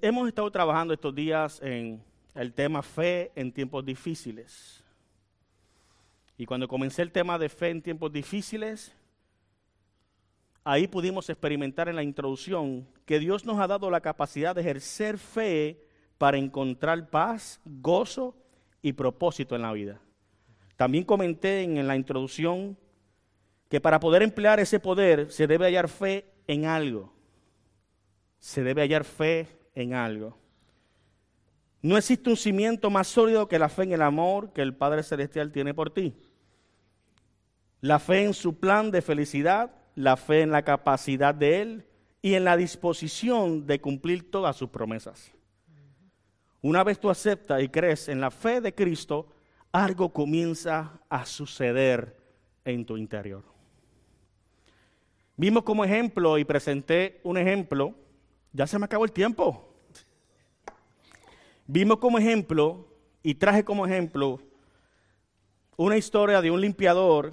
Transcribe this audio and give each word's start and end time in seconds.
hemos 0.00 0.28
estado 0.28 0.50
trabajando 0.50 0.94
estos 0.94 1.14
días 1.14 1.60
en 1.62 2.02
el 2.34 2.52
tema 2.52 2.82
fe 2.82 3.32
en 3.34 3.52
tiempos 3.52 3.84
difíciles. 3.84 4.82
Y 6.36 6.46
cuando 6.46 6.66
comencé 6.66 7.02
el 7.02 7.12
tema 7.12 7.38
de 7.38 7.48
fe 7.48 7.68
en 7.68 7.82
tiempos 7.82 8.10
difíciles, 8.10 8.94
ahí 10.64 10.88
pudimos 10.88 11.28
experimentar 11.28 11.88
en 11.88 11.96
la 11.96 12.02
introducción 12.02 12.88
que 13.04 13.18
Dios 13.18 13.44
nos 13.44 13.58
ha 13.60 13.66
dado 13.66 13.90
la 13.90 14.00
capacidad 14.00 14.54
de 14.54 14.62
ejercer 14.62 15.18
fe 15.18 15.86
para 16.18 16.38
encontrar 16.38 17.10
paz, 17.10 17.60
gozo 17.64 18.34
y 18.80 18.94
propósito 18.94 19.54
en 19.54 19.62
la 19.62 19.72
vida. 19.72 20.00
También 20.76 21.04
comenté 21.04 21.62
en 21.62 21.86
la 21.86 21.94
introducción 21.94 22.76
que 23.68 23.80
para 23.80 24.00
poder 24.00 24.22
emplear 24.22 24.58
ese 24.60 24.80
poder 24.80 25.30
se 25.30 25.46
debe 25.46 25.66
hallar 25.66 25.88
fe 25.88 26.26
en 26.46 26.64
algo. 26.64 27.12
Se 28.38 28.62
debe 28.62 28.82
hallar 28.82 29.04
fe 29.04 29.63
en 29.74 29.94
algo. 29.94 30.36
No 31.82 31.98
existe 31.98 32.30
un 32.30 32.36
cimiento 32.36 32.88
más 32.88 33.08
sólido 33.08 33.46
que 33.46 33.58
la 33.58 33.68
fe 33.68 33.82
en 33.82 33.92
el 33.92 34.02
amor 34.02 34.52
que 34.52 34.62
el 34.62 34.74
Padre 34.74 35.02
Celestial 35.02 35.52
tiene 35.52 35.74
por 35.74 35.90
ti. 35.90 36.14
La 37.80 37.98
fe 37.98 38.24
en 38.24 38.32
su 38.32 38.58
plan 38.58 38.90
de 38.90 39.02
felicidad, 39.02 39.70
la 39.94 40.16
fe 40.16 40.40
en 40.40 40.50
la 40.50 40.62
capacidad 40.62 41.34
de 41.34 41.60
Él 41.60 41.86
y 42.22 42.34
en 42.34 42.44
la 42.44 42.56
disposición 42.56 43.66
de 43.66 43.80
cumplir 43.82 44.30
todas 44.30 44.56
sus 44.56 44.70
promesas. 44.70 45.30
Una 46.62 46.82
vez 46.82 46.98
tú 46.98 47.10
aceptas 47.10 47.62
y 47.62 47.68
crees 47.68 48.08
en 48.08 48.22
la 48.22 48.30
fe 48.30 48.62
de 48.62 48.74
Cristo, 48.74 49.28
algo 49.70 50.10
comienza 50.10 50.98
a 51.10 51.26
suceder 51.26 52.16
en 52.64 52.86
tu 52.86 52.96
interior. 52.96 53.44
Vimos 55.36 55.64
como 55.64 55.84
ejemplo 55.84 56.38
y 56.38 56.44
presenté 56.44 57.20
un 57.24 57.36
ejemplo, 57.36 57.94
ya 58.54 58.66
se 58.66 58.78
me 58.78 58.86
acabó 58.86 59.04
el 59.04 59.12
tiempo. 59.12 59.68
Vimos 61.66 61.98
como 61.98 62.18
ejemplo 62.18 62.86
y 63.22 63.34
traje 63.34 63.64
como 63.64 63.84
ejemplo 63.84 64.40
una 65.76 65.96
historia 65.96 66.40
de 66.40 66.50
un 66.50 66.60
limpiador 66.60 67.32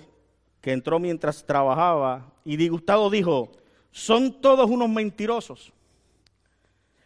que 0.61 0.71
entró 0.71 0.99
mientras 0.99 1.45
trabajaba 1.45 2.33
y 2.43 2.57
disgustado 2.57 3.09
dijo, 3.09 3.51
son 3.91 4.41
todos 4.41 4.69
unos 4.69 4.89
mentirosos. 4.89 5.71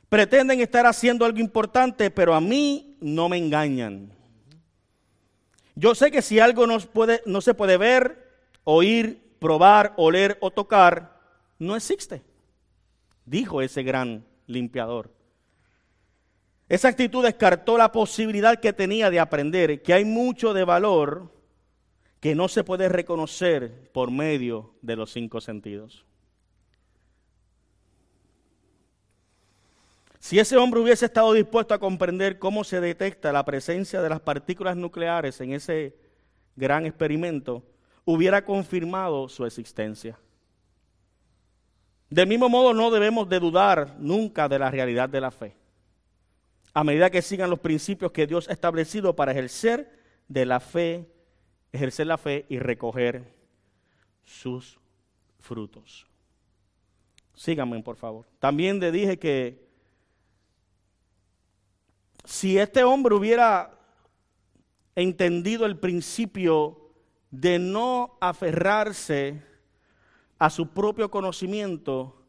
Pretenden 0.08 0.62
estar 0.62 0.86
haciendo 0.86 1.26
algo 1.26 1.40
importante, 1.40 2.10
pero 2.10 2.34
a 2.34 2.40
mí 2.40 2.96
no 3.02 3.28
me 3.28 3.38
engañan. 3.38 4.12
Yo 5.76 5.94
sé 5.94 6.10
que 6.10 6.22
si 6.22 6.40
algo 6.40 6.66
no, 6.68 6.80
puede, 6.80 7.22
no 7.26 7.42
se 7.42 7.54
puede 7.54 7.76
ver, 7.76 8.32
oír, 8.64 9.22
probar, 9.40 9.94
oler 9.98 10.38
o 10.40 10.52
tocar, 10.52 11.20
no 11.60 11.76
existe, 11.76 12.22
dijo 13.26 13.62
ese 13.62 13.84
gran 13.84 14.26
limpiador. 14.48 15.12
Esa 16.68 16.88
actitud 16.88 17.24
descartó 17.24 17.78
la 17.78 17.92
posibilidad 17.92 18.60
que 18.60 18.74
tenía 18.74 19.10
de 19.10 19.20
aprender 19.20 19.82
que 19.82 19.94
hay 19.94 20.06
mucho 20.06 20.54
de 20.54 20.64
valor 20.64 21.32
que 22.20 22.34
no 22.34 22.48
se 22.48 22.64
puede 22.64 22.90
reconocer 22.90 23.92
por 23.92 24.10
medio 24.10 24.74
de 24.82 24.96
los 24.96 25.12
cinco 25.12 25.42
sentidos. 25.42 26.06
Si 30.20 30.40
ese 30.40 30.58
hombre 30.58 30.80
hubiese 30.80 31.06
estado 31.06 31.34
dispuesto 31.34 31.76
a 31.76 31.80
comprender 31.80 32.40
cómo 32.40 32.64
se 32.64 32.82
detecta 32.82 33.32
la 33.32 33.46
presencia 33.46 34.02
de 34.02 34.10
las 34.10 34.22
partículas 34.22 34.76
nucleares 34.76 35.40
en 35.40 35.54
ese 35.54 35.96
gran 36.56 36.88
experimento, 36.88 37.64
hubiera 38.06 38.44
confirmado 38.44 39.30
su 39.30 39.46
existencia. 39.46 40.18
Del 42.10 42.28
mismo 42.28 42.50
modo, 42.50 42.74
no 42.74 42.92
debemos 42.92 43.28
de 43.28 43.40
dudar 43.40 43.96
nunca 44.00 44.48
de 44.48 44.60
la 44.60 44.70
realidad 44.72 45.10
de 45.10 45.22
la 45.22 45.32
fe 45.32 45.56
a 46.76 46.84
medida 46.84 47.10
que 47.10 47.22
sigan 47.22 47.50
los 47.50 47.60
principios 47.60 48.12
que 48.12 48.28
Dios 48.28 48.50
ha 48.50 48.54
establecido 48.54 49.16
para 49.16 49.32
ejercer 49.32 49.98
de 50.28 50.46
la 50.46 50.60
fe, 50.60 51.10
ejercer 51.72 52.06
la 52.06 52.18
fe 52.18 52.46
y 52.50 52.60
recoger 52.60 53.34
sus 54.26 54.78
frutos. 55.40 56.06
Síganme, 57.34 57.82
por 57.82 57.96
favor. 57.96 58.26
También 58.40 58.82
le 58.82 58.92
dije 58.92 59.18
que 59.18 59.70
si 62.26 62.58
este 62.58 62.84
hombre 62.84 63.16
hubiera 63.16 63.80
entendido 64.96 65.66
el 65.66 65.80
principio 65.80 66.92
de 67.32 67.58
no 67.58 68.18
aferrarse 68.20 69.42
a 70.38 70.50
su 70.50 70.68
propio 70.68 71.10
conocimiento, 71.10 72.22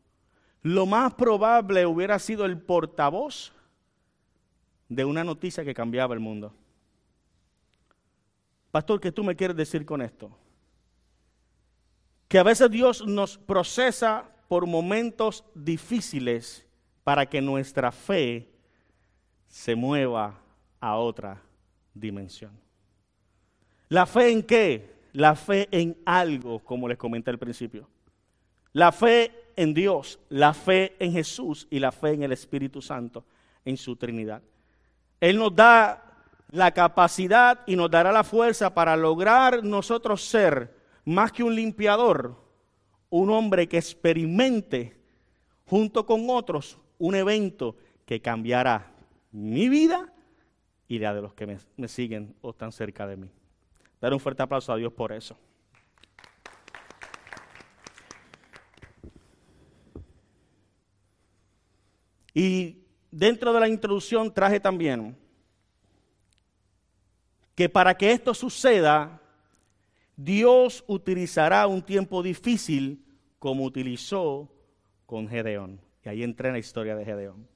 lo 0.63 0.87
más 0.87 1.15
probable 1.15 1.87
hubiera 1.87 2.19
sido 2.19 2.45
el 2.45 2.61
portavoz 2.61 3.53
de 4.89 5.05
una 5.05 5.25
noticia 5.25 5.65
que 5.65 5.75
cambiaba 5.75 6.15
el 6.15 6.21
mundo. 6.21 6.53
Pastor, 8.71 9.01
¿qué 9.01 9.11
tú 9.11 9.25
me 9.25 9.35
quieres 9.35 9.57
decir 9.57 9.85
con 9.85 10.03
esto? 10.03 10.31
Que 12.29 12.39
a 12.39 12.43
veces 12.43 12.71
Dios 12.71 13.07
nos 13.07 13.39
procesa 13.39 14.29
por 14.49 14.67
momentos 14.67 15.45
difíciles 15.55 16.67
para 17.05 17.27
que 17.27 17.41
nuestra 17.41 17.93
fe 17.93 18.51
se 19.49 19.75
mueva 19.75 20.41
a 20.81 20.97
otra 20.97 21.41
dimensión. 21.95 22.53
¿La 23.89 24.07
fe 24.07 24.31
en 24.31 24.43
qué? 24.43 24.95
La 25.13 25.35
fe 25.35 25.69
en 25.71 25.97
algo, 26.05 26.59
como 26.59 26.89
les 26.89 26.99
comenté 26.99 27.31
al 27.31 27.39
principio. 27.39 27.89
La 28.77 28.93
fe 28.93 29.33
en 29.57 29.73
Dios, 29.73 30.21
la 30.29 30.53
fe 30.53 30.97
en 30.99 31.11
Jesús 31.11 31.67
y 31.71 31.79
la 31.79 31.93
fe 31.93 32.11
en 32.11 32.25
el 32.25 32.33
Espíritu 32.33 32.83
Santo, 32.83 33.25
en 33.65 33.79
su 33.79 33.97
Trinidad. 33.97 34.43
Él 35.19 35.39
nos 35.39 35.57
da 35.57 36.03
la 36.51 36.73
capacidad 36.73 37.61
y 37.67 37.75
nos 37.75 37.91
dará 37.91 38.13
la 38.13 38.23
fuerza 38.23 38.75
para 38.75 38.95
lograr 38.95 39.65
nosotros 39.65 40.23
ser 40.23 40.77
más 41.07 41.33
que 41.33 41.43
un 41.43 41.55
limpiador, 41.55 42.37
un 43.09 43.31
hombre 43.31 43.67
que 43.67 43.79
experimente 43.79 45.01
junto 45.65 46.05
con 46.05 46.29
otros 46.29 46.77
un 46.99 47.15
evento 47.15 47.77
que 48.05 48.21
cambiará 48.21 48.93
mi 49.33 49.71
vida 49.71 50.13
y 50.87 50.99
la 50.99 51.15
de 51.15 51.23
los 51.23 51.33
que 51.33 51.47
me, 51.47 51.89
siguen 51.89 52.35
o 52.43 52.51
están 52.51 52.73
cerca 52.73 53.07
de 53.07 53.17
mí. 53.17 53.31
Dar 54.03 54.13
un 54.13 54.21
fuerte 54.21 54.43
aplauso 54.43 54.71
a 54.71 54.77
Dios 54.77 54.93
por 54.93 55.13
eso. 55.13 55.39
Y 62.37 62.85
dentro 63.11 63.55
de 63.55 63.61
la 63.61 63.67
introducción 63.67 64.31
traje 64.31 64.61
también 64.61 65.17
que 67.55 67.71
para 67.71 67.97
que 67.97 68.13
esto 68.13 68.35
suceda, 68.35 69.23
Dios 70.17 70.85
utilizará 70.87 71.67
un 71.67 71.81
tiempo 71.81 72.23
difícil 72.23 73.03
como 73.39 73.65
utilizó 73.65 74.53
con 75.07 75.27
Gedeón. 75.27 75.81
Y 76.05 76.11
ahí 76.11 76.23
entré 76.23 76.49
en 76.49 76.53
la 76.53 76.59
historia 76.59 76.95
de 76.95 77.07
Gedeón. 77.07 77.49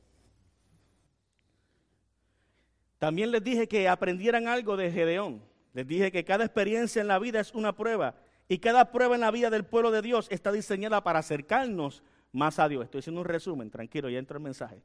También 2.99 3.33
les 3.33 3.45
dije 3.45 3.69
que 3.69 3.87
aprendieran 3.87 4.49
algo 4.49 4.79
de 4.79 4.91
Gedeón. 4.91 5.43
Les 5.75 5.87
dije 5.87 6.11
que 6.11 6.25
cada 6.25 6.47
experiencia 6.47 7.03
en 7.03 7.09
la 7.09 7.19
vida 7.19 7.39
es 7.39 7.53
una 7.53 7.77
prueba 7.77 8.15
y 8.49 8.61
cada 8.61 8.91
prueba 8.93 9.15
en 9.15 9.21
la 9.21 9.31
vida 9.31 9.51
del 9.51 9.67
pueblo 9.67 9.91
de 9.91 10.01
Dios 10.01 10.27
está 10.31 10.51
diseñada 10.51 11.05
para 11.05 11.19
acercarnos 11.19 12.03
más 12.33 12.59
a 12.59 12.69
Dios. 12.69 12.85
Estoy 12.85 13.01
haciendo 13.01 13.21
un 13.21 13.27
resumen, 13.27 13.71
tranquilo, 13.71 14.09
ya 14.09 14.19
entro 14.19 14.37
el 14.37 14.43
mensaje. 14.43 14.83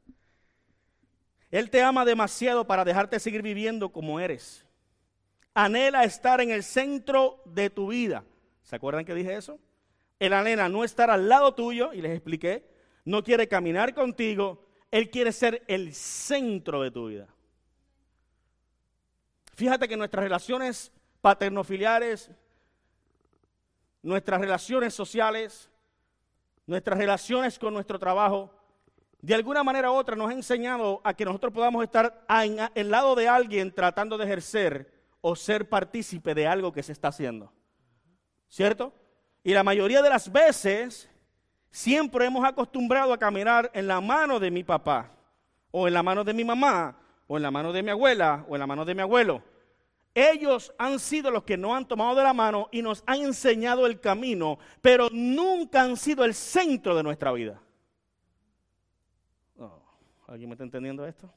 Él 1.50 1.70
te 1.70 1.82
ama 1.82 2.04
demasiado 2.04 2.66
para 2.66 2.84
dejarte 2.84 3.20
seguir 3.20 3.42
viviendo 3.42 3.90
como 3.90 4.20
eres. 4.20 4.66
Anhela 5.54 6.04
estar 6.04 6.40
en 6.40 6.50
el 6.50 6.62
centro 6.62 7.42
de 7.46 7.70
tu 7.70 7.88
vida. 7.88 8.24
¿Se 8.62 8.76
acuerdan 8.76 9.04
que 9.04 9.14
dije 9.14 9.34
eso? 9.36 9.58
Él 10.18 10.32
anhela 10.32 10.68
no 10.68 10.84
estar 10.84 11.10
al 11.10 11.28
lado 11.28 11.54
tuyo, 11.54 11.92
y 11.92 12.00
les 12.00 12.12
expliqué. 12.12 12.68
No 13.04 13.22
quiere 13.22 13.48
caminar 13.48 13.94
contigo. 13.94 14.66
Él 14.90 15.10
quiere 15.10 15.32
ser 15.32 15.62
el 15.68 15.94
centro 15.94 16.82
de 16.82 16.90
tu 16.90 17.06
vida. 17.08 17.28
Fíjate 19.54 19.88
que 19.88 19.96
nuestras 19.96 20.24
relaciones 20.24 20.92
paternofiliares, 21.20 22.30
nuestras 24.02 24.40
relaciones 24.40 24.94
sociales, 24.94 25.70
nuestras 26.66 26.98
relaciones 26.98 27.58
con 27.58 27.72
nuestro 27.72 27.98
trabajo, 27.98 28.52
de 29.20 29.34
alguna 29.34 29.62
manera 29.62 29.90
u 29.90 29.94
otra 29.94 30.14
nos 30.14 30.30
ha 30.30 30.34
enseñado 30.34 31.00
a 31.02 31.14
que 31.14 31.24
nosotros 31.24 31.52
podamos 31.52 31.82
estar 31.82 32.24
el 32.74 32.90
lado 32.90 33.14
de 33.14 33.28
alguien 33.28 33.72
tratando 33.72 34.18
de 34.18 34.24
ejercer 34.24 34.92
o 35.20 35.34
ser 35.34 35.68
partícipe 35.68 36.34
de 36.34 36.46
algo 36.46 36.72
que 36.72 36.82
se 36.82 36.92
está 36.92 37.08
haciendo. 37.08 37.52
¿Cierto? 38.48 38.92
Y 39.42 39.52
la 39.52 39.64
mayoría 39.64 40.02
de 40.02 40.10
las 40.10 40.30
veces 40.30 41.08
siempre 41.70 42.26
hemos 42.26 42.44
acostumbrado 42.44 43.12
a 43.12 43.18
caminar 43.18 43.70
en 43.74 43.86
la 43.86 44.00
mano 44.00 44.38
de 44.38 44.50
mi 44.50 44.64
papá, 44.64 45.12
o 45.70 45.88
en 45.88 45.94
la 45.94 46.02
mano 46.02 46.24
de 46.24 46.32
mi 46.32 46.44
mamá, 46.44 46.96
o 47.26 47.36
en 47.36 47.42
la 47.42 47.50
mano 47.50 47.72
de 47.72 47.82
mi 47.82 47.90
abuela, 47.90 48.44
o 48.48 48.54
en 48.54 48.60
la 48.60 48.66
mano 48.66 48.84
de 48.84 48.94
mi 48.94 49.02
abuelo. 49.02 49.42
Ellos 50.18 50.72
han 50.78 50.98
sido 50.98 51.30
los 51.30 51.42
que 51.42 51.58
nos 51.58 51.76
han 51.76 51.86
tomado 51.86 52.14
de 52.14 52.22
la 52.22 52.32
mano 52.32 52.70
y 52.72 52.80
nos 52.80 53.04
han 53.04 53.20
enseñado 53.20 53.84
el 53.84 54.00
camino, 54.00 54.58
pero 54.80 55.10
nunca 55.12 55.82
han 55.82 55.94
sido 55.94 56.24
el 56.24 56.32
centro 56.32 56.96
de 56.96 57.02
nuestra 57.02 57.32
vida. 57.32 57.60
¿Alguien 60.26 60.48
me 60.48 60.54
está 60.54 60.64
entendiendo 60.64 61.06
esto? 61.06 61.30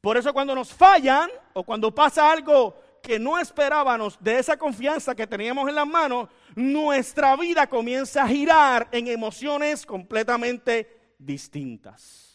Por 0.00 0.16
eso 0.16 0.32
cuando 0.32 0.54
nos 0.54 0.72
fallan 0.72 1.28
o 1.52 1.62
cuando 1.62 1.94
pasa 1.94 2.32
algo 2.32 2.74
que 3.02 3.18
no 3.18 3.38
esperábamos 3.38 4.16
de 4.18 4.38
esa 4.38 4.56
confianza 4.56 5.14
que 5.14 5.26
teníamos 5.26 5.68
en 5.68 5.74
las 5.74 5.86
manos, 5.86 6.30
nuestra 6.54 7.36
vida 7.36 7.66
comienza 7.66 8.22
a 8.22 8.28
girar 8.28 8.88
en 8.92 9.08
emociones 9.08 9.84
completamente 9.84 11.14
distintas. 11.18 12.29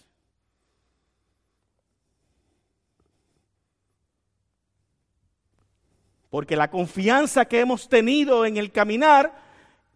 Porque 6.36 6.58
la 6.58 6.70
confianza 6.70 7.46
que 7.46 7.62
hemos 7.62 7.88
tenido 7.88 8.46
en 8.46 8.58
el 8.58 8.70
caminar 8.70 9.34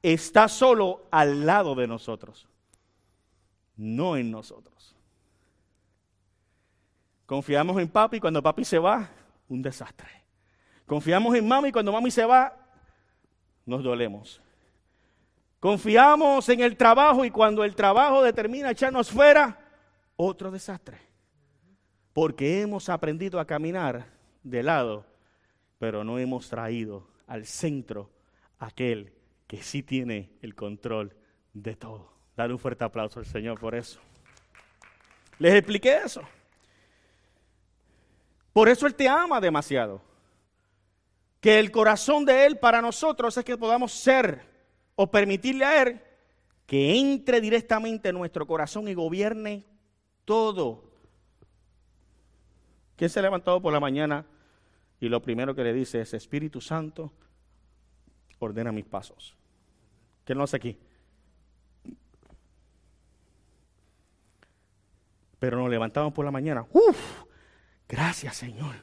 está 0.02 0.48
solo 0.48 1.06
al 1.12 1.46
lado 1.46 1.76
de 1.76 1.86
nosotros, 1.86 2.48
no 3.76 4.16
en 4.16 4.32
nosotros. 4.32 4.96
Confiamos 7.26 7.78
en 7.82 7.90
papi 7.90 8.16
y 8.16 8.20
cuando 8.22 8.42
papi 8.42 8.64
se 8.64 8.80
va, 8.80 9.10
un 9.50 9.62
desastre. 9.62 10.08
Confiamos 10.86 11.36
en 11.36 11.46
mami 11.46 11.68
y 11.68 11.72
cuando 11.74 11.92
mami 11.92 12.10
se 12.10 12.24
va, 12.24 12.56
nos 13.66 13.84
dolemos. 13.84 14.42
Confiamos 15.60 16.48
en 16.48 16.62
el 16.62 16.78
trabajo 16.78 17.26
y 17.26 17.32
cuando 17.32 17.66
el 17.66 17.76
trabajo 17.76 18.24
determina 18.24 18.72
echarnos 18.72 19.12
fuera, 19.12 19.60
otro 20.16 20.52
desastre. 20.52 21.00
Porque 22.14 22.62
hemos 22.62 22.88
aprendido 22.88 23.42
a 23.42 23.46
caminar 23.46 24.06
de 24.42 24.64
lado, 24.64 25.10
pero 25.80 26.04
no 26.04 26.20
hemos 26.20 26.50
traído 26.50 27.08
al 27.26 27.46
centro 27.46 28.12
aquel 28.60 29.14
que 29.48 29.64
sí 29.64 29.82
tiene 29.82 30.30
el 30.42 30.54
control 30.54 31.16
de 31.54 31.76
todo. 31.76 32.14
Dar 32.36 32.52
un 32.52 32.60
fuerte 32.60 32.84
aplauso 32.84 33.20
al 33.20 33.26
Señor 33.26 33.60
por 33.60 33.74
eso. 33.74 34.00
Les 35.40 35.56
expliqué 35.56 36.02
eso. 36.06 36.22
Por 38.54 38.68
eso 38.70 38.86
Él 38.86 38.94
te 38.94 39.08
ama 39.08 39.40
demasiado. 39.40 40.02
Que 41.40 41.60
el 41.60 41.72
corazón 41.72 42.26
de 42.26 42.46
Él 42.46 42.60
para 42.60 42.82
nosotros 42.82 43.38
es 43.38 43.46
que 43.46 43.58
podamos 43.58 43.94
ser 43.94 44.42
o 44.96 45.10
permitirle 45.10 45.64
a 45.66 45.82
Él 45.82 46.02
que 46.66 47.00
entre 47.00 47.42
directamente 47.42 48.10
en 48.10 48.16
nuestro 48.16 48.46
corazón 48.46 48.88
y 48.90 48.94
gobierne 48.94 49.66
todo. 50.26 50.84
¿Quién 52.96 53.10
se 53.10 53.20
ha 53.20 53.24
levantado 53.24 53.62
por 53.62 53.74
la 53.74 53.80
mañana 53.80 54.26
y 55.00 55.10
lo 55.10 55.22
primero 55.22 55.56
que 55.56 55.64
le 55.64 55.74
dice 55.74 56.02
es, 56.02 56.14
Espíritu 56.14 56.60
Santo, 56.62 57.14
ordena 58.40 58.72
mis 58.72 58.86
pasos? 58.86 59.36
¿Quién 60.26 60.38
lo 60.38 60.44
hace 60.44 60.58
aquí? 60.58 60.78
Pero 65.40 65.58
nos 65.58 65.70
levantamos 65.70 66.14
por 66.14 66.26
la 66.26 66.32
mañana. 66.32 66.68
¡Uf! 66.72 67.24
Gracias, 67.88 68.36
Señor, 68.36 68.76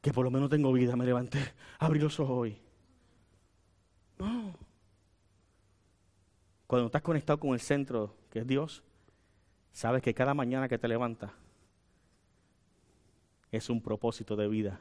que 0.00 0.12
por 0.12 0.24
lo 0.24 0.30
menos 0.30 0.48
tengo 0.48 0.72
vida. 0.72 0.96
Me 0.96 1.04
levanté, 1.04 1.38
abrí 1.78 2.00
los 2.00 2.18
ojos 2.18 2.36
hoy. 2.38 2.58
No. 4.18 4.54
Cuando 6.66 6.86
estás 6.86 7.02
conectado 7.02 7.38
con 7.38 7.50
el 7.50 7.60
centro, 7.60 8.16
que 8.30 8.40
es 8.40 8.46
Dios, 8.46 8.82
sabes 9.72 10.02
que 10.02 10.14
cada 10.14 10.34
mañana 10.34 10.68
que 10.68 10.78
te 10.78 10.88
levantas 10.88 11.30
es 13.52 13.70
un 13.70 13.80
propósito 13.80 14.34
de 14.36 14.48
vida. 14.48 14.80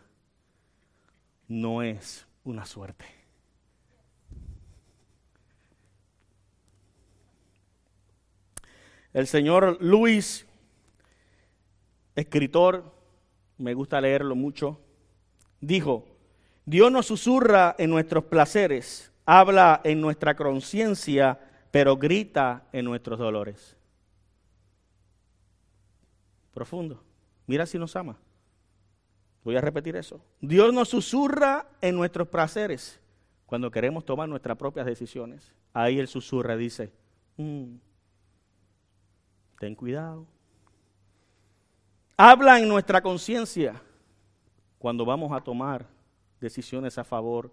No 1.47 1.81
es 1.81 2.27
una 2.43 2.65
suerte. 2.65 3.05
El 9.13 9.25
señor 9.25 9.77
Luis, 9.81 10.45
escritor, 12.15 12.93
me 13.57 13.73
gusta 13.73 13.99
leerlo 13.99 14.35
mucho, 14.35 14.79
dijo, 15.59 16.05
Dios 16.65 16.91
nos 16.91 17.07
susurra 17.07 17.75
en 17.79 17.89
nuestros 17.89 18.25
placeres, 18.25 19.11
habla 19.25 19.81
en 19.83 20.01
nuestra 20.01 20.35
conciencia, 20.35 21.39
pero 21.71 21.97
grita 21.97 22.67
en 22.71 22.85
nuestros 22.85 23.17
dolores. 23.17 23.75
Profundo. 26.53 27.03
Mira 27.45 27.65
si 27.65 27.79
nos 27.79 27.95
ama. 27.95 28.17
Voy 29.47 29.55
a 29.55 29.61
repetir 29.61 29.95
eso. 29.95 30.19
Dios 30.41 30.73
nos 30.73 30.89
susurra 30.89 31.69
en 31.79 31.95
nuestros 31.95 32.27
placeres 32.27 32.99
cuando 33.45 33.71
queremos 33.71 34.03
tomar 34.03 34.27
nuestras 34.27 34.57
propias 34.57 34.85
decisiones. 34.85 35.53
Ahí 35.71 35.99
Él 35.99 36.09
susurra, 36.09 36.57
dice, 36.57 36.91
mm, 37.37 37.75
ten 39.57 39.73
cuidado. 39.73 40.25
Habla 42.17 42.59
en 42.59 42.67
nuestra 42.67 43.01
conciencia 43.01 43.81
cuando 44.79 45.05
vamos 45.05 45.31
a 45.31 45.39
tomar 45.39 45.87
decisiones 46.41 46.97
a 46.97 47.05
favor 47.05 47.49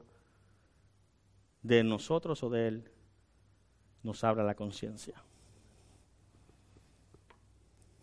de 1.63 1.85
nosotros 1.85 2.43
o 2.43 2.51
de 2.51 2.67
Él. 2.67 2.91
Nos 4.03 4.25
habla 4.25 4.43
la 4.43 4.57
conciencia. 4.57 5.15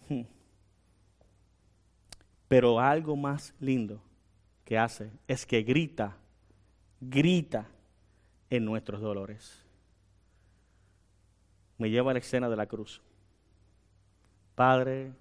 Hmm. 0.07 0.21
Pero 2.51 2.81
algo 2.81 3.15
más 3.15 3.55
lindo 3.61 4.01
que 4.65 4.77
hace 4.77 5.09
es 5.25 5.45
que 5.45 5.63
grita, 5.63 6.17
grita 6.99 7.65
en 8.49 8.65
nuestros 8.65 8.99
dolores. 8.99 9.65
Me 11.77 11.89
lleva 11.89 12.11
a 12.11 12.13
la 12.13 12.19
escena 12.19 12.49
de 12.49 12.57
la 12.57 12.65
cruz. 12.65 13.01
Padre, 14.53 15.13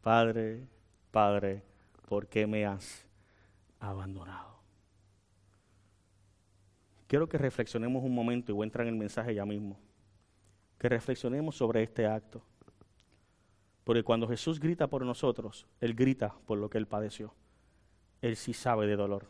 Padre, 0.00 0.62
Padre, 1.10 1.64
¿por 2.08 2.28
qué 2.28 2.46
me 2.46 2.64
has 2.64 3.04
abandonado? 3.80 4.60
Quiero 7.08 7.28
que 7.28 7.36
reflexionemos 7.36 8.04
un 8.04 8.14
momento 8.14 8.52
y 8.52 8.54
voy 8.54 8.62
a 8.62 8.68
entrar 8.68 8.86
en 8.86 8.94
el 8.94 9.00
mensaje 9.00 9.34
ya 9.34 9.44
mismo. 9.44 9.76
Que 10.78 10.88
reflexionemos 10.88 11.56
sobre 11.56 11.82
este 11.82 12.06
acto. 12.06 12.44
Porque 13.86 14.02
cuando 14.02 14.26
Jesús 14.26 14.58
grita 14.58 14.88
por 14.88 15.04
nosotros, 15.04 15.64
Él 15.80 15.94
grita 15.94 16.34
por 16.44 16.58
lo 16.58 16.68
que 16.68 16.76
Él 16.76 16.88
padeció. 16.88 17.32
Él 18.20 18.34
sí 18.34 18.52
sabe 18.52 18.84
de 18.88 18.96
dolor. 18.96 19.28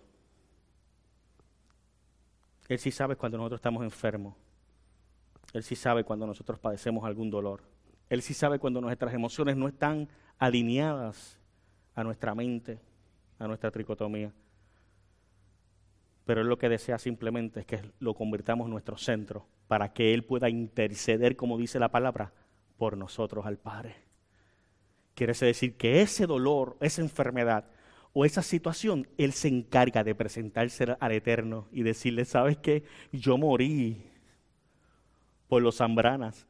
Él 2.66 2.78
sí 2.78 2.90
sabe 2.90 3.16
cuando 3.16 3.36
nosotros 3.36 3.58
estamos 3.58 3.84
enfermos. 3.84 4.34
Él 5.52 5.62
sí 5.62 5.76
sabe 5.76 6.04
cuando 6.04 6.26
nosotros 6.26 6.58
padecemos 6.58 7.04
algún 7.04 7.28
dolor. 7.28 7.64
Él 8.08 8.22
sí 8.22 8.32
sabe 8.32 8.58
cuando 8.58 8.80
nuestras 8.80 9.12
emociones 9.12 9.58
no 9.58 9.68
están 9.68 10.08
alineadas 10.38 11.38
a 11.94 12.02
nuestra 12.02 12.34
mente, 12.34 12.80
a 13.38 13.46
nuestra 13.46 13.70
tricotomía. 13.70 14.32
Pero 16.24 16.40
Él 16.40 16.46
lo 16.46 16.56
que 16.56 16.70
desea 16.70 16.98
simplemente 16.98 17.60
es 17.60 17.66
que 17.66 17.92
lo 17.98 18.14
convirtamos 18.14 18.64
en 18.64 18.70
nuestro 18.70 18.96
centro 18.96 19.46
para 19.68 19.92
que 19.92 20.14
Él 20.14 20.24
pueda 20.24 20.48
interceder, 20.48 21.36
como 21.36 21.58
dice 21.58 21.78
la 21.78 21.90
palabra, 21.90 22.32
por 22.78 22.96
nosotros 22.96 23.44
al 23.44 23.58
Padre. 23.58 24.05
Quiere 25.16 25.32
decir 25.32 25.76
que 25.76 26.02
ese 26.02 26.26
dolor, 26.26 26.76
esa 26.80 27.00
enfermedad 27.00 27.64
o 28.12 28.24
esa 28.24 28.42
situación, 28.42 29.08
Él 29.18 29.32
se 29.32 29.48
encarga 29.48 30.04
de 30.04 30.14
presentarse 30.14 30.96
al 31.00 31.12
Eterno 31.12 31.66
y 31.72 31.82
decirle, 31.82 32.24
¿sabes 32.24 32.58
qué? 32.58 32.84
Yo 33.10 33.36
morí 33.38 34.04
por 35.48 35.62
los 35.62 35.78
Zambranas, 35.78 36.46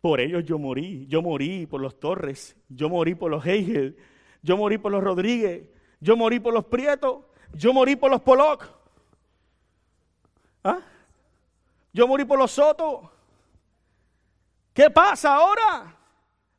por 0.00 0.20
ellos 0.20 0.44
yo 0.44 0.58
morí. 0.58 1.06
Yo 1.08 1.22
morí 1.22 1.66
por 1.66 1.80
los 1.80 1.98
Torres. 1.98 2.56
Yo 2.68 2.88
morí 2.88 3.14
por 3.14 3.30
los 3.30 3.44
Heigel. 3.44 3.96
Yo 4.42 4.56
morí 4.56 4.78
por 4.78 4.92
los 4.92 5.02
Rodríguez. 5.02 5.68
Yo 6.00 6.16
morí 6.16 6.40
por 6.40 6.54
los 6.54 6.64
Prietos. 6.64 7.24
Yo 7.54 7.72
morí 7.72 7.96
por 7.96 8.10
los 8.10 8.20
Pollock. 8.20 8.66
¿Ah? 10.64 10.80
Yo 11.92 12.06
morí 12.06 12.24
por 12.24 12.38
los 12.38 12.50
Soto. 12.50 13.10
¿Qué 14.72 14.90
pasa 14.90 15.34
ahora? 15.34 15.99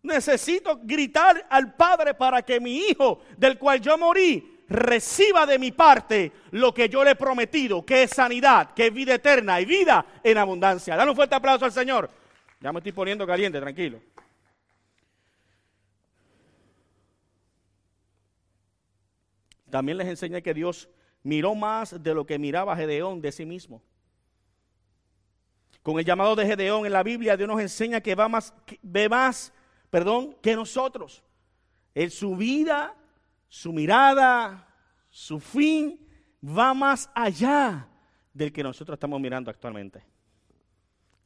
Necesito 0.04 0.80
gritar 0.82 1.46
al 1.50 1.76
Padre 1.76 2.14
para 2.14 2.42
que 2.42 2.60
mi 2.60 2.78
hijo, 2.78 3.22
del 3.38 3.58
cual 3.58 3.80
yo 3.80 3.98
morí, 3.98 4.64
reciba 4.68 5.46
de 5.46 5.60
mi 5.60 5.72
parte 5.72 6.32
lo 6.52 6.74
que 6.74 6.90
yo 6.90 7.04
le 7.04 7.12
he 7.12 7.16
prometido, 7.16 7.86
que 7.86 8.04
es 8.04 8.12
sanidad, 8.12 8.74
que 8.74 8.88
es 8.88 8.94
vida 8.94 9.16
eterna 9.16 9.62
y 9.62 9.66
vida 9.66 10.06
en 10.24 10.38
abundancia. 10.38 10.96
Dale 10.96 11.12
un 11.12 11.16
fuerte 11.16 11.36
aplauso 11.36 11.66
al 11.66 11.72
Señor. 11.72 12.10
Ya 12.60 12.72
me 12.72 12.80
estoy 12.80 12.92
poniendo 12.92 13.28
caliente, 13.28 13.60
tranquilo. 13.60 14.00
También 19.70 19.98
les 19.98 20.08
enseñé 20.08 20.42
que 20.42 20.54
Dios 20.54 20.90
miró 21.24 21.56
más 21.56 22.02
de 22.02 22.14
lo 22.14 22.26
que 22.26 22.38
miraba 22.38 22.76
Gedeón 22.76 23.22
de 23.22 23.32
sí 23.32 23.46
mismo. 23.46 23.82
Con 25.82 25.98
el 25.98 26.06
llamado 26.06 26.36
de 26.36 26.46
Gedeón 26.46 26.86
en 26.86 26.92
la 26.92 27.04
Biblia, 27.04 27.38
Dios 27.38 27.48
nos 27.48 27.60
enseña 27.60 28.02
que 28.02 28.14
va 28.14 28.28
más, 28.28 28.54
ve 28.82 29.10
más, 29.10 29.52
perdón, 29.92 30.36
que 30.42 30.56
nosotros. 30.56 31.24
En 31.94 32.10
su 32.10 32.36
vida, 32.36 32.96
su 33.48 33.72
mirada, 33.72 34.68
su 35.10 35.40
fin, 35.40 36.00
va 36.44 36.74
más 36.74 37.12
allá 37.14 37.88
del 38.34 38.52
que 38.52 38.64
nosotros 38.64 38.96
estamos 38.96 39.20
mirando 39.22 39.52
actualmente. 39.52 40.04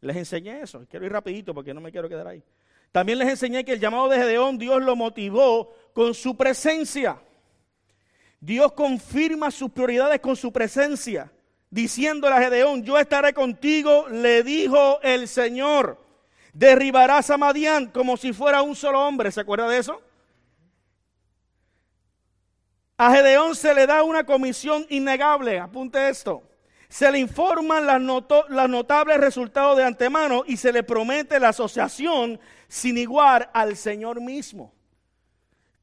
Les 0.02 0.18
enseñé 0.18 0.62
eso. 0.62 0.86
Quiero 0.90 1.06
ir 1.06 1.12
rapidito 1.12 1.54
porque 1.54 1.74
no 1.74 1.80
me 1.80 1.92
quiero 1.92 2.10
quedar 2.10 2.28
ahí. 2.28 2.44
También 2.92 3.20
les 3.20 3.30
enseñé 3.30 3.64
que 3.64 3.74
el 3.74 3.80
llamado 3.80 4.10
de 4.10 4.18
Gedeón 4.18 4.58
Dios 4.58 4.82
lo 4.82 4.96
motivó 4.96 5.74
con 5.94 6.14
su 6.14 6.36
presencia. 6.36 7.22
Dios 8.40 8.74
confirma 8.74 9.52
sus 9.52 9.72
prioridades 9.72 10.20
con 10.20 10.36
su 10.36 10.52
presencia, 10.52 11.32
diciéndole 11.70 12.36
a 12.36 12.42
Gedeón, 12.42 12.84
yo 12.84 12.98
estaré 12.98 13.34
contigo, 13.34 14.08
le 14.10 14.44
dijo 14.44 15.00
el 15.02 15.28
Señor. 15.28 16.05
Derribarás 16.56 17.30
a 17.30 17.38
como 17.92 18.16
si 18.16 18.32
fuera 18.32 18.62
un 18.62 18.78
solo 18.78 19.06
hombre. 19.06 19.30
¿Se 19.30 19.42
acuerda 19.42 19.68
de 19.68 19.78
eso? 19.78 20.02
A 22.96 23.12
Gedeón 23.14 23.58
se 23.58 23.74
le 23.74 23.86
da 23.86 24.04
una 24.04 24.26
comisión 24.26 24.86
innegable. 24.90 25.60
Apunte 25.60 26.08
esto. 26.08 26.44
Se 26.88 27.12
le 27.12 27.20
informan 27.20 27.86
los 27.86 28.70
notables 28.70 29.18
resultados 29.18 29.76
de 29.76 29.84
antemano 29.84 30.44
y 30.48 30.56
se 30.56 30.72
le 30.72 30.84
promete 30.84 31.42
la 31.42 31.50
asociación 31.50 32.40
sin 32.70 32.98
igual 32.98 33.50
al 33.52 33.76
Señor 33.76 34.22
mismo. 34.22 34.74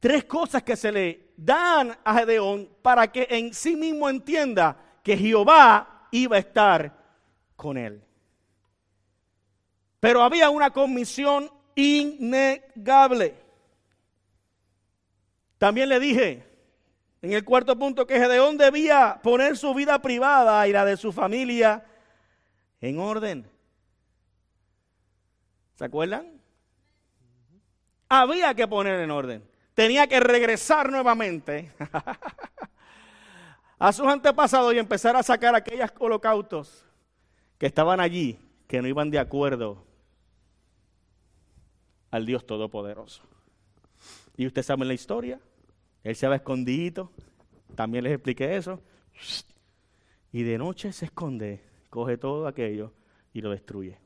Tres 0.00 0.24
cosas 0.24 0.62
que 0.62 0.74
se 0.74 0.90
le 0.90 1.34
dan 1.36 1.94
a 2.02 2.14
Gedeón 2.14 2.70
para 2.80 3.12
que 3.12 3.26
en 3.28 3.52
sí 3.52 3.76
mismo 3.76 4.08
entienda 4.08 4.74
que 5.02 5.18
Jehová 5.18 6.08
iba 6.12 6.36
a 6.36 6.38
estar 6.38 6.96
con 7.56 7.76
él. 7.76 8.02
Pero 10.02 10.24
había 10.24 10.50
una 10.50 10.72
comisión 10.72 11.48
innegable. 11.76 13.36
También 15.58 15.88
le 15.88 16.00
dije 16.00 16.44
en 17.22 17.32
el 17.32 17.44
cuarto 17.44 17.78
punto 17.78 18.04
que 18.04 18.18
Gedeón 18.18 18.58
debía 18.58 19.20
poner 19.22 19.56
su 19.56 19.72
vida 19.74 20.02
privada 20.02 20.66
y 20.66 20.72
la 20.72 20.84
de 20.84 20.96
su 20.96 21.12
familia 21.12 21.86
en 22.80 22.98
orden. 22.98 23.48
¿Se 25.76 25.84
acuerdan? 25.84 26.32
Había 28.08 28.54
que 28.54 28.66
poner 28.66 28.98
en 28.98 29.10
orden. 29.12 29.48
Tenía 29.72 30.08
que 30.08 30.18
regresar 30.18 30.90
nuevamente 30.90 31.70
a 33.78 33.92
sus 33.92 34.08
antepasados 34.08 34.74
y 34.74 34.80
empezar 34.80 35.14
a 35.14 35.22
sacar 35.22 35.54
aquellos 35.54 35.92
holocaustos 36.00 36.84
que 37.56 37.66
estaban 37.66 38.00
allí, 38.00 38.36
que 38.66 38.82
no 38.82 38.88
iban 38.88 39.08
de 39.08 39.20
acuerdo 39.20 39.91
al 42.12 42.24
Dios 42.24 42.46
Todopoderoso. 42.46 43.24
Y 44.36 44.46
usted 44.46 44.62
sabe 44.62 44.84
la 44.84 44.94
historia. 44.94 45.40
Él 46.04 46.14
se 46.14 46.28
va 46.28 46.36
escondido. 46.36 47.10
También 47.74 48.04
les 48.04 48.12
expliqué 48.12 48.56
eso. 48.56 48.80
Y 50.30 50.44
de 50.44 50.58
noche 50.58 50.92
se 50.92 51.06
esconde, 51.06 51.62
coge 51.90 52.16
todo 52.16 52.46
aquello 52.46 52.92
y 53.32 53.40
lo 53.40 53.50
destruye. 53.50 53.98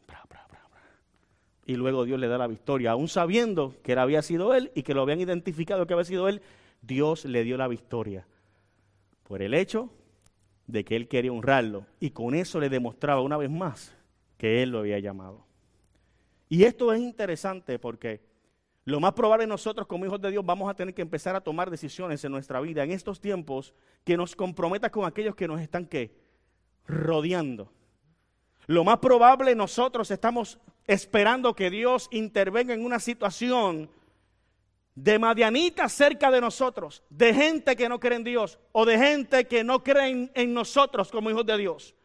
Y 1.67 1.75
luego 1.75 2.05
Dios 2.05 2.21
le 2.21 2.29
da 2.29 2.39
la 2.39 2.47
victoria. 2.47 2.93
Aún 2.93 3.09
sabiendo 3.09 3.75
que 3.83 3.95
había 3.95 4.23
sido 4.23 4.55
él 4.55 4.71
y 4.75 4.85
que 4.85 4.95
lo 4.95 5.03
habían 5.03 5.21
identificado 5.21 5.87
que 5.87 5.95
había 5.95 6.05
sido 6.05 6.29
él, 6.29 6.41
Dios 6.81 7.25
le 7.25 7.43
dio 7.43 7.57
la 7.57 7.67
victoria. 7.67 8.25
Por 9.25 9.43
el 9.43 9.53
hecho 9.53 9.91
de 10.69 10.85
que 10.85 10.95
él 10.95 11.09
quería 11.09 11.33
honrarlo. 11.33 11.87
Y 11.99 12.11
con 12.11 12.37
eso 12.37 12.61
le 12.61 12.69
demostraba 12.69 13.21
una 13.21 13.37
vez 13.37 13.51
más 13.51 13.97
que 14.39 14.63
él 14.63 14.71
lo 14.71 14.79
había 14.79 15.01
llamado. 15.01 15.46
Y 16.49 16.65
esto 16.65 16.93
es 16.93 17.01
interesante 17.01 17.79
porque 17.79 18.21
lo 18.85 19.01
más 19.01 19.15
probable 19.15 19.49
nosotros 19.49 19.87
como 19.89 20.07
hijos 20.07 20.21
de 20.21 20.31
Dios 20.31 20.47
vamos 20.47 20.71
a 20.71 20.75
tener 20.75 20.95
que 20.95 21.03
empezar 21.03 21.35
a 21.35 21.41
tomar 21.41 21.71
decisiones 21.71 22.25
en 22.25 22.31
nuestra 22.31 22.61
vida 22.61 22.85
en 22.85 22.93
estos 22.93 23.21
tiempos 23.21 23.75
que 24.05 24.17
nos 24.17 24.37
comprometan 24.37 24.91
con 24.91 25.05
aquellos 25.05 25.35
que 25.35 25.49
nos 25.49 25.61
están 25.61 25.89
rodeando. 26.87 27.73
Lo 28.67 28.85
más 28.85 28.99
probable 28.99 29.57
nosotros 29.57 30.09
estamos 30.13 30.61
esperando 30.87 31.55
que 31.55 31.69
Dios 31.69 32.09
intervenga 32.13 32.75
en 32.75 32.85
una 32.85 33.01
situación 33.01 33.91
de 34.95 35.19
madianita 35.19 35.89
cerca 35.89 36.31
de 36.31 36.41
nosotros, 36.41 37.03
de 37.11 37.35
gente 37.35 37.75
que 37.75 37.89
no 37.89 37.99
cree 37.99 38.19
en 38.19 38.25
Dios 38.25 38.61
o 38.71 38.87
de 38.87 38.97
gente 38.97 39.49
que 39.49 39.65
no 39.65 39.83
cree 39.83 40.31
en 40.33 40.55
nosotros 40.55 41.11
como 41.11 41.29
hijos 41.29 41.45
de 41.45 41.59
Dios. 41.59 41.96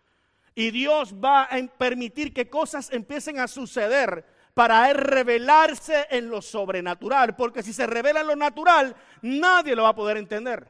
Y 0.53 0.71
Dios 0.71 1.13
va 1.13 1.43
a 1.43 1.57
permitir 1.77 2.33
que 2.33 2.49
cosas 2.49 2.91
empiecen 2.91 3.39
a 3.39 3.47
suceder 3.47 4.25
para 4.53 4.89
él 4.89 4.97
revelarse 4.97 6.07
en 6.09 6.29
lo 6.29 6.41
sobrenatural. 6.41 7.35
Porque 7.35 7.63
si 7.63 7.73
se 7.73 7.87
revela 7.87 8.21
en 8.21 8.27
lo 8.27 8.35
natural, 8.35 8.95
nadie 9.21 9.75
lo 9.75 9.83
va 9.83 9.89
a 9.89 9.95
poder 9.95 10.17
entender. 10.17 10.67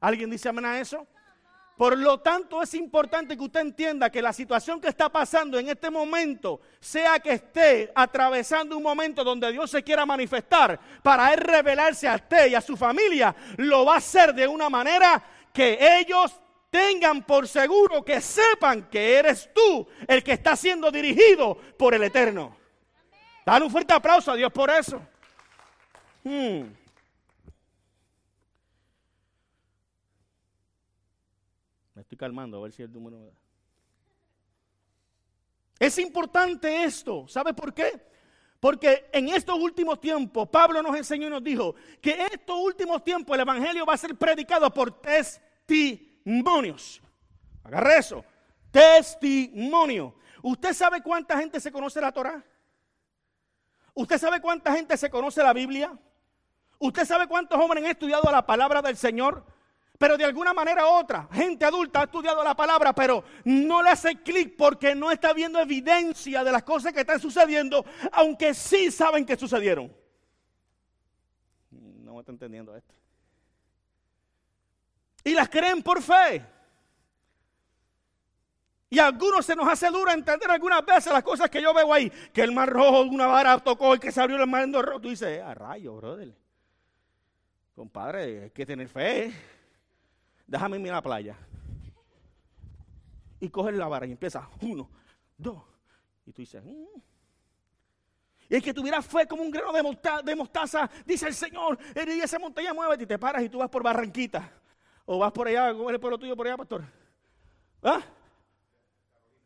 ¿Alguien 0.00 0.30
dice 0.30 0.48
amén 0.48 0.64
a 0.64 0.80
eso? 0.80 1.06
Por 1.76 1.98
lo 1.98 2.20
tanto, 2.20 2.62
es 2.62 2.72
importante 2.74 3.36
que 3.36 3.42
usted 3.42 3.60
entienda 3.60 4.08
que 4.08 4.22
la 4.22 4.32
situación 4.32 4.80
que 4.80 4.88
está 4.88 5.08
pasando 5.08 5.58
en 5.58 5.68
este 5.68 5.90
momento, 5.90 6.60
sea 6.78 7.18
que 7.18 7.32
esté 7.32 7.90
atravesando 7.94 8.76
un 8.76 8.82
momento 8.82 9.24
donde 9.24 9.50
Dios 9.50 9.72
se 9.72 9.82
quiera 9.82 10.06
manifestar 10.06 10.78
para 11.02 11.34
Él 11.34 11.40
revelarse 11.40 12.06
a 12.06 12.14
usted 12.14 12.50
y 12.50 12.54
a 12.54 12.60
su 12.60 12.76
familia, 12.76 13.34
lo 13.56 13.84
va 13.84 13.94
a 13.94 13.98
hacer 13.98 14.32
de 14.34 14.46
una 14.46 14.70
manera 14.70 15.20
que 15.52 15.76
ellos 15.98 16.40
tengan 16.74 17.22
por 17.22 17.46
seguro 17.46 18.04
que 18.04 18.20
sepan 18.20 18.90
que 18.90 19.16
eres 19.16 19.48
tú 19.54 19.86
el 20.08 20.24
que 20.24 20.32
está 20.32 20.56
siendo 20.56 20.90
dirigido 20.90 21.56
por 21.78 21.94
el 21.94 22.02
Eterno. 22.02 22.56
Dale 23.46 23.64
un 23.64 23.70
fuerte 23.70 23.94
aplauso 23.94 24.32
a 24.32 24.34
Dios 24.34 24.50
por 24.50 24.68
eso. 24.70 25.00
Hmm. 26.24 26.64
Me 31.94 32.02
estoy 32.02 32.18
calmando 32.18 32.58
a 32.58 32.62
ver 32.62 32.72
si 32.72 32.82
el 32.82 32.92
número 32.92 33.20
me 33.20 33.26
da. 33.26 33.32
Es 35.78 35.96
importante 35.98 36.82
esto. 36.82 37.28
¿Sabe 37.28 37.54
por 37.54 37.72
qué? 37.72 38.04
Porque 38.58 39.10
en 39.12 39.28
estos 39.28 39.56
últimos 39.60 40.00
tiempos, 40.00 40.48
Pablo 40.48 40.82
nos 40.82 40.96
enseñó 40.96 41.28
y 41.28 41.30
nos 41.30 41.44
dijo 41.44 41.76
que 42.00 42.14
en 42.14 42.22
estos 42.32 42.58
últimos 42.58 43.04
tiempos 43.04 43.32
el 43.36 43.42
Evangelio 43.42 43.86
va 43.86 43.94
a 43.94 43.98
ser 43.98 44.16
predicado 44.16 44.74
por 44.74 45.00
testimonios. 46.24 47.02
Agarre 47.62 47.98
eso. 47.98 48.24
Testimonio. 48.70 50.14
¿Usted 50.42 50.72
sabe 50.72 51.02
cuánta 51.02 51.38
gente 51.38 51.60
se 51.60 51.70
conoce 51.70 52.00
la 52.00 52.12
Torah? 52.12 52.42
¿Usted 53.94 54.18
sabe 54.18 54.40
cuánta 54.40 54.72
gente 54.72 54.96
se 54.96 55.08
conoce 55.08 55.42
la 55.42 55.52
Biblia? 55.52 55.96
¿Usted 56.78 57.04
sabe 57.04 57.28
cuántos 57.28 57.58
hombres 57.58 57.84
han 57.84 57.90
estudiado 57.90 58.30
la 58.30 58.44
palabra 58.44 58.82
del 58.82 58.96
Señor? 58.96 59.44
Pero 59.96 60.16
de 60.16 60.24
alguna 60.24 60.52
manera 60.52 60.84
u 60.86 60.88
otra, 60.88 61.28
gente 61.32 61.64
adulta 61.64 62.00
ha 62.00 62.04
estudiado 62.04 62.42
la 62.42 62.56
palabra, 62.56 62.92
pero 62.92 63.22
no 63.44 63.80
le 63.80 63.90
hace 63.90 64.20
clic 64.22 64.56
porque 64.56 64.92
no 64.94 65.12
está 65.12 65.32
viendo 65.32 65.60
evidencia 65.60 66.42
de 66.42 66.50
las 66.50 66.64
cosas 66.64 66.92
que 66.92 67.00
están 67.00 67.20
sucediendo, 67.20 67.86
aunque 68.10 68.54
sí 68.54 68.90
saben 68.90 69.24
que 69.24 69.36
sucedieron. 69.36 69.94
No 71.70 72.14
me 72.14 72.20
está 72.20 72.32
entendiendo 72.32 72.74
esto. 72.76 72.92
Y 75.24 75.32
las 75.32 75.48
creen 75.48 75.82
por 75.82 76.02
fe. 76.02 76.44
Y 78.90 78.98
a 78.98 79.06
algunos 79.06 79.44
se 79.44 79.56
nos 79.56 79.66
hace 79.66 79.88
duro 79.88 80.12
entender 80.12 80.48
algunas 80.50 80.84
veces 80.84 81.12
las 81.12 81.24
cosas 81.24 81.50
que 81.50 81.60
yo 81.60 81.74
veo 81.74 81.92
ahí. 81.92 82.10
Que 82.32 82.42
el 82.42 82.52
mar 82.52 82.68
rojo, 82.68 83.02
una 83.02 83.26
vara 83.26 83.58
tocó 83.58 83.96
y 83.96 83.98
que 83.98 84.12
se 84.12 84.20
abrió 84.20 84.36
el 84.36 84.46
mar 84.46 84.70
rojo. 84.70 85.00
Tú 85.00 85.08
dices, 85.08 85.42
a 85.42 85.54
rayo, 85.54 85.96
brother. 85.96 86.32
Compadre, 87.74 88.44
hay 88.44 88.50
que 88.50 88.64
tener 88.64 88.88
fe. 88.88 89.34
Déjame 90.46 90.76
irme 90.76 90.90
a 90.90 90.94
la 90.94 91.02
playa. 91.02 91.36
Y 93.40 93.48
coger 93.48 93.74
la 93.74 93.88
vara 93.88 94.06
y 94.06 94.12
empieza, 94.12 94.48
uno, 94.60 94.88
dos. 95.36 95.60
Y 96.24 96.32
tú 96.32 96.42
dices, 96.42 96.62
mm". 96.62 97.00
Y 98.48 98.54
el 98.54 98.62
que 98.62 98.74
tuviera 98.74 99.02
fe 99.02 99.26
como 99.26 99.42
un 99.42 99.50
grano 99.50 99.72
de, 99.72 100.36
mostaza, 100.36 100.88
dice 101.04 101.26
el 101.26 101.34
Señor, 101.34 101.78
y 101.94 102.20
esa 102.20 102.38
montaña 102.38 102.74
muévete 102.74 103.04
y 103.04 103.06
te 103.06 103.18
paras 103.18 103.42
y 103.42 103.48
tú 103.48 103.58
vas 103.58 103.70
por 103.70 103.82
Barranquita. 103.82 104.52
O 105.06 105.18
vas 105.18 105.32
por 105.32 105.48
allá, 105.48 105.72
¿cómo 105.72 105.90
es 105.90 105.94
el 105.94 106.00
pueblo 106.00 106.18
tuyo 106.18 106.36
por 106.36 106.46
allá, 106.46 106.56
pastor? 106.56 106.84
¿Ah? 107.82 108.02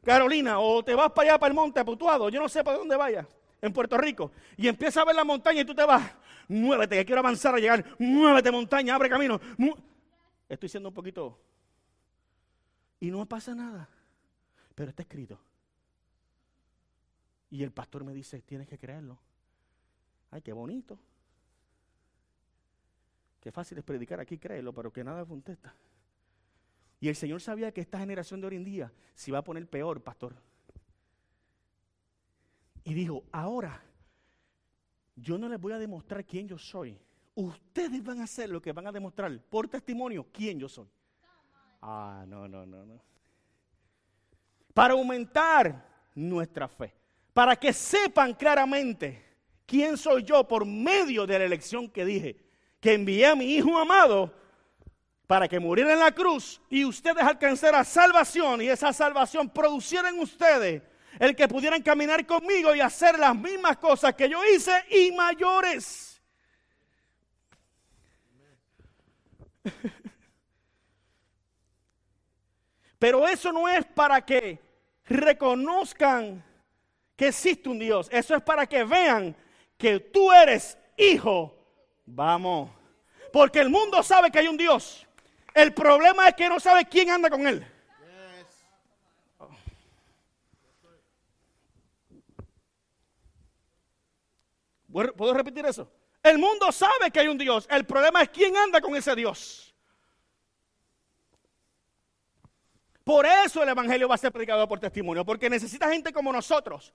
Carolina, 0.04 0.60
o 0.60 0.82
te 0.84 0.94
vas 0.94 1.10
para 1.10 1.30
allá, 1.30 1.38
para 1.38 1.48
el 1.50 1.54
monte 1.54 1.80
Aputuado, 1.80 2.28
yo 2.28 2.40
no 2.40 2.48
sé 2.48 2.62
para 2.62 2.78
dónde 2.78 2.96
vayas, 2.96 3.26
en 3.60 3.72
Puerto 3.72 3.98
Rico, 3.98 4.30
y 4.56 4.68
empieza 4.68 5.02
a 5.02 5.04
ver 5.04 5.16
la 5.16 5.24
montaña 5.24 5.62
y 5.62 5.64
tú 5.64 5.74
te 5.74 5.84
vas, 5.84 6.14
muévete, 6.46 6.96
que 6.96 7.04
quiero 7.04 7.20
avanzar 7.20 7.54
a 7.54 7.58
llegar, 7.58 7.84
muévete 7.98 8.50
montaña, 8.50 8.94
abre 8.94 9.08
camino. 9.08 9.40
Estoy 10.48 10.68
siendo 10.68 10.88
un 10.88 10.94
poquito... 10.94 11.38
Y 13.00 13.10
no 13.12 13.26
pasa 13.26 13.54
nada, 13.54 13.88
pero 14.74 14.90
está 14.90 15.02
escrito. 15.02 15.38
Y 17.50 17.62
el 17.62 17.70
pastor 17.70 18.02
me 18.02 18.12
dice, 18.12 18.42
tienes 18.42 18.66
que 18.66 18.76
creerlo. 18.76 19.18
Ay, 20.30 20.42
qué 20.42 20.52
bonito. 20.52 20.98
Fácil 23.52 23.78
es 23.78 23.84
predicar 23.84 24.20
aquí, 24.20 24.38
créelo, 24.38 24.72
pero 24.72 24.92
que 24.92 25.04
nada 25.04 25.24
contesta. 25.24 25.74
Y 27.00 27.08
el 27.08 27.16
Señor 27.16 27.40
sabía 27.40 27.72
que 27.72 27.80
esta 27.80 27.98
generación 27.98 28.40
de 28.40 28.48
hoy 28.48 28.56
en 28.56 28.64
día 28.64 28.92
se 29.14 29.30
iba 29.30 29.38
a 29.38 29.44
poner 29.44 29.68
peor, 29.68 30.02
pastor. 30.02 30.34
Y 32.84 32.94
dijo, 32.94 33.24
ahora 33.32 33.82
yo 35.14 35.38
no 35.38 35.48
les 35.48 35.60
voy 35.60 35.72
a 35.72 35.78
demostrar 35.78 36.24
quién 36.24 36.48
yo 36.48 36.58
soy. 36.58 36.98
Ustedes 37.34 38.02
van 38.02 38.20
a 38.20 38.24
hacer 38.24 38.48
lo 38.48 38.60
que 38.60 38.72
van 38.72 38.86
a 38.86 38.92
demostrar 38.92 39.38
por 39.44 39.68
testimonio 39.68 40.26
quién 40.32 40.58
yo 40.58 40.68
soy. 40.68 40.88
Ah, 41.80 42.24
no, 42.26 42.48
no, 42.48 42.66
no, 42.66 42.84
no. 42.84 43.00
Para 44.74 44.94
aumentar 44.94 46.10
nuestra 46.14 46.66
fe. 46.66 46.94
Para 47.32 47.54
que 47.54 47.72
sepan 47.72 48.34
claramente 48.34 49.28
¿Quién 49.68 49.98
soy 49.98 50.22
yo 50.22 50.48
por 50.48 50.64
medio 50.64 51.26
de 51.26 51.38
la 51.38 51.44
elección 51.44 51.90
que 51.90 52.02
dije? 52.02 52.36
Que 52.80 52.94
envié 52.94 53.26
a 53.26 53.34
mi 53.34 53.54
Hijo 53.54 53.78
amado 53.78 54.32
para 55.26 55.46
que 55.46 55.60
muriera 55.60 55.92
en 55.92 55.98
la 55.98 56.12
cruz 56.12 56.60
y 56.70 56.84
ustedes 56.84 57.22
alcanzaran 57.22 57.84
salvación 57.84 58.62
y 58.62 58.68
esa 58.68 58.92
salvación 58.92 59.50
produciera 59.50 60.08
en 60.08 60.18
ustedes 60.20 60.82
el 61.18 61.36
que 61.36 61.46
pudieran 61.48 61.82
caminar 61.82 62.24
conmigo 62.26 62.74
y 62.74 62.80
hacer 62.80 63.18
las 63.18 63.36
mismas 63.36 63.76
cosas 63.76 64.14
que 64.14 64.28
yo 64.28 64.44
hice 64.44 64.72
y 64.90 65.12
mayores. 65.12 66.22
Pero 72.98 73.28
eso 73.28 73.52
no 73.52 73.68
es 73.68 73.84
para 73.84 74.24
que 74.24 74.58
reconozcan 75.04 76.42
que 77.16 77.28
existe 77.28 77.68
un 77.68 77.78
Dios. 77.78 78.08
Eso 78.10 78.34
es 78.34 78.42
para 78.42 78.66
que 78.66 78.82
vean 78.84 79.36
que 79.76 80.00
tú 80.00 80.32
eres 80.32 80.78
hijo. 80.96 81.57
Vamos. 82.10 82.70
Porque 83.32 83.60
el 83.60 83.68
mundo 83.68 84.02
sabe 84.02 84.30
que 84.30 84.38
hay 84.38 84.48
un 84.48 84.56
Dios. 84.56 85.06
El 85.54 85.74
problema 85.74 86.28
es 86.28 86.34
que 86.34 86.48
no 86.48 86.58
sabe 86.58 86.86
quién 86.86 87.10
anda 87.10 87.28
con 87.28 87.46
él. 87.46 87.66
¿Puedo 94.90 95.34
repetir 95.34 95.66
eso? 95.66 95.90
El 96.22 96.38
mundo 96.38 96.72
sabe 96.72 97.10
que 97.12 97.20
hay 97.20 97.28
un 97.28 97.38
Dios. 97.38 97.66
El 97.70 97.84
problema 97.84 98.22
es 98.22 98.30
quién 98.30 98.56
anda 98.56 98.80
con 98.80 98.96
ese 98.96 99.14
Dios. 99.14 99.74
Por 103.04 103.26
eso 103.26 103.62
el 103.62 103.68
Evangelio 103.68 104.08
va 104.08 104.14
a 104.14 104.18
ser 104.18 104.32
predicado 104.32 104.66
por 104.66 104.80
testimonio. 104.80 105.24
Porque 105.24 105.50
necesita 105.50 105.90
gente 105.90 106.12
como 106.12 106.32
nosotros 106.32 106.94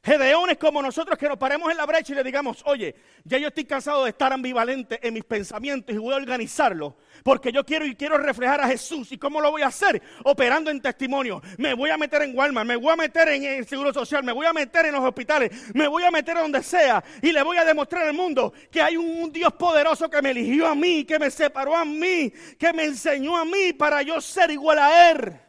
Gedeones 0.00 0.58
como 0.58 0.80
nosotros 0.80 1.18
que 1.18 1.28
nos 1.28 1.36
paremos 1.38 1.70
en 1.70 1.76
la 1.76 1.84
brecha 1.84 2.12
y 2.12 2.16
le 2.16 2.22
digamos, 2.22 2.62
oye, 2.66 2.94
ya 3.24 3.36
yo 3.36 3.48
estoy 3.48 3.64
cansado 3.64 4.04
de 4.04 4.10
estar 4.10 4.32
ambivalente 4.32 4.98
en 5.06 5.12
mis 5.12 5.24
pensamientos 5.24 5.94
y 5.94 5.98
voy 5.98 6.14
a 6.14 6.18
organizarlo, 6.18 6.96
porque 7.24 7.50
yo 7.50 7.66
quiero 7.66 7.84
y 7.84 7.96
quiero 7.96 8.16
reflejar 8.16 8.60
a 8.60 8.68
Jesús. 8.68 9.10
¿Y 9.10 9.18
cómo 9.18 9.40
lo 9.40 9.50
voy 9.50 9.62
a 9.62 9.66
hacer? 9.66 10.00
Operando 10.24 10.70
en 10.70 10.80
testimonio. 10.80 11.42
Me 11.58 11.74
voy 11.74 11.90
a 11.90 11.98
meter 11.98 12.22
en 12.22 12.36
Walmart, 12.36 12.66
me 12.66 12.76
voy 12.76 12.92
a 12.92 12.96
meter 12.96 13.28
en 13.28 13.42
el 13.42 13.66
Seguro 13.66 13.92
Social, 13.92 14.22
me 14.22 14.32
voy 14.32 14.46
a 14.46 14.52
meter 14.52 14.86
en 14.86 14.92
los 14.92 15.04
hospitales, 15.04 15.74
me 15.74 15.88
voy 15.88 16.04
a 16.04 16.12
meter 16.12 16.36
donde 16.36 16.62
sea 16.62 17.02
y 17.20 17.32
le 17.32 17.42
voy 17.42 17.56
a 17.56 17.64
demostrar 17.64 18.06
al 18.06 18.14
mundo 18.14 18.52
que 18.70 18.80
hay 18.80 18.96
un 18.96 19.32
Dios 19.32 19.52
poderoso 19.54 20.08
que 20.08 20.22
me 20.22 20.30
eligió 20.30 20.68
a 20.68 20.76
mí, 20.76 21.04
que 21.04 21.18
me 21.18 21.30
separó 21.30 21.76
a 21.76 21.84
mí, 21.84 22.32
que 22.56 22.72
me 22.72 22.84
enseñó 22.84 23.36
a 23.36 23.44
mí 23.44 23.72
para 23.72 24.00
yo 24.02 24.20
ser 24.20 24.52
igual 24.52 24.78
a 24.78 25.10
Él. 25.10 25.47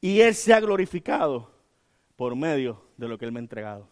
Y 0.00 0.20
Él 0.20 0.34
se 0.34 0.52
ha 0.54 0.60
glorificado 0.60 1.50
por 2.16 2.34
medio 2.36 2.82
de 2.96 3.08
lo 3.08 3.18
que 3.18 3.24
Él 3.24 3.32
me 3.32 3.38
ha 3.38 3.42
entregado. 3.42 3.88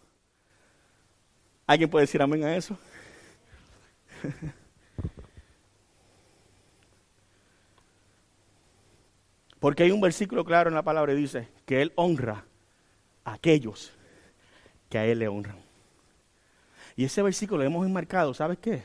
¿Alguien 1.67 1.91
puede 1.91 2.05
decir 2.05 2.23
amén 2.23 2.45
a 2.45 2.57
eso? 2.57 2.79
Porque 9.59 9.83
hay 9.83 9.91
un 9.91 10.01
versículo 10.01 10.45
claro 10.45 10.69
en 10.69 10.75
la 10.75 10.83
palabra 10.83 11.13
y 11.13 11.17
dice 11.17 11.49
que 11.65 11.83
Él 11.83 11.93
honra 11.97 12.45
a 13.25 13.33
aquellos 13.35 13.93
que 14.89 14.99
a 14.99 15.07
Él 15.07 15.19
le 15.19 15.29
honran. 15.29 15.59
Y 16.95 17.05
ese 17.05 17.23
versículo 17.23 17.59
lo 17.59 17.65
hemos 17.65 17.87
enmarcado, 17.87 18.33
¿sabes 18.33 18.59
qué? 18.59 18.85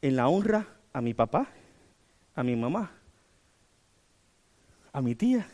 En 0.00 0.14
la 0.16 0.28
honra 0.28 0.66
a 0.92 1.00
mi 1.00 1.14
papá, 1.14 1.48
a 2.34 2.42
mi 2.42 2.54
mamá, 2.54 2.92
a 4.98 5.02
mi 5.02 5.14
tía, 5.14 5.46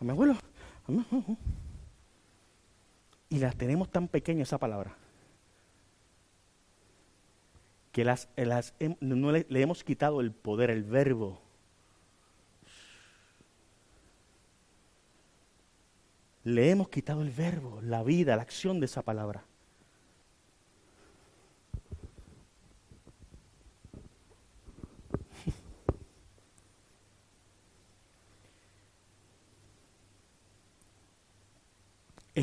a 0.00 0.04
mi 0.04 0.10
abuelo. 0.10 0.36
Y 3.28 3.38
las 3.38 3.56
tenemos 3.56 3.90
tan 3.90 4.08
pequeñas 4.08 4.48
esa 4.48 4.58
palabra 4.58 4.96
que 7.92 8.04
las, 8.04 8.28
las 8.36 8.74
no 9.00 9.32
le 9.32 9.60
hemos 9.62 9.82
quitado 9.82 10.20
el 10.20 10.30
poder, 10.30 10.70
el 10.70 10.84
verbo. 10.84 11.40
Le 16.44 16.70
hemos 16.70 16.90
quitado 16.90 17.22
el 17.22 17.30
verbo, 17.30 17.80
la 17.80 18.02
vida, 18.02 18.36
la 18.36 18.42
acción 18.42 18.80
de 18.80 18.86
esa 18.86 19.00
palabra. 19.02 19.44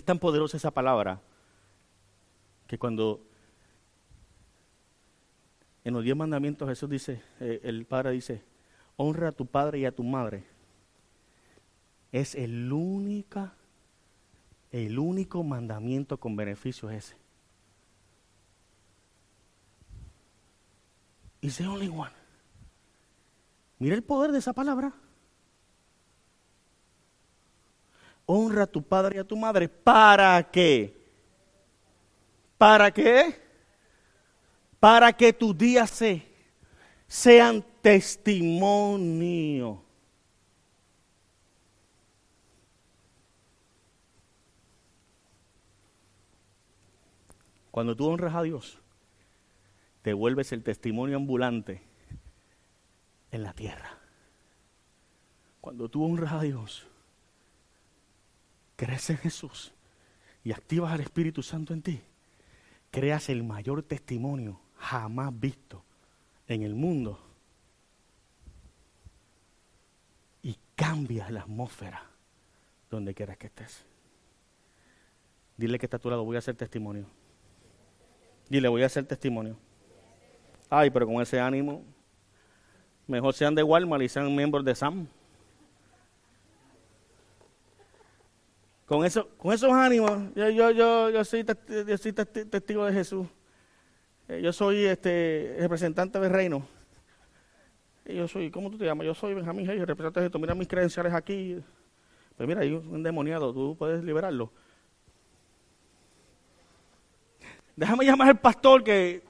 Tan 0.06 0.20
poderosa 0.20 0.58
esa 0.58 0.72
palabra 0.72 1.22
que 2.68 2.78
cuando 2.78 3.22
en 5.84 5.94
los 5.94 6.04
diez 6.04 6.16
mandamientos 6.16 6.68
Jesús 6.70 6.90
dice, 6.90 7.22
eh, 7.40 7.62
el 7.64 7.86
Padre 7.86 8.12
dice, 8.12 8.44
honra 8.96 9.30
a 9.30 9.32
tu 9.32 9.46
padre 9.46 9.80
y 9.80 9.86
a 9.86 9.94
tu 9.94 10.04
madre. 10.04 10.46
Es 12.12 12.36
el 12.36 12.72
único, 12.72 13.52
el 14.72 15.00
único 15.00 15.44
mandamiento 15.44 16.20
con 16.20 16.36
beneficio 16.36 16.90
ese. 16.90 17.18
It's 21.42 21.58
the 21.58 21.68
only 21.68 21.90
one. 21.90 22.12
Mira 23.80 23.96
el 23.96 24.04
poder 24.04 24.32
de 24.32 24.40
esa 24.40 24.54
palabra. 24.54 24.94
Honra 28.26 28.64
a 28.64 28.68
tu 28.68 28.82
padre 28.82 29.18
y 29.18 29.20
a 29.20 29.24
tu 29.24 29.36
madre. 29.36 29.68
¿Para 29.68 30.50
qué? 30.50 31.02
¿Para 32.58 32.92
qué? 32.92 33.42
Para 34.80 35.14
que 35.14 35.34
tus 35.34 35.58
días 35.58 35.90
se, 35.90 36.26
sean 37.08 37.66
testimonio. 37.82 39.82
Cuando 47.72 47.96
tú 47.96 48.08
honras 48.08 48.36
a 48.36 48.44
Dios, 48.44 48.78
te 50.04 50.14
vuelves 50.14 50.52
el 50.52 50.64
testimonio 50.64 51.18
ambulante 51.18 51.82
en 53.32 53.42
la 53.42 53.54
tierra. 53.54 53.98
Cuando 55.60 55.90
tú 55.90 56.06
honras 56.06 56.34
a 56.34 56.42
Dios, 56.42 56.88
crees 58.76 59.10
en 59.10 59.18
Jesús 59.18 59.74
y 60.44 60.52
activas 60.52 60.92
al 60.92 61.02
Espíritu 61.02 61.42
Santo 61.44 61.74
en 61.74 61.82
ti, 61.82 62.02
creas 62.92 63.30
el 63.30 63.44
mayor 63.44 63.84
testimonio 63.84 64.60
jamás 64.78 65.32
visto 65.40 65.84
en 66.48 66.64
el 66.64 66.76
mundo 66.76 67.20
y 70.42 70.58
cambias 70.76 71.32
la 71.32 71.42
atmósfera 71.42 72.06
donde 72.90 73.14
quieras 73.14 73.38
que 73.38 73.48
estés. 73.48 73.86
Dile 75.58 75.80
que 75.80 75.86
está 75.86 75.98
a 75.98 76.00
tu 76.00 76.10
lado, 76.10 76.24
voy 76.26 76.36
a 76.36 76.40
hacer 76.40 76.56
testimonio. 76.56 77.06
Dile, 78.50 78.68
voy 78.68 78.84
a 78.84 78.88
hacer 78.88 79.06
testimonio. 79.06 79.58
Ay, 80.70 80.90
pero 80.90 81.06
con 81.06 81.22
ese 81.22 81.40
ánimo, 81.40 81.84
mejor 83.08 83.34
sean 83.34 83.56
de 83.56 83.64
Walmart 83.64 84.04
y 84.04 84.10
sean 84.10 84.36
miembros 84.36 84.66
de 84.66 84.76
SAM. 84.76 85.08
Con, 88.86 89.06
eso, 89.06 89.30
con 89.38 89.54
esos 89.54 89.72
ánimos, 89.72 90.12
yo, 90.36 90.50
yo, 90.50 90.72
yo, 90.72 91.10
yo 91.10 91.24
soy, 91.24 91.44
testigo 91.44 92.86
de 92.86 92.94
Jesús. 92.94 93.28
Eh, 94.28 94.42
yo 94.42 94.52
soy 94.52 94.86
este 94.86 95.56
representante 95.60 96.20
del 96.20 96.32
reino. 96.32 96.68
yo 98.06 98.28
soy, 98.28 98.52
¿cómo 98.52 98.70
tú 98.70 98.78
te 98.78 98.86
llamas? 98.86 99.06
Yo 99.06 99.14
soy 99.14 99.34
Benjamín 99.34 99.66
Reyes, 99.68 99.88
representante 99.88 100.20
de 100.20 100.28
Jesús. 100.28 100.42
Mira 100.42 100.54
mis 100.54 100.68
credenciales 100.68 101.14
aquí. 101.14 101.58
Pues 102.36 102.48
mira, 102.48 102.62
hay 102.62 102.74
un 102.74 102.96
endemoniado, 102.96 103.54
tú 103.54 103.76
puedes 103.78 104.04
liberarlo. 104.04 104.52
Déjame 107.76 108.06
llamar 108.06 108.28
al 108.30 108.40
pastor 108.40 108.84
que 108.84 109.24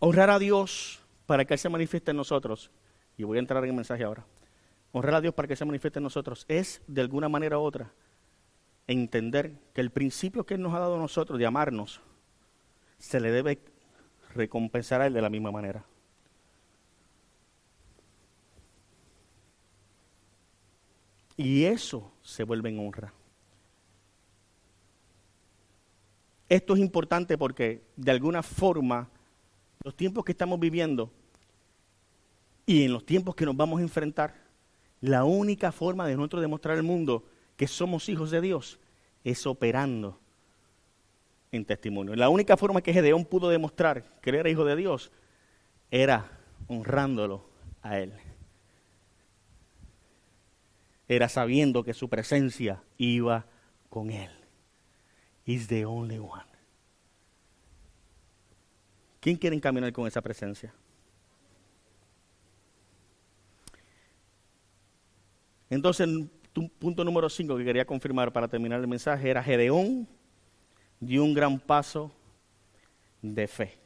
Honrar 0.00 0.30
a 0.30 0.38
Dios 0.38 1.00
para 1.26 1.44
que 1.44 1.54
Él 1.54 1.58
se 1.58 1.68
manifieste 1.68 2.10
en 2.10 2.16
nosotros, 2.16 2.70
y 3.16 3.24
voy 3.24 3.38
a 3.38 3.40
entrar 3.40 3.62
en 3.64 3.70
el 3.70 3.76
mensaje 3.76 4.04
ahora. 4.04 4.26
Honrar 4.92 5.16
a 5.16 5.20
Dios 5.20 5.34
para 5.34 5.48
que 5.48 5.56
se 5.56 5.64
manifieste 5.64 5.98
en 5.98 6.04
nosotros 6.04 6.44
es, 6.48 6.82
de 6.86 7.00
alguna 7.00 7.28
manera 7.28 7.58
u 7.58 7.62
otra, 7.62 7.92
entender 8.86 9.54
que 9.74 9.80
el 9.80 9.90
principio 9.90 10.44
que 10.44 10.54
Él 10.54 10.62
nos 10.62 10.74
ha 10.74 10.78
dado 10.78 10.96
a 10.96 11.00
nosotros 11.00 11.38
de 11.38 11.46
amarnos, 11.46 12.00
se 12.98 13.20
le 13.20 13.30
debe 13.30 13.58
recompensar 14.34 15.00
a 15.00 15.06
Él 15.06 15.12
de 15.12 15.22
la 15.22 15.30
misma 15.30 15.50
manera. 15.50 15.84
Y 21.36 21.64
eso 21.64 22.12
se 22.22 22.44
vuelve 22.44 22.70
en 22.70 22.78
honra. 22.78 23.12
Esto 26.48 26.74
es 26.74 26.80
importante 26.80 27.36
porque 27.36 27.82
de 27.96 28.10
alguna 28.10 28.42
forma 28.42 29.10
los 29.86 29.94
tiempos 29.94 30.24
que 30.24 30.32
estamos 30.32 30.58
viviendo 30.58 31.12
y 32.66 32.86
en 32.86 32.92
los 32.92 33.06
tiempos 33.06 33.36
que 33.36 33.44
nos 33.44 33.56
vamos 33.56 33.78
a 33.78 33.82
enfrentar, 33.82 34.34
la 35.00 35.22
única 35.22 35.70
forma 35.70 36.08
de 36.08 36.16
nosotros 36.16 36.42
demostrar 36.42 36.76
al 36.76 36.82
mundo 36.82 37.24
que 37.56 37.68
somos 37.68 38.08
hijos 38.08 38.32
de 38.32 38.40
Dios 38.40 38.80
es 39.22 39.46
operando 39.46 40.18
en 41.52 41.64
testimonio. 41.64 42.16
La 42.16 42.28
única 42.30 42.56
forma 42.56 42.82
que 42.82 42.92
Gedeón 42.92 43.24
pudo 43.24 43.48
demostrar 43.48 44.02
que 44.20 44.30
él 44.30 44.36
era 44.36 44.50
hijo 44.50 44.64
de 44.64 44.74
Dios 44.74 45.12
era 45.92 46.32
honrándolo 46.66 47.48
a 47.80 48.00
él. 48.00 48.12
Era 51.06 51.28
sabiendo 51.28 51.84
que 51.84 51.94
su 51.94 52.08
presencia 52.08 52.82
iba 52.98 53.46
con 53.88 54.10
él. 54.10 54.32
He's 55.44 55.68
the 55.68 55.84
only 55.86 56.18
one. 56.18 56.55
¿Quién 59.20 59.36
quiere 59.36 59.56
encaminar 59.56 59.92
con 59.92 60.06
esa 60.06 60.20
presencia? 60.20 60.74
Entonces, 65.68 66.08
punto 66.78 67.04
número 67.04 67.28
5 67.28 67.56
que 67.56 67.64
quería 67.64 67.84
confirmar 67.84 68.32
para 68.32 68.48
terminar 68.48 68.80
el 68.80 68.86
mensaje 68.86 69.28
era 69.28 69.42
Gedeón 69.42 70.08
dio 71.00 71.24
un 71.24 71.34
gran 71.34 71.58
paso 71.58 72.12
de 73.20 73.46
fe. 73.46 73.78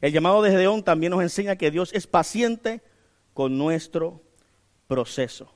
El 0.00 0.12
llamado 0.12 0.42
de 0.42 0.50
Gedeón 0.50 0.82
también 0.82 1.10
nos 1.10 1.22
enseña 1.22 1.56
que 1.56 1.70
Dios 1.70 1.92
es 1.92 2.06
paciente 2.06 2.82
con 3.34 3.56
nuestro 3.56 4.22
proceso. 4.86 5.52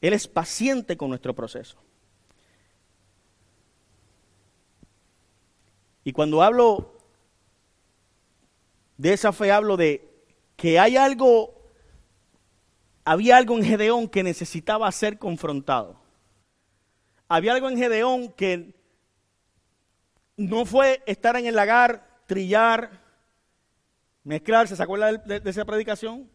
Él 0.00 0.12
es 0.12 0.26
paciente 0.26 0.96
con 0.96 1.08
nuestro 1.08 1.34
proceso. 1.34 1.78
Y 6.04 6.12
cuando 6.12 6.42
hablo 6.42 6.92
de 8.96 9.12
esa 9.12 9.32
fe, 9.32 9.52
hablo 9.52 9.76
de 9.76 10.08
que 10.56 10.78
hay 10.78 10.96
algo, 10.96 11.54
había 13.04 13.36
algo 13.36 13.56
en 13.56 13.64
Gedeón 13.64 14.08
que 14.08 14.22
necesitaba 14.22 14.90
ser 14.92 15.18
confrontado. 15.18 16.00
Había 17.28 17.54
algo 17.54 17.68
en 17.68 17.78
Gedeón 17.78 18.32
que 18.32 18.74
no 20.36 20.66
fue 20.66 21.02
estar 21.06 21.36
en 21.36 21.46
el 21.46 21.54
lagar, 21.54 22.22
trillar, 22.26 23.00
mezclarse, 24.24 24.76
¿se 24.76 24.82
acuerda 24.82 25.12
de, 25.12 25.40
de 25.40 25.50
esa 25.50 25.64
predicación? 25.64 26.28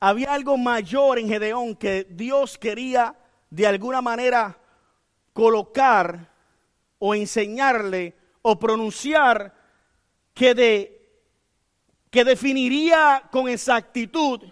Había 0.00 0.32
algo 0.32 0.56
mayor 0.56 1.18
en 1.18 1.28
Gedeón 1.28 1.76
que 1.76 2.04
Dios 2.10 2.58
quería 2.58 3.16
de 3.50 3.66
alguna 3.66 4.02
manera 4.02 4.58
colocar 5.32 6.30
o 6.98 7.14
enseñarle 7.14 8.14
o 8.46 8.58
pronunciar 8.58 9.54
que, 10.34 10.54
de, 10.54 11.08
que 12.10 12.24
definiría 12.24 13.26
con 13.32 13.48
exactitud 13.48 14.42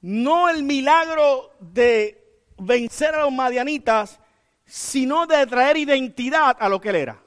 no 0.00 0.48
el 0.48 0.64
milagro 0.64 1.54
de 1.60 2.42
vencer 2.58 3.14
a 3.14 3.22
los 3.22 3.32
madianitas, 3.32 4.18
sino 4.66 5.24
de 5.26 5.46
traer 5.46 5.76
identidad 5.76 6.56
a 6.58 6.68
lo 6.68 6.80
que 6.80 6.88
él 6.88 6.96
era. 6.96 7.22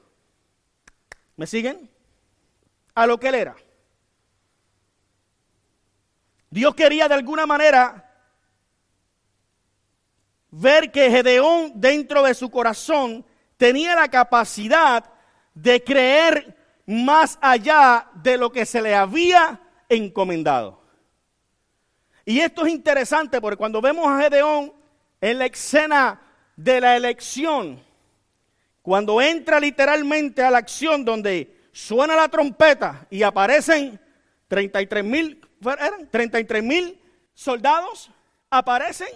¿Me 1.36 1.46
siguen? 1.46 1.90
A 2.94 3.06
lo 3.06 3.18
que 3.18 3.28
él 3.28 3.36
era. 3.36 3.56
Dios 6.50 6.74
quería 6.74 7.08
de 7.08 7.14
alguna 7.14 7.46
manera 7.46 8.02
ver 10.50 10.92
que 10.92 11.10
Gedeón 11.10 11.72
dentro 11.74 12.22
de 12.22 12.34
su 12.34 12.50
corazón 12.50 13.24
tenía 13.56 13.94
la 13.94 14.08
capacidad 14.08 15.04
de 15.54 15.82
creer 15.82 16.56
más 16.86 17.38
allá 17.40 18.08
de 18.14 18.36
lo 18.36 18.50
que 18.52 18.66
se 18.66 18.80
le 18.80 18.94
había 18.94 19.60
encomendado. 19.88 20.80
Y 22.24 22.40
esto 22.40 22.66
es 22.66 22.72
interesante 22.72 23.40
porque 23.40 23.56
cuando 23.56 23.80
vemos 23.80 24.06
a 24.06 24.20
Gedeón 24.20 24.72
en 25.20 25.38
la 25.38 25.46
escena 25.46 26.20
de 26.56 26.80
la 26.80 26.96
elección, 26.96 27.82
cuando 28.82 29.20
entra 29.20 29.58
literalmente 29.60 30.42
a 30.42 30.50
la 30.50 30.58
acción 30.58 31.04
donde 31.04 31.68
suena 31.72 32.16
la 32.16 32.28
trompeta 32.28 33.06
y 33.10 33.22
aparecen 33.22 34.00
33 34.48 35.04
mil, 35.04 35.40
33 36.10 36.62
mil 36.62 37.00
soldados, 37.34 38.10
aparecen, 38.50 39.08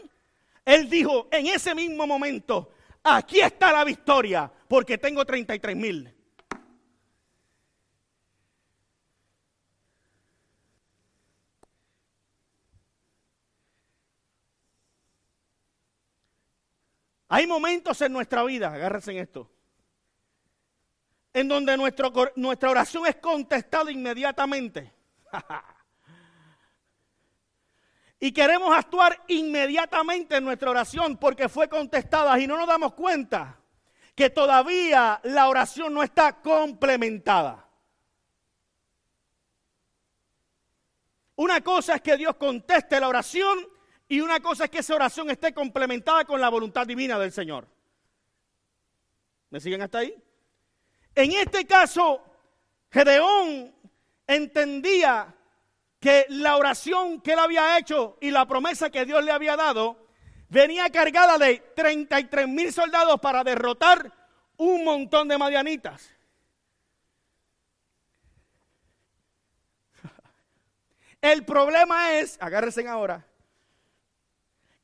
él 0.64 0.88
dijo 0.88 1.28
en 1.30 1.46
ese 1.46 1.74
mismo 1.74 2.06
momento, 2.06 2.72
aquí 3.02 3.40
está 3.40 3.72
la 3.72 3.84
victoria, 3.84 4.50
porque 4.68 4.98
tengo 4.98 5.24
33 5.24 5.76
mil. 5.76 6.14
Hay 17.32 17.46
momentos 17.46 18.00
en 18.02 18.12
nuestra 18.12 18.42
vida, 18.42 18.74
agárrense 18.74 19.12
en 19.12 19.18
esto, 19.18 19.48
en 21.32 21.46
donde 21.46 21.76
nuestra 21.76 22.70
oración 22.70 23.06
es 23.06 23.16
contestada 23.16 23.92
inmediatamente. 23.92 24.92
y 28.22 28.32
queremos 28.32 28.76
actuar 28.76 29.24
inmediatamente 29.28 30.36
en 30.36 30.44
nuestra 30.44 30.70
oración 30.70 31.16
porque 31.16 31.48
fue 31.48 31.70
contestada 31.70 32.38
y 32.38 32.46
no 32.46 32.58
nos 32.58 32.68
damos 32.68 32.92
cuenta 32.92 33.58
que 34.14 34.28
todavía 34.28 35.18
la 35.24 35.48
oración 35.48 35.94
no 35.94 36.02
está 36.02 36.42
complementada. 36.42 37.66
Una 41.36 41.62
cosa 41.62 41.94
es 41.94 42.02
que 42.02 42.18
Dios 42.18 42.36
conteste 42.36 43.00
la 43.00 43.08
oración 43.08 43.66
y 44.06 44.20
una 44.20 44.40
cosa 44.40 44.64
es 44.64 44.70
que 44.70 44.80
esa 44.80 44.96
oración 44.96 45.30
esté 45.30 45.54
complementada 45.54 46.26
con 46.26 46.38
la 46.38 46.50
voluntad 46.50 46.86
divina 46.86 47.18
del 47.18 47.32
Señor. 47.32 47.66
¿Me 49.48 49.60
siguen 49.60 49.80
hasta 49.80 49.98
ahí? 49.98 50.14
En 51.14 51.32
este 51.32 51.66
caso, 51.66 52.22
Gedeón 52.90 53.74
entendía 54.26 55.34
que 56.00 56.24
la 56.30 56.56
oración 56.56 57.20
que 57.20 57.34
él 57.34 57.38
había 57.38 57.78
hecho 57.78 58.16
y 58.20 58.30
la 58.30 58.46
promesa 58.46 58.90
que 58.90 59.04
Dios 59.04 59.22
le 59.22 59.30
había 59.30 59.54
dado 59.54 60.08
venía 60.48 60.88
cargada 60.90 61.36
de 61.38 61.58
33 61.76 62.48
mil 62.48 62.72
soldados 62.72 63.20
para 63.20 63.44
derrotar 63.44 64.10
un 64.56 64.82
montón 64.82 65.28
de 65.28 65.38
madianitas. 65.38 66.10
El 71.20 71.44
problema 71.44 72.14
es, 72.14 72.38
agárrense 72.40 72.88
ahora, 72.88 73.26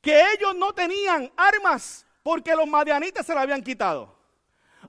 que 0.01 0.21
ellos 0.33 0.55
no 0.55 0.71
tenían 0.73 1.31
armas 1.35 2.05
porque 2.21 2.55
los 2.55 2.67
madianitas 2.67 3.25
se 3.25 3.33
la 3.33 3.41
habían 3.41 3.63
quitado. 3.63 4.15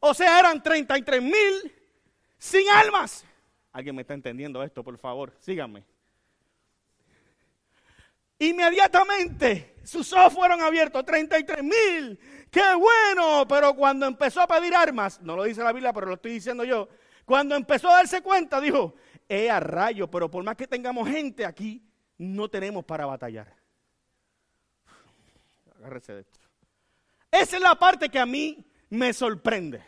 O 0.00 0.12
sea, 0.12 0.38
eran 0.38 0.62
33 0.62 1.22
mil 1.22 1.74
sin 2.36 2.68
armas. 2.68 3.24
¿Alguien 3.72 3.96
me 3.96 4.02
está 4.02 4.12
entendiendo 4.12 4.62
esto, 4.62 4.84
por 4.84 4.98
favor? 4.98 5.34
Síganme. 5.40 5.84
Inmediatamente 8.38 9.76
sus 9.84 10.12
ojos 10.12 10.32
fueron 10.32 10.60
abiertos, 10.60 11.04
33 11.04 11.62
mil, 11.62 12.18
qué 12.50 12.74
bueno, 12.74 13.46
pero 13.48 13.74
cuando 13.74 14.06
empezó 14.06 14.42
a 14.42 14.46
pedir 14.46 14.74
armas, 14.74 15.20
no 15.22 15.34
lo 15.34 15.44
dice 15.44 15.62
la 15.62 15.72
Biblia, 15.72 15.92
pero 15.92 16.06
lo 16.06 16.14
estoy 16.14 16.32
diciendo 16.32 16.62
yo, 16.62 16.88
cuando 17.24 17.56
empezó 17.56 17.88
a 17.88 17.96
darse 17.96 18.22
cuenta, 18.22 18.60
dijo, 18.60 18.94
eh, 19.28 19.48
rayo, 19.60 20.10
pero 20.10 20.30
por 20.30 20.44
más 20.44 20.56
que 20.56 20.66
tengamos 20.66 21.08
gente 21.08 21.44
aquí, 21.44 21.82
no 22.18 22.48
tenemos 22.48 22.84
para 22.84 23.06
batallar. 23.06 23.54
Agárrese 25.76 26.14
de 26.14 26.20
esto. 26.20 26.38
Esa 27.30 27.56
es 27.56 27.62
la 27.62 27.74
parte 27.74 28.08
que 28.08 28.18
a 28.18 28.26
mí 28.26 28.64
me 28.90 29.12
sorprende. 29.12 29.82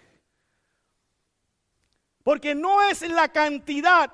Porque 2.22 2.54
no 2.54 2.82
es 2.82 3.02
la 3.08 3.28
cantidad 3.32 4.12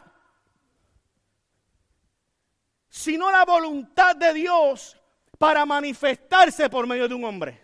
sino 2.96 3.30
la 3.30 3.44
voluntad 3.44 4.16
de 4.16 4.32
Dios 4.32 4.96
para 5.36 5.66
manifestarse 5.66 6.70
por 6.70 6.86
medio 6.86 7.06
de 7.06 7.14
un 7.14 7.24
hombre. 7.24 7.60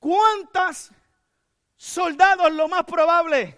¿Cuántas 0.00 0.90
soldados, 1.76 2.52
lo 2.52 2.66
más 2.66 2.82
probable, 2.82 3.56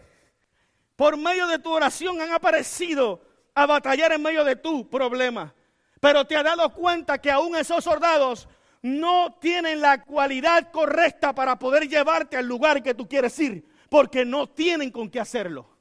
por 0.95 1.17
medio 1.17 1.47
de 1.47 1.59
tu 1.59 1.73
oración 1.73 2.21
han 2.21 2.33
aparecido 2.33 3.23
a 3.55 3.65
batallar 3.65 4.13
en 4.13 4.23
medio 4.23 4.45
de 4.45 4.57
tu 4.57 4.91
problema? 4.91 5.55
Pero 5.99 6.27
te 6.27 6.37
has 6.37 6.45
dado 6.45 6.71
cuenta 6.75 7.19
que 7.19 7.31
aún 7.31 7.57
esos 7.57 7.83
soldados 7.83 8.47
no 8.83 9.39
tienen 9.41 9.81
la 9.81 10.05
cualidad 10.05 10.71
correcta 10.71 11.35
para 11.35 11.59
poder 11.59 11.89
llevarte 11.89 12.37
al 12.37 12.45
lugar 12.45 12.83
que 12.83 12.93
tú 12.93 13.09
quieres 13.09 13.39
ir, 13.39 13.67
porque 13.89 14.27
no 14.27 14.51
tienen 14.51 14.91
con 14.91 15.09
qué 15.09 15.19
hacerlo. 15.19 15.72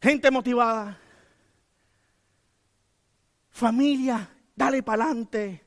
Gente 0.00 0.30
motivada, 0.30 0.98
familia, 3.50 4.28
dale 4.54 4.82
para 4.82 5.04
adelante. 5.04 5.64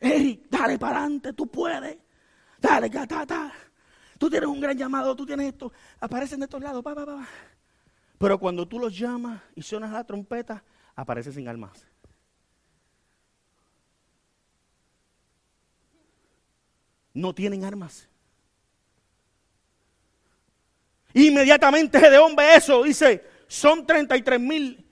Eric, 0.00 0.48
dale 0.50 0.78
para 0.78 0.98
adelante, 0.98 1.32
tú 1.32 1.46
puedes. 1.46 1.98
Dale, 2.58 2.90
ta, 2.90 3.52
Tú 4.18 4.30
tienes 4.30 4.48
un 4.48 4.60
gran 4.60 4.76
llamado, 4.76 5.14
tú 5.14 5.26
tienes 5.26 5.48
esto. 5.48 5.72
Aparecen 6.00 6.40
de 6.40 6.48
todos 6.48 6.64
lados, 6.64 6.82
pa, 6.82 6.94
pa, 6.94 7.04
pa. 7.04 7.26
Pero 8.18 8.38
cuando 8.38 8.66
tú 8.66 8.78
los 8.78 8.96
llamas 8.96 9.42
y 9.54 9.62
sonas 9.62 9.90
la 9.90 10.04
trompeta, 10.04 10.64
aparece 10.94 11.32
sin 11.32 11.48
armas. 11.48 11.86
No 17.12 17.34
tienen 17.34 17.64
armas. 17.64 18.08
Inmediatamente 21.14 22.00
Gedeón 22.00 22.34
ve 22.34 22.56
eso, 22.56 22.82
dice, 22.82 23.24
son 23.46 23.86
33 23.86 24.40
mil. 24.40 24.84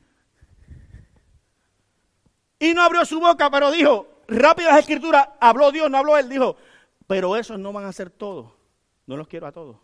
Y 2.60 2.72
no 2.74 2.82
abrió 2.82 3.04
su 3.04 3.18
boca, 3.18 3.50
pero 3.50 3.72
dijo, 3.72 4.22
rápidas 4.28 4.78
escrituras, 4.78 5.28
habló 5.40 5.72
Dios, 5.72 5.90
no 5.90 5.98
habló 5.98 6.16
él, 6.16 6.28
dijo, 6.28 6.56
pero 7.08 7.36
esos 7.36 7.58
no 7.58 7.72
van 7.72 7.84
a 7.84 7.92
ser 7.92 8.08
todos, 8.08 8.52
no 9.04 9.16
los 9.16 9.26
quiero 9.26 9.48
a 9.48 9.52
todos. 9.52 9.76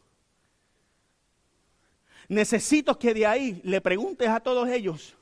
Necesito 2.29 2.97
que 2.99 3.15
de 3.15 3.27
ahí 3.27 3.61
le 3.65 3.81
preguntes 3.81 4.29
a 4.29 4.39
todos 4.39 4.69
ellos, 4.69 5.17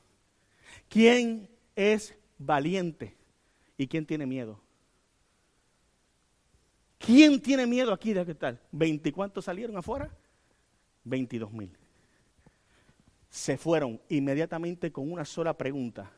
¿quién 0.91 1.49
es 1.75 2.15
valiente 2.37 3.17
y 3.79 3.87
quién 3.87 4.05
tiene 4.05 4.27
miedo? 4.27 4.61
¿Quién 6.99 7.41
tiene 7.41 7.67
miedo 7.67 7.93
aquí 7.93 8.13
de 8.13 8.27
qué 8.27 8.35
tal? 8.35 8.61
¿20 8.73 9.13
cuántos 9.13 9.47
salieron 9.47 9.77
afuera? 9.79 10.11
22 11.07 11.53
mil. 11.53 11.77
Se 13.31 13.57
fueron 13.57 14.01
inmediatamente 14.09 14.93
con 14.93 15.11
una 15.11 15.25
sola 15.25 15.57
pregunta 15.57 16.11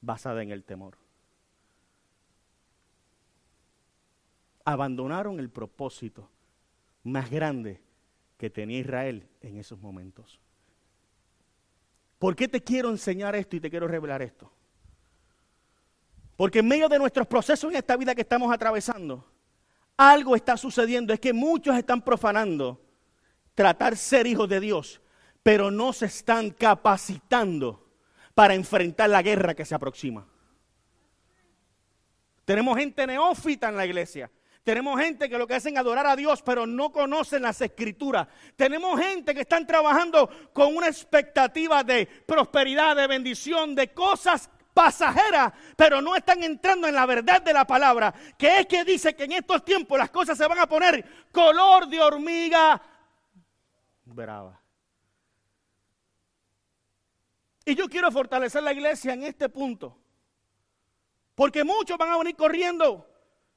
basada 0.00 0.42
en 0.42 0.50
el 0.50 0.64
temor. 0.64 0.98
Abandonaron 4.64 5.40
el 5.40 5.48
propósito 5.48 6.28
más 7.04 7.30
grande 7.30 7.80
que 8.36 8.50
tenía 8.50 8.80
Israel 8.80 9.26
en 9.40 9.56
esos 9.56 9.80
momentos. 9.80 10.38
¿Por 12.18 12.34
qué 12.34 12.48
te 12.48 12.62
quiero 12.62 12.90
enseñar 12.90 13.34
esto 13.36 13.56
y 13.56 13.60
te 13.60 13.70
quiero 13.70 13.86
revelar 13.86 14.20
esto? 14.22 14.52
Porque 16.36 16.58
en 16.58 16.68
medio 16.68 16.88
de 16.88 16.98
nuestros 16.98 17.26
procesos 17.26 17.70
en 17.70 17.78
esta 17.78 17.96
vida 17.96 18.14
que 18.14 18.22
estamos 18.22 18.52
atravesando, 18.52 19.24
algo 19.96 20.34
está 20.34 20.56
sucediendo. 20.56 21.12
Es 21.12 21.20
que 21.20 21.32
muchos 21.32 21.76
están 21.76 22.02
profanando 22.02 22.87
tratar 23.58 23.96
ser 23.96 24.28
hijos 24.28 24.48
de 24.48 24.60
Dios, 24.60 25.00
pero 25.42 25.68
no 25.72 25.92
se 25.92 26.06
están 26.06 26.50
capacitando 26.50 27.90
para 28.32 28.54
enfrentar 28.54 29.10
la 29.10 29.20
guerra 29.20 29.52
que 29.52 29.64
se 29.64 29.74
aproxima. 29.74 30.24
Tenemos 32.44 32.78
gente 32.78 33.04
neófita 33.04 33.68
en 33.68 33.76
la 33.76 33.84
iglesia. 33.84 34.30
Tenemos 34.62 35.00
gente 35.00 35.28
que 35.28 35.36
lo 35.36 35.48
que 35.48 35.56
hacen 35.56 35.74
es 35.74 35.80
adorar 35.80 36.06
a 36.06 36.14
Dios, 36.14 36.40
pero 36.42 36.68
no 36.68 36.92
conocen 36.92 37.42
las 37.42 37.60
escrituras. 37.60 38.28
Tenemos 38.54 39.00
gente 39.00 39.34
que 39.34 39.40
están 39.40 39.66
trabajando 39.66 40.30
con 40.52 40.76
una 40.76 40.86
expectativa 40.86 41.82
de 41.82 42.06
prosperidad, 42.06 42.94
de 42.94 43.08
bendición, 43.08 43.74
de 43.74 43.88
cosas 43.92 44.48
pasajeras, 44.72 45.52
pero 45.76 46.00
no 46.00 46.14
están 46.14 46.44
entrando 46.44 46.86
en 46.86 46.94
la 46.94 47.06
verdad 47.06 47.42
de 47.42 47.52
la 47.52 47.66
palabra, 47.66 48.14
que 48.38 48.60
es 48.60 48.66
que 48.66 48.84
dice 48.84 49.16
que 49.16 49.24
en 49.24 49.32
estos 49.32 49.64
tiempos 49.64 49.98
las 49.98 50.10
cosas 50.10 50.38
se 50.38 50.46
van 50.46 50.60
a 50.60 50.68
poner 50.68 51.04
color 51.32 51.88
de 51.88 52.00
hormiga 52.00 52.80
Y 57.64 57.74
yo 57.74 57.88
quiero 57.88 58.10
fortalecer 58.10 58.62
la 58.62 58.72
iglesia 58.72 59.12
en 59.12 59.24
este 59.24 59.48
punto. 59.48 59.96
Porque 61.34 61.62
muchos 61.62 61.98
van 61.98 62.10
a 62.10 62.18
venir 62.18 62.34
corriendo, 62.34 63.06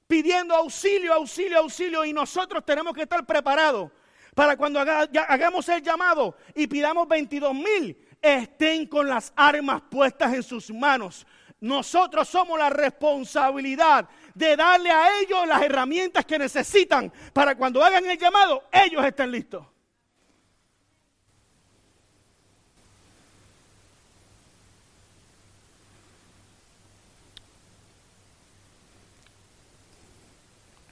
pidiendo 0.05 0.53
auxilio, 0.53 1.13
auxilio, 1.13 1.59
auxilio. 1.59 2.05
Y 2.05 2.13
nosotros 2.13 2.65
tenemos 2.65 2.93
que 2.93 3.03
estar 3.03 3.25
preparados 3.25 3.89
para 4.35 4.55
cuando 4.57 4.79
hagamos 4.79 5.67
el 5.69 5.81
llamado 5.81 6.35
y 6.55 6.67
pidamos 6.67 7.07
22 7.07 7.53
mil, 7.53 8.07
estén 8.21 8.85
con 8.87 9.07
las 9.07 9.33
armas 9.35 9.81
puestas 9.89 10.33
en 10.33 10.43
sus 10.43 10.69
manos. 10.71 11.25
Nosotros 11.59 12.27
somos 12.27 12.57
la 12.57 12.69
responsabilidad 12.69 14.09
de 14.33 14.55
darle 14.55 14.89
a 14.89 15.19
ellos 15.19 15.47
las 15.47 15.61
herramientas 15.61 16.25
que 16.25 16.39
necesitan 16.39 17.11
para 17.33 17.55
cuando 17.55 17.83
hagan 17.83 18.05
el 18.05 18.17
llamado, 18.17 18.63
ellos 18.71 19.05
estén 19.05 19.31
listos. 19.31 19.65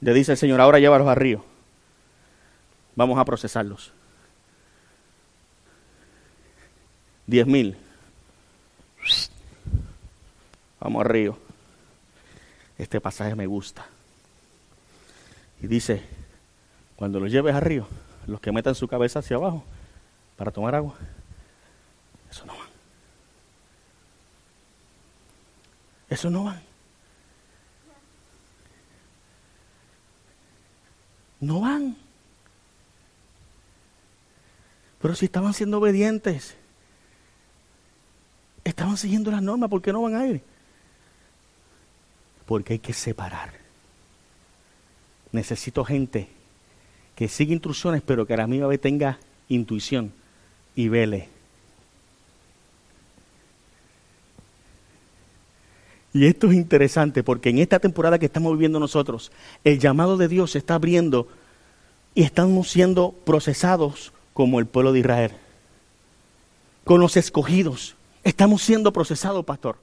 Le 0.00 0.14
dice 0.14 0.32
el 0.32 0.38
Señor, 0.38 0.60
ahora 0.60 0.78
llévalos 0.78 1.08
al 1.08 1.16
río. 1.16 1.44
Vamos 2.96 3.18
a 3.18 3.24
procesarlos. 3.24 3.92
Diez 7.26 7.46
mil. 7.46 7.76
Vamos 10.80 11.04
al 11.04 11.10
río. 11.10 11.38
Este 12.78 13.00
pasaje 13.00 13.34
me 13.34 13.46
gusta. 13.46 13.86
Y 15.62 15.66
dice, 15.66 16.02
cuando 16.96 17.20
los 17.20 17.30
lleves 17.30 17.54
al 17.54 17.60
río, 17.60 17.86
los 18.26 18.40
que 18.40 18.52
metan 18.52 18.74
su 18.74 18.88
cabeza 18.88 19.18
hacia 19.18 19.36
abajo 19.36 19.64
para 20.36 20.50
tomar 20.50 20.74
agua, 20.74 20.94
eso 22.30 22.46
no 22.46 22.56
van. 22.56 22.68
Eso 26.08 26.30
no 26.30 26.44
van. 26.44 26.69
No 31.40 31.60
van. 31.60 31.96
Pero 35.00 35.14
si 35.14 35.24
estaban 35.24 35.54
siendo 35.54 35.78
obedientes, 35.78 36.54
estaban 38.64 38.96
siguiendo 38.96 39.30
las 39.30 39.42
normas, 39.42 39.70
¿por 39.70 39.80
qué 39.80 39.92
no 39.92 40.02
van 40.02 40.14
a 40.14 40.26
ir? 40.26 40.42
Porque 42.46 42.74
hay 42.74 42.78
que 42.78 42.92
separar. 42.92 43.54
Necesito 45.32 45.84
gente 45.84 46.28
que 47.16 47.28
siga 47.28 47.52
instrucciones, 47.52 48.02
pero 48.02 48.26
que 48.26 48.34
a 48.34 48.38
la 48.38 48.46
misma 48.46 48.66
vez 48.66 48.80
tenga 48.80 49.18
intuición 49.48 50.12
y 50.74 50.88
vele. 50.88 51.28
Y 56.12 56.26
esto 56.26 56.48
es 56.48 56.54
interesante 56.54 57.22
porque 57.22 57.50
en 57.50 57.58
esta 57.58 57.78
temporada 57.78 58.18
que 58.18 58.26
estamos 58.26 58.52
viviendo 58.52 58.80
nosotros, 58.80 59.30
el 59.62 59.78
llamado 59.78 60.16
de 60.16 60.28
Dios 60.28 60.52
se 60.52 60.58
está 60.58 60.74
abriendo 60.74 61.28
y 62.14 62.22
estamos 62.22 62.68
siendo 62.68 63.12
procesados 63.24 64.12
como 64.32 64.58
el 64.58 64.66
pueblo 64.66 64.92
de 64.92 65.00
Israel. 65.00 65.32
Con 66.84 67.00
los 67.00 67.16
escogidos. 67.16 67.94
Estamos 68.24 68.62
siendo 68.62 68.92
procesados, 68.92 69.44
pastor. 69.44 69.76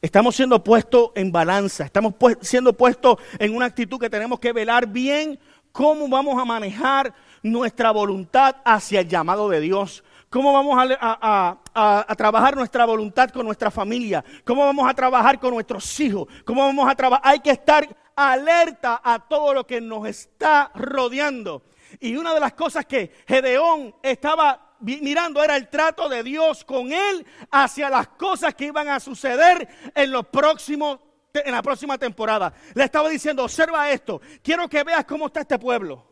Estamos 0.00 0.36
siendo 0.36 0.62
puestos 0.64 1.10
en 1.14 1.30
balanza. 1.30 1.84
Estamos 1.84 2.14
siendo 2.40 2.72
puestos 2.72 3.18
en 3.38 3.54
una 3.54 3.66
actitud 3.66 3.98
que 3.98 4.10
tenemos 4.10 4.40
que 4.40 4.52
velar 4.52 4.86
bien 4.86 5.38
cómo 5.72 6.08
vamos 6.08 6.40
a 6.40 6.44
manejar 6.44 7.12
nuestra 7.42 7.90
voluntad 7.90 8.56
hacia 8.64 9.00
el 9.00 9.08
llamado 9.08 9.48
de 9.50 9.60
Dios. 9.60 10.02
¿Cómo 10.28 10.52
vamos 10.52 10.76
a, 11.00 12.14
trabajar 12.16 12.56
nuestra 12.56 12.84
voluntad 12.84 13.30
con 13.30 13.46
nuestra 13.46 13.70
familia? 13.70 14.24
¿Cómo 14.44 14.64
vamos 14.64 14.88
a 14.88 14.94
trabajar 14.94 15.38
con 15.38 15.54
nuestros 15.54 16.00
hijos? 16.00 16.26
¿Cómo 16.44 16.62
vamos 16.62 16.90
a 16.90 16.94
trabajar? 16.96 17.22
Hay 17.24 17.40
que 17.40 17.50
estar 17.50 17.96
alerta 18.16 19.00
a 19.04 19.20
todo 19.20 19.54
lo 19.54 19.66
que 19.66 19.80
nos 19.80 20.06
está 20.06 20.70
rodeando. 20.74 21.62
Y 22.00 22.16
una 22.16 22.34
de 22.34 22.40
las 22.40 22.54
cosas 22.54 22.86
que 22.86 23.24
Gedeón 23.26 23.94
estaba 24.02 24.74
mirando 24.80 25.42
era 25.42 25.56
el 25.56 25.68
trato 25.68 26.08
de 26.08 26.22
Dios 26.22 26.64
con 26.64 26.92
él 26.92 27.24
hacia 27.50 27.88
las 27.88 28.08
cosas 28.08 28.54
que 28.54 28.66
iban 28.66 28.88
a 28.88 29.00
suceder 29.00 29.68
en 29.94 30.10
los 30.10 30.26
próximos 30.26 30.98
en 31.32 31.52
la 31.52 31.62
próxima 31.62 31.98
temporada. 31.98 32.52
Le 32.74 32.84
estaba 32.84 33.10
diciendo, 33.10 33.44
observa 33.44 33.90
esto, 33.90 34.22
quiero 34.42 34.68
que 34.68 34.82
veas 34.82 35.04
cómo 35.04 35.26
está 35.26 35.40
este 35.40 35.58
pueblo. 35.58 36.02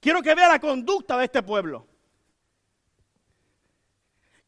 Quiero 0.00 0.22
que 0.22 0.34
veas 0.34 0.48
la 0.48 0.58
conducta 0.58 1.16
de 1.16 1.26
este 1.26 1.40
pueblo. 1.42 1.86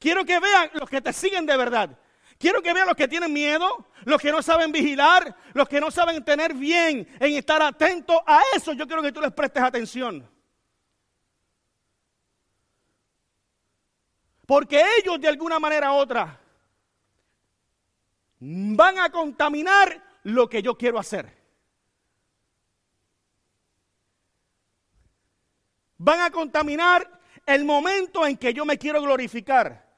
Quiero 0.03 0.25
que 0.25 0.41
vean 0.41 0.69
los 0.75 0.91
que 0.91 1.01
te 1.01 1.13
siguen 1.13 1.47
de 1.47 1.57
verdad. 1.57 1.97
Quiero 2.37 2.61
que 2.61 2.73
vean 2.73 2.89
los 2.89 2.97
que 2.97 3.07
tienen 3.07 3.33
miedo, 3.33 3.87
los 4.05 4.21
que 4.21 4.33
no 4.33 4.43
saben 4.43 4.73
vigilar, 4.73 5.37
los 5.53 5.69
que 5.69 5.81
no 5.81 5.93
saben 5.93 6.25
tener 6.25 6.55
bien 6.55 7.07
en 7.21 7.35
estar 7.35 7.63
atentos 7.63 8.19
a 8.27 8.43
eso. 8.57 8.73
Yo 8.73 8.85
quiero 8.89 9.01
que 9.01 9.13
tú 9.13 9.21
les 9.21 9.31
prestes 9.31 9.63
atención. 9.63 10.29
Porque 14.45 14.83
ellos 14.99 15.21
de 15.21 15.29
alguna 15.29 15.61
manera 15.61 15.93
u 15.93 15.95
otra 15.95 16.41
van 18.41 18.99
a 18.99 19.09
contaminar 19.09 20.03
lo 20.25 20.49
que 20.49 20.63
yo 20.63 20.77
quiero 20.77 20.99
hacer. 20.99 21.33
Van 25.97 26.23
a 26.23 26.31
contaminar 26.33 27.21
el 27.47 27.65
momento 27.65 28.27
en 28.27 28.37
que 28.37 28.53
yo 28.53 28.65
me 28.65 28.77
quiero 28.77 29.01
glorificar 29.01 29.92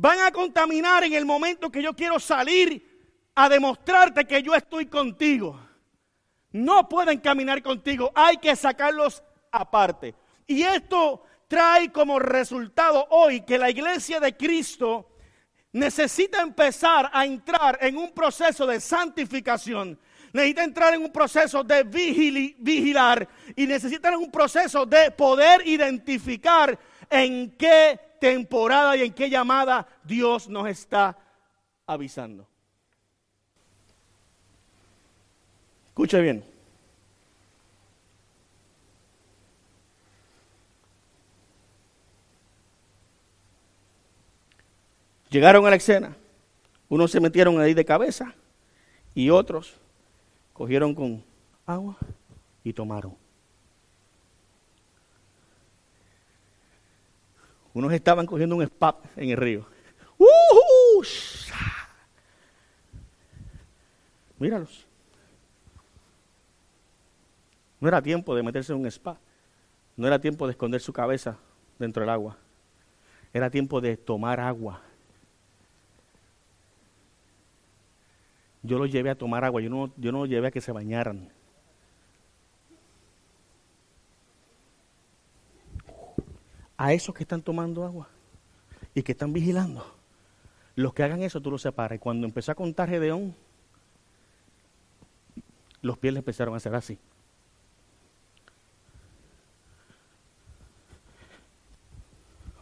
van 0.00 0.18
a 0.20 0.30
contaminar 0.30 1.04
en 1.04 1.12
el 1.12 1.26
momento 1.26 1.70
que 1.70 1.82
yo 1.82 1.94
quiero 1.94 2.18
salir 2.18 3.30
a 3.34 3.50
demostrarte 3.50 4.24
que 4.24 4.42
yo 4.42 4.54
estoy 4.54 4.86
contigo. 4.86 5.60
No 6.52 6.88
pueden 6.88 7.18
caminar 7.20 7.62
contigo, 7.62 8.10
hay 8.14 8.38
que 8.38 8.56
sacarlos 8.56 9.22
aparte. 9.52 10.14
Y 10.46 10.62
esto 10.62 11.22
trae 11.46 11.92
como 11.92 12.18
resultado 12.18 13.06
hoy 13.10 13.42
que 13.42 13.58
la 13.58 13.68
iglesia 13.68 14.18
de 14.20 14.34
Cristo 14.34 15.06
necesita 15.72 16.40
empezar 16.40 17.10
a 17.12 17.26
entrar 17.26 17.78
en 17.82 17.98
un 17.98 18.12
proceso 18.12 18.66
de 18.66 18.80
santificación. 18.80 20.00
Necesita 20.32 20.64
entrar 20.64 20.94
en 20.94 21.02
un 21.02 21.12
proceso 21.12 21.62
de 21.62 21.82
vigilar 21.82 23.28
y 23.54 23.66
necesita 23.66 24.08
en 24.08 24.14
un 24.14 24.30
proceso 24.30 24.86
de 24.86 25.10
poder 25.10 25.66
identificar 25.66 26.78
en 27.10 27.54
qué 27.58 28.09
temporada 28.20 28.96
y 28.96 29.02
en 29.02 29.12
qué 29.12 29.28
llamada 29.28 29.88
Dios 30.04 30.48
nos 30.48 30.68
está 30.68 31.18
avisando. 31.86 32.46
Escuche 35.88 36.20
bien. 36.20 36.44
Llegaron 45.30 45.66
a 45.66 45.70
la 45.70 45.76
escena. 45.76 46.16
Unos 46.88 47.12
se 47.12 47.20
metieron 47.20 47.60
ahí 47.60 47.72
de 47.72 47.84
cabeza 47.84 48.34
y 49.14 49.30
otros 49.30 49.74
cogieron 50.52 50.94
con 50.94 51.24
agua 51.64 51.96
y 52.64 52.72
tomaron. 52.72 53.16
Unos 57.72 57.92
estaban 57.92 58.26
cogiendo 58.26 58.56
un 58.56 58.62
spa 58.62 59.00
en 59.16 59.30
el 59.30 59.36
río. 59.36 59.66
Míralos. 64.38 64.86
No 67.78 67.88
era 67.88 68.02
tiempo 68.02 68.34
de 68.34 68.42
meterse 68.42 68.72
en 68.72 68.80
un 68.80 68.86
spa. 68.86 69.18
No 69.96 70.06
era 70.06 70.18
tiempo 70.18 70.46
de 70.46 70.52
esconder 70.52 70.80
su 70.80 70.92
cabeza 70.92 71.38
dentro 71.78 72.02
del 72.02 72.10
agua. 72.10 72.36
Era 73.32 73.50
tiempo 73.50 73.80
de 73.80 73.96
tomar 73.96 74.40
agua. 74.40 74.82
Yo 78.62 78.78
los 78.78 78.90
llevé 78.90 79.10
a 79.10 79.14
tomar 79.14 79.44
agua, 79.44 79.62
yo 79.62 79.70
no, 79.70 79.92
yo 79.96 80.12
no 80.12 80.20
los 80.20 80.28
llevé 80.28 80.48
a 80.48 80.50
que 80.50 80.60
se 80.60 80.72
bañaran. 80.72 81.32
A 86.82 86.94
esos 86.94 87.14
que 87.14 87.24
están 87.24 87.42
tomando 87.42 87.84
agua 87.84 88.08
y 88.94 89.02
que 89.02 89.12
están 89.12 89.34
vigilando, 89.34 89.84
los 90.74 90.94
que 90.94 91.02
hagan 91.02 91.22
eso 91.22 91.38
tú 91.38 91.50
los 91.50 91.60
separas. 91.60 91.96
Y 91.96 91.98
cuando 91.98 92.26
empezó 92.26 92.52
a 92.52 92.54
contar 92.54 92.88
Gedeón, 92.88 93.36
los 95.82 95.98
pies 95.98 96.14
le 96.14 96.20
empezaron 96.20 96.54
a 96.54 96.56
hacer 96.56 96.74
así. 96.74 96.98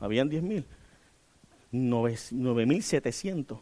Habían 0.00 0.28
10 0.28 0.42
mil. 0.42 0.66
9.700 1.72 3.60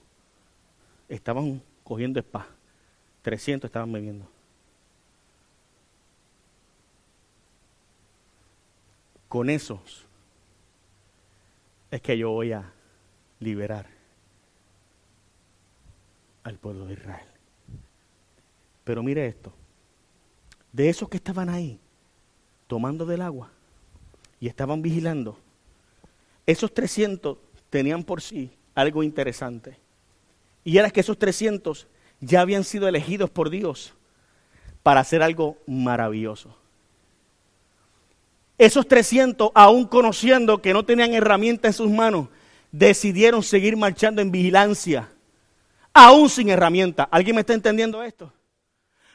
estaban 1.10 1.62
cogiendo 1.84 2.18
spa. 2.18 2.46
300 3.20 3.68
estaban 3.68 3.92
bebiendo. 3.92 4.26
Con 9.28 9.50
esos 9.50 10.05
es 11.90 12.00
que 12.00 12.18
yo 12.18 12.30
voy 12.30 12.52
a 12.52 12.72
liberar 13.40 13.86
al 16.42 16.58
pueblo 16.58 16.86
de 16.86 16.94
Israel. 16.94 17.26
Pero 18.84 19.02
mire 19.02 19.26
esto, 19.26 19.52
de 20.72 20.88
esos 20.88 21.08
que 21.08 21.16
estaban 21.16 21.48
ahí, 21.48 21.78
tomando 22.66 23.04
del 23.04 23.22
agua 23.22 23.50
y 24.38 24.46
estaban 24.46 24.82
vigilando, 24.82 25.38
esos 26.46 26.72
300 26.72 27.38
tenían 27.70 28.04
por 28.04 28.22
sí 28.22 28.50
algo 28.74 29.02
interesante. 29.02 29.78
Y 30.62 30.78
era 30.78 30.90
que 30.90 31.00
esos 31.00 31.18
300 31.18 31.86
ya 32.20 32.40
habían 32.40 32.64
sido 32.64 32.86
elegidos 32.88 33.30
por 33.30 33.50
Dios 33.50 33.94
para 34.82 35.00
hacer 35.00 35.22
algo 35.22 35.58
maravilloso. 35.66 36.56
Esos 38.58 38.88
300, 38.88 39.50
aún 39.54 39.86
conociendo 39.86 40.62
que 40.62 40.72
no 40.72 40.84
tenían 40.84 41.12
herramienta 41.12 41.68
en 41.68 41.74
sus 41.74 41.90
manos, 41.90 42.28
decidieron 42.70 43.42
seguir 43.42 43.76
marchando 43.76 44.22
en 44.22 44.30
vigilancia, 44.30 45.10
aún 45.92 46.28
sin 46.30 46.48
herramienta. 46.48 47.04
¿Alguien 47.10 47.36
me 47.36 47.40
está 47.40 47.52
entendiendo 47.52 48.02
esto? 48.02 48.32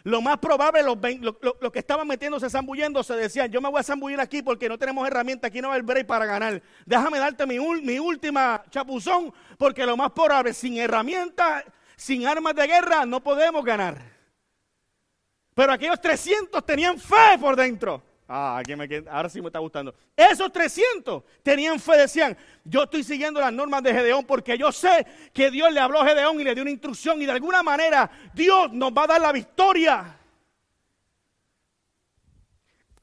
Lo 0.04 0.22
más 0.22 0.38
probable, 0.40 0.82
los, 0.84 1.72
que 1.72 1.80
estaban 1.80 2.08
metiéndose, 2.08 2.50
zambulléndose, 2.50 3.16
decían, 3.16 3.52
yo 3.52 3.62
me 3.62 3.70
voy 3.70 3.80
a 3.80 3.84
zambullir 3.84 4.20
aquí 4.20 4.42
porque 4.42 4.68
no 4.68 4.78
tenemos 4.78 5.08
herramienta, 5.08 5.48
aquí 5.48 5.62
no 5.62 5.70
va 5.70 5.76
el 5.76 5.84
break 5.84 6.08
para 6.08 6.26
ganar. 6.26 6.62
Déjame 6.86 7.20
darte 7.20 7.46
mi, 7.46 7.60
mi 7.82 8.00
última 8.00 8.64
chapuzón, 8.70 9.32
porque 9.58 9.86
lo 9.86 9.96
más 9.96 10.12
probable, 10.12 10.54
sin 10.54 10.78
herramienta, 10.78 11.64
sin 11.96 12.26
armas 12.26 12.56
de 12.56 12.66
guerra, 12.66 13.06
no 13.06 13.22
podemos 13.22 13.64
ganar. 13.64 14.02
Pero 15.54 15.74
aquellos 15.74 16.02
300 16.02 16.66
tenían 16.66 16.98
fe 16.98 17.38
por 17.40 17.56
dentro. 17.56 18.02
Ah, 18.34 18.62
ahora 19.10 19.28
sí 19.28 19.42
me 19.42 19.48
está 19.48 19.60
gustando. 19.60 19.94
Esos 20.16 20.50
300 20.54 21.22
tenían 21.44 21.78
fe, 21.82 21.98
decían, 21.98 22.38
yo 22.64 22.84
estoy 22.84 23.04
siguiendo 23.04 23.42
las 23.42 23.52
normas 23.52 23.84
de 23.84 23.94
Gedeón 23.94 24.24
porque 24.24 24.58
yo 24.58 24.72
sé 24.72 25.06
que 25.34 25.52
Dios 25.52 25.70
le 25.74 25.82
habló 25.82 26.00
a 26.00 26.06
Gedeón 26.06 26.40
y 26.40 26.46
le 26.46 26.56
dio 26.56 26.62
una 26.62 26.72
instrucción 26.72 27.22
y 27.22 27.26
de 27.26 27.34
alguna 27.34 27.62
manera 27.62 28.10
Dios 28.34 28.72
nos 28.72 28.94
va 28.94 29.04
a 29.04 29.08
dar 29.08 29.22
la 29.22 29.34
victoria. 29.34 30.18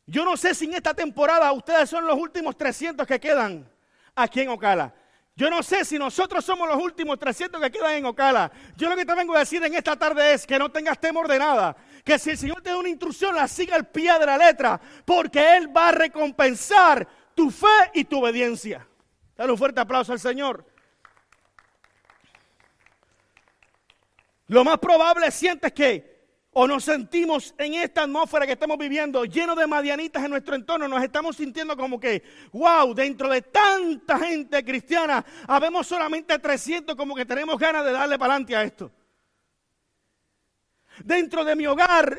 Yo 0.06 0.24
no 0.24 0.34
sé 0.34 0.54
si 0.54 0.64
en 0.64 0.72
esta 0.72 0.94
temporada 0.94 1.52
ustedes 1.52 1.90
son 1.90 2.06
los 2.06 2.16
últimos 2.16 2.56
300 2.56 3.06
que 3.06 3.20
quedan 3.20 3.70
aquí 4.14 4.40
en 4.40 4.48
Ocala. 4.48 4.94
Yo 5.36 5.50
no 5.50 5.62
sé 5.62 5.84
si 5.84 5.98
nosotros 5.98 6.42
somos 6.42 6.66
los 6.66 6.82
últimos 6.82 7.18
300 7.18 7.60
que 7.60 7.70
quedan 7.70 7.96
en 7.96 8.06
Ocala. 8.06 8.50
Yo 8.78 8.88
lo 8.88 8.96
que 8.96 9.04
te 9.04 9.14
vengo 9.14 9.36
a 9.36 9.40
decir 9.40 9.62
en 9.62 9.74
esta 9.74 9.94
tarde 9.94 10.32
es 10.32 10.46
que 10.46 10.58
no 10.58 10.70
tengas 10.70 10.98
temor 10.98 11.28
de 11.28 11.38
nada. 11.38 11.76
Que 12.08 12.18
si 12.18 12.30
el 12.30 12.38
Señor 12.38 12.62
te 12.62 12.70
da 12.70 12.78
una 12.78 12.88
instrucción, 12.88 13.34
la 13.34 13.46
siga 13.46 13.76
al 13.76 13.88
pie 13.88 14.18
de 14.18 14.24
la 14.24 14.38
letra. 14.38 14.80
Porque 15.04 15.58
Él 15.58 15.76
va 15.76 15.88
a 15.88 15.92
recompensar 15.92 17.06
tu 17.34 17.50
fe 17.50 17.66
y 17.92 18.04
tu 18.04 18.18
obediencia. 18.18 18.88
Dale 19.36 19.52
un 19.52 19.58
fuerte 19.58 19.78
aplauso 19.82 20.12
al 20.14 20.18
Señor. 20.18 20.64
Lo 24.46 24.64
más 24.64 24.78
probable 24.78 25.30
sientes 25.30 25.70
que 25.74 26.16
o 26.52 26.66
nos 26.66 26.84
sentimos 26.84 27.54
en 27.58 27.74
esta 27.74 28.04
atmósfera 28.04 28.46
que 28.46 28.52
estamos 28.52 28.78
viviendo, 28.78 29.26
lleno 29.26 29.54
de 29.54 29.66
madianitas 29.66 30.24
en 30.24 30.30
nuestro 30.30 30.54
entorno, 30.54 30.88
nos 30.88 31.04
estamos 31.04 31.36
sintiendo 31.36 31.76
como 31.76 32.00
que, 32.00 32.22
wow, 32.52 32.94
dentro 32.94 33.28
de 33.28 33.42
tanta 33.42 34.18
gente 34.18 34.64
cristiana, 34.64 35.22
habemos 35.46 35.86
solamente 35.86 36.38
300 36.38 36.96
como 36.96 37.14
que 37.14 37.26
tenemos 37.26 37.58
ganas 37.58 37.84
de 37.84 37.92
darle 37.92 38.18
para 38.18 38.32
adelante 38.32 38.56
a 38.56 38.62
esto. 38.62 38.90
Dentro 41.04 41.44
de 41.44 41.56
mi 41.56 41.66
hogar, 41.66 42.16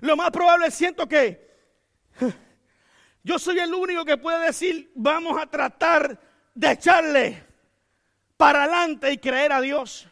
lo 0.00 0.16
más 0.16 0.30
probable 0.30 0.70
siento 0.70 1.06
que 1.08 1.48
yo 3.22 3.38
soy 3.38 3.58
el 3.58 3.74
único 3.74 4.04
que 4.04 4.16
puede 4.16 4.46
decir, 4.46 4.90
vamos 4.94 5.40
a 5.40 5.46
tratar 5.46 6.18
de 6.54 6.70
echarle 6.70 7.44
para 8.36 8.64
adelante 8.64 9.12
y 9.12 9.18
creer 9.18 9.52
a 9.52 9.60
Dios. 9.60 10.08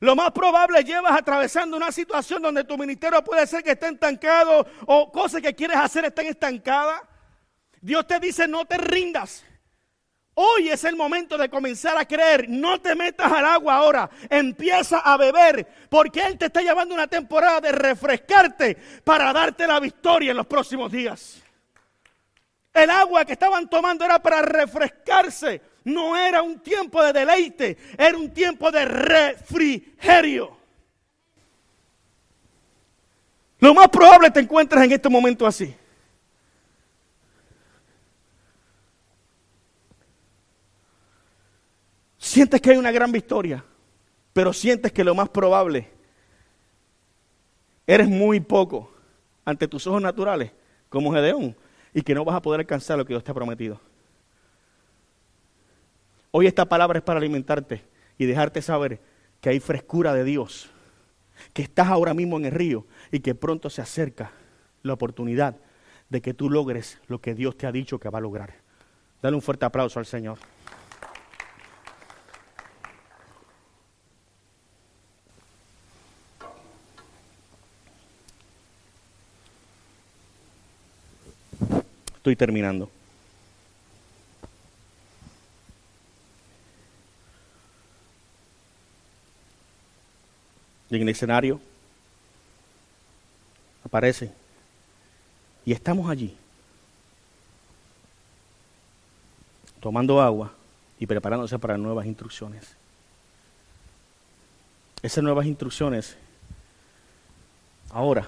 Lo 0.00 0.14
más 0.14 0.32
probable 0.32 0.84
llevas 0.84 1.18
atravesando 1.18 1.76
una 1.76 1.90
situación 1.90 2.42
donde 2.42 2.64
tu 2.64 2.76
ministerio 2.76 3.24
puede 3.24 3.46
ser 3.46 3.62
que 3.62 3.72
esté 3.72 3.88
estancado 3.88 4.66
o 4.86 5.10
cosas 5.10 5.40
que 5.40 5.54
quieres 5.54 5.76
hacer 5.76 6.04
estén 6.04 6.26
estancadas. 6.26 7.00
Dios 7.80 8.06
te 8.06 8.20
dice 8.20 8.46
no 8.46 8.64
te 8.64 8.76
rindas. 8.76 9.44
Hoy 10.36 10.68
es 10.68 10.82
el 10.84 10.96
momento 10.96 11.38
de 11.38 11.48
comenzar 11.48 11.96
a 11.96 12.06
creer. 12.06 12.48
No 12.48 12.80
te 12.80 12.94
metas 12.94 13.30
al 13.30 13.46
agua 13.46 13.76
ahora. 13.76 14.10
Empieza 14.28 14.98
a 14.98 15.16
beber 15.16 15.66
porque 15.88 16.20
Él 16.20 16.36
te 16.36 16.46
está 16.46 16.60
llevando 16.60 16.94
una 16.94 17.06
temporada 17.06 17.60
de 17.60 17.72
refrescarte 17.72 18.76
para 19.04 19.32
darte 19.32 19.66
la 19.66 19.78
victoria 19.78 20.32
en 20.32 20.36
los 20.36 20.46
próximos 20.46 20.90
días. 20.90 21.42
El 22.72 22.90
agua 22.90 23.24
que 23.24 23.34
estaban 23.34 23.70
tomando 23.70 24.04
era 24.04 24.20
para 24.20 24.42
refrescarse 24.42 25.60
no 25.84 26.16
era 26.16 26.42
un 26.42 26.60
tiempo 26.60 27.02
de 27.02 27.12
deleite, 27.12 27.76
era 27.96 28.16
un 28.16 28.32
tiempo 28.32 28.72
de 28.72 28.84
refrigerio. 28.86 30.56
Lo 33.60 33.74
más 33.74 33.88
probable 33.88 34.30
te 34.30 34.40
encuentras 34.40 34.84
en 34.84 34.92
este 34.92 35.08
momento 35.08 35.46
así. 35.46 35.74
Sientes 42.34 42.60
que 42.60 42.72
hay 42.72 42.76
una 42.76 42.90
gran 42.90 43.12
victoria, 43.12 43.64
pero 44.32 44.52
sientes 44.52 44.90
que 44.90 45.04
lo 45.04 45.14
más 45.14 45.28
probable 45.28 45.88
eres 47.86 48.08
muy 48.08 48.40
poco 48.40 48.92
ante 49.44 49.68
tus 49.68 49.86
ojos 49.86 50.02
naturales, 50.02 50.50
como 50.88 51.12
Gedeón, 51.12 51.54
y 51.92 52.02
que 52.02 52.12
no 52.12 52.24
vas 52.24 52.34
a 52.34 52.42
poder 52.42 52.58
alcanzar 52.58 52.98
lo 52.98 53.04
que 53.04 53.12
Dios 53.12 53.22
te 53.22 53.30
ha 53.30 53.34
prometido. 53.34 53.80
Hoy 56.32 56.48
esta 56.48 56.64
palabra 56.64 56.98
es 56.98 57.04
para 57.04 57.20
alimentarte 57.20 57.84
y 58.18 58.26
dejarte 58.26 58.62
saber 58.62 58.98
que 59.40 59.50
hay 59.50 59.60
frescura 59.60 60.12
de 60.12 60.24
Dios, 60.24 60.68
que 61.52 61.62
estás 61.62 61.86
ahora 61.86 62.14
mismo 62.14 62.36
en 62.36 62.46
el 62.46 62.50
río 62.50 62.84
y 63.12 63.20
que 63.20 63.36
pronto 63.36 63.70
se 63.70 63.80
acerca 63.80 64.32
la 64.82 64.94
oportunidad 64.94 65.54
de 66.08 66.20
que 66.20 66.34
tú 66.34 66.50
logres 66.50 66.98
lo 67.06 67.20
que 67.20 67.36
Dios 67.36 67.56
te 67.56 67.68
ha 67.68 67.70
dicho 67.70 68.00
que 68.00 68.10
va 68.10 68.18
a 68.18 68.22
lograr. 68.22 68.54
Dale 69.22 69.36
un 69.36 69.42
fuerte 69.42 69.66
aplauso 69.66 70.00
al 70.00 70.06
Señor. 70.06 70.38
Estoy 82.24 82.36
terminando. 82.36 82.90
Y 90.88 90.96
en 90.96 91.02
el 91.02 91.10
escenario 91.10 91.60
aparece. 93.84 94.32
Y 95.66 95.72
estamos 95.72 96.08
allí, 96.08 96.34
tomando 99.80 100.18
agua 100.18 100.50
y 100.98 101.06
preparándose 101.06 101.58
para 101.58 101.76
nuevas 101.76 102.06
instrucciones. 102.06 102.74
Esas 105.02 105.22
nuevas 105.22 105.44
instrucciones, 105.44 106.16
ahora, 107.90 108.26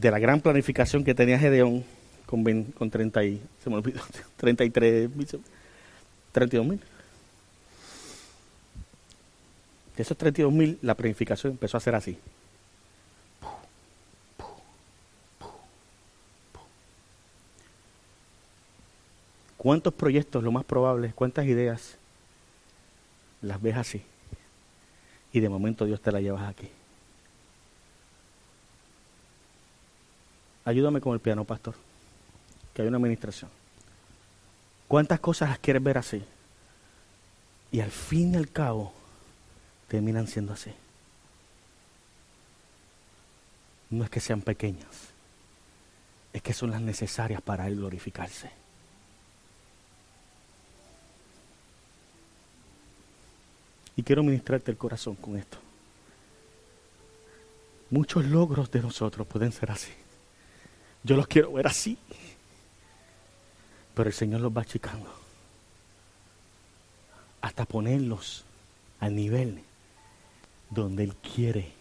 de 0.00 0.10
la 0.10 0.18
gran 0.18 0.40
planificación 0.40 1.04
que 1.04 1.14
tenía 1.14 1.38
Gedeón 1.38 1.84
con, 2.24 2.42
con 2.72 2.90
30 2.90 3.24
y, 3.24 3.42
se 3.62 3.68
me 3.68 3.76
olvidó, 3.76 4.00
33, 4.36 5.10
32 6.32 6.66
mil. 6.66 6.80
De 9.96 10.02
esos 10.02 10.16
32 10.16 10.52
mil, 10.52 10.78
la 10.80 10.94
planificación 10.94 11.52
empezó 11.52 11.76
a 11.76 11.80
ser 11.80 11.94
así. 11.94 12.18
¿Cuántos 19.58 19.92
proyectos, 19.92 20.42
lo 20.42 20.50
más 20.50 20.64
probable, 20.64 21.12
cuántas 21.14 21.44
ideas 21.44 21.98
las 23.42 23.60
ves 23.60 23.76
así? 23.76 24.02
Y 25.34 25.40
de 25.40 25.50
momento 25.50 25.84
Dios 25.84 26.00
te 26.00 26.10
la 26.10 26.22
llevas 26.22 26.48
aquí. 26.48 26.70
Ayúdame 30.64 31.00
con 31.00 31.14
el 31.14 31.20
piano, 31.20 31.44
pastor, 31.44 31.74
que 32.74 32.82
hay 32.82 32.88
una 32.88 32.98
administración. 32.98 33.50
¿Cuántas 34.88 35.20
cosas 35.20 35.48
las 35.48 35.58
quieres 35.58 35.82
ver 35.82 35.98
así? 35.98 36.22
Y 37.72 37.80
al 37.80 37.90
fin 37.90 38.34
y 38.34 38.36
al 38.36 38.50
cabo 38.50 38.92
terminan 39.88 40.26
siendo 40.26 40.52
así. 40.52 40.72
No 43.90 44.04
es 44.04 44.10
que 44.10 44.20
sean 44.20 44.42
pequeñas, 44.42 45.10
es 46.32 46.42
que 46.42 46.52
son 46.52 46.70
las 46.70 46.80
necesarias 46.80 47.40
para 47.42 47.66
Él 47.66 47.76
glorificarse. 47.76 48.50
Y 53.96 54.02
quiero 54.02 54.22
ministrarte 54.22 54.70
el 54.70 54.76
corazón 54.76 55.14
con 55.16 55.36
esto. 55.36 55.58
Muchos 57.90 58.24
logros 58.24 58.70
de 58.70 58.80
nosotros 58.80 59.26
pueden 59.26 59.52
ser 59.52 59.70
así. 59.70 59.92
Yo 61.02 61.16
los 61.16 61.26
quiero 61.26 61.52
ver 61.52 61.66
así. 61.66 61.98
Pero 63.94 64.08
el 64.08 64.14
Señor 64.14 64.40
los 64.40 64.56
va 64.56 64.62
achicando. 64.62 65.12
Hasta 67.40 67.64
ponerlos 67.64 68.44
al 69.00 69.16
nivel 69.16 69.62
donde 70.68 71.04
Él 71.04 71.14
quiere 71.16 71.72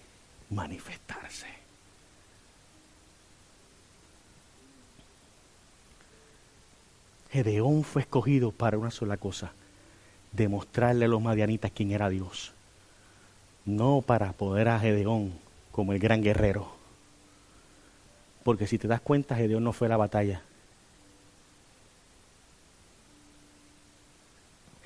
manifestarse. 0.49 1.47
Gedeón 7.31 7.83
fue 7.83 8.01
escogido 8.01 8.51
para 8.51 8.79
una 8.79 8.89
sola 8.89 9.17
cosa, 9.17 9.51
demostrarle 10.31 11.05
a 11.05 11.07
los 11.07 11.21
madianitas 11.21 11.71
quién 11.71 11.91
era 11.91 12.09
Dios. 12.09 12.53
No 13.65 14.01
para 14.01 14.33
poder 14.33 14.67
a 14.69 14.79
Gedeón 14.79 15.33
como 15.71 15.93
el 15.93 15.99
gran 15.99 16.23
guerrero. 16.23 16.78
Porque 18.49 18.65
si 18.65 18.79
te 18.79 18.87
das 18.87 18.99
cuenta, 18.99 19.35
Gedeón 19.35 19.63
no 19.63 19.73
fue 19.73 19.85
a 19.85 19.91
la 19.91 19.97
batalla. 19.97 20.41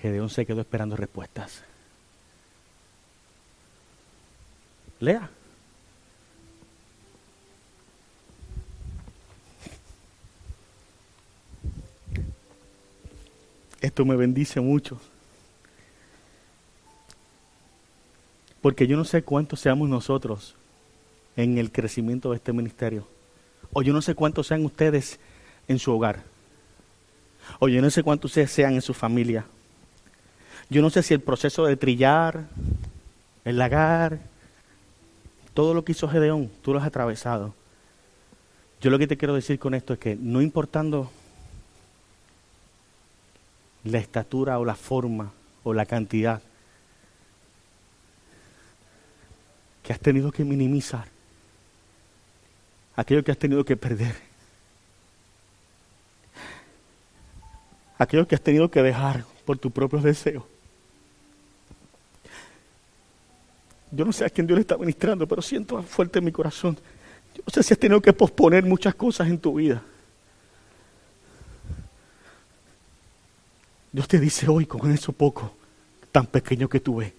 Gedeón 0.01 0.29
se 0.29 0.45
quedó 0.45 0.59
esperando 0.59 0.97
respuestas. 0.97 1.63
Lea. 4.99 5.29
Esto 13.79 14.03
me 14.03 14.17
bendice 14.17 14.59
mucho. 14.59 14.99
Porque 18.61 18.87
yo 18.87 18.97
no 18.97 19.05
sé 19.05 19.23
cuántos 19.23 19.61
seamos 19.61 19.87
nosotros 19.87 20.53
en 21.37 21.57
el 21.57 21.71
crecimiento 21.71 22.31
de 22.31 22.35
este 22.35 22.51
ministerio. 22.51 23.12
O 23.73 23.81
yo 23.81 23.91
no 23.93 24.01
sé 24.01 24.15
cuántos 24.15 24.47
sean 24.47 24.63
ustedes 24.65 25.19
en 25.67 25.79
su 25.79 25.91
hogar. 25.91 26.23
O 27.59 27.67
yo 27.67 27.81
no 27.81 27.89
sé 27.89 28.03
cuántos 28.03 28.31
ustedes 28.31 28.51
sean 28.51 28.73
en 28.73 28.81
su 28.81 28.93
familia. 28.93 29.45
Yo 30.69 30.81
no 30.81 30.89
sé 30.89 31.03
si 31.03 31.13
el 31.13 31.19
proceso 31.19 31.65
de 31.65 31.75
trillar, 31.75 32.45
el 33.43 33.57
lagar, 33.57 34.19
todo 35.53 35.73
lo 35.73 35.83
que 35.83 35.91
hizo 35.91 36.07
Gedeón, 36.07 36.49
tú 36.61 36.73
lo 36.73 36.79
has 36.79 36.85
atravesado. 36.85 37.53
Yo 38.81 38.89
lo 38.89 38.99
que 38.99 39.07
te 39.07 39.17
quiero 39.17 39.35
decir 39.35 39.59
con 39.59 39.73
esto 39.73 39.93
es 39.93 39.99
que 39.99 40.15
no 40.15 40.41
importando 40.41 41.11
la 43.83 43.97
estatura 43.97 44.59
o 44.59 44.65
la 44.65 44.75
forma 44.75 45.31
o 45.63 45.73
la 45.73 45.85
cantidad, 45.85 46.41
que 49.81 49.93
has 49.93 49.99
tenido 49.99 50.31
que 50.31 50.43
minimizar, 50.43 51.07
aquello 52.95 53.23
que 53.23 53.31
has 53.31 53.37
tenido 53.37 53.63
que 53.63 53.75
perder, 53.75 54.15
aquello 57.97 58.27
que 58.27 58.35
has 58.35 58.41
tenido 58.41 58.69
que 58.69 58.81
dejar 58.81 59.25
por 59.45 59.57
tus 59.57 59.71
propios 59.71 60.03
deseos. 60.03 60.43
Yo 63.91 64.05
no 64.05 64.11
sé 64.11 64.25
a 64.25 64.29
quién 64.29 64.47
Dios 64.47 64.57
le 64.57 64.61
está 64.61 64.77
ministrando, 64.77 65.27
pero 65.27 65.41
siento 65.41 65.81
fuerte 65.83 66.17
en 66.17 66.25
mi 66.25 66.31
corazón. 66.31 66.77
Yo 67.35 67.43
no 67.45 67.53
sé 67.53 67.61
si 67.61 67.73
has 67.73 67.79
tenido 67.79 68.01
que 68.01 68.11
posponer 68.11 68.63
muchas 68.63 68.95
cosas 68.95 69.27
en 69.27 69.37
tu 69.37 69.55
vida. 69.55 69.83
Dios 73.91 74.07
te 74.07 74.19
dice 74.19 74.47
hoy, 74.47 74.65
con 74.65 74.91
eso 74.91 75.13
poco, 75.13 75.55
tan 76.11 76.25
pequeño 76.25 76.67
que 76.67 76.79
tú 76.79 76.97
ves, 76.97 77.13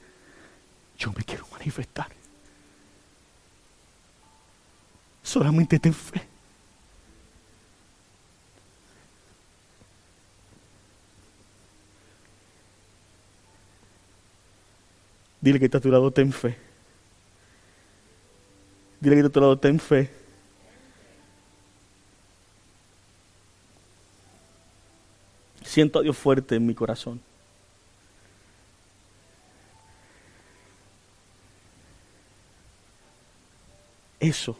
yo 0.98 1.12
me 1.12 1.22
quiero 1.22 1.46
manifestar. 1.52 2.08
Solamente 5.24 5.78
ten 5.80 5.94
fe. 5.94 6.20
Dile 15.40 15.58
que 15.58 15.64
está 15.66 15.78
a 15.78 15.80
tu 15.80 15.90
lado, 15.90 16.10
ten 16.10 16.32
fe. 16.32 16.56
Dile 19.00 19.16
que 19.16 19.20
está 19.20 19.28
a 19.28 19.32
tu 19.32 19.40
lado, 19.40 19.58
ten 19.58 19.78
fe. 19.80 20.10
Siento 25.64 25.98
a 25.98 26.02
Dios 26.02 26.16
fuerte 26.16 26.54
en 26.56 26.66
mi 26.66 26.74
corazón. 26.74 27.20
Eso 34.20 34.56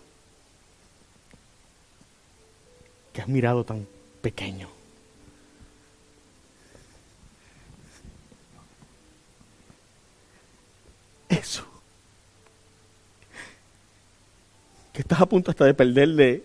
que 3.13 3.13
mirado 3.28 3.64
tan 3.64 3.86
pequeño. 4.20 4.68
Eso. 11.28 11.64
Que 14.92 15.02
estás 15.02 15.20
a 15.20 15.26
punto 15.26 15.50
hasta 15.50 15.64
de 15.64 15.74
perderle 15.74 16.44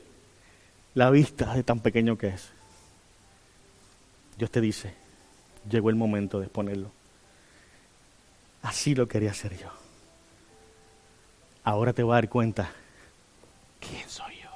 la 0.95 1.09
vista 1.09 1.53
de 1.53 1.63
tan 1.63 1.79
pequeño 1.79 2.17
que 2.17 2.29
es. 2.29 2.49
Dios 4.37 4.49
te 4.49 4.61
dice, 4.61 4.93
llegó 5.69 5.89
el 5.89 5.95
momento 5.95 6.39
de 6.39 6.45
exponerlo. 6.45 6.91
Así 8.61 8.95
lo 8.95 9.07
quería 9.07 9.31
hacer 9.31 9.57
yo. 9.57 9.69
Ahora 11.63 11.93
te 11.93 12.03
voy 12.03 12.13
a 12.13 12.15
dar 12.15 12.29
cuenta 12.29 12.71
quién 13.79 14.09
soy 14.09 14.39
yo. 14.41 14.49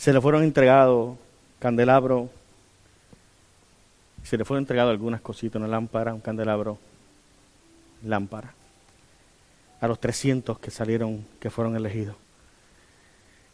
Se 0.00 0.14
le 0.14 0.20
fueron 0.22 0.44
entregados 0.44 1.18
candelabro, 1.58 2.30
se 4.24 4.38
le 4.38 4.46
fueron 4.46 4.62
entregadas 4.62 4.92
algunas 4.92 5.20
cositas, 5.20 5.60
una 5.60 5.68
lámpara, 5.68 6.14
un 6.14 6.22
candelabro, 6.22 6.78
lámpara, 8.06 8.54
a 9.78 9.86
los 9.86 10.00
300 10.00 10.58
que 10.58 10.70
salieron, 10.70 11.26
que 11.38 11.50
fueron 11.50 11.76
elegidos 11.76 12.16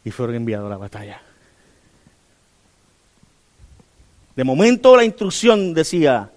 y 0.05 0.11
fueron 0.11 0.37
enviados 0.37 0.67
a 0.67 0.69
la 0.69 0.77
batalla. 0.77 1.21
De 4.33 4.45
momento 4.45 4.95
la 4.95 5.03
instrucción 5.03 5.73
decía, 5.73 6.31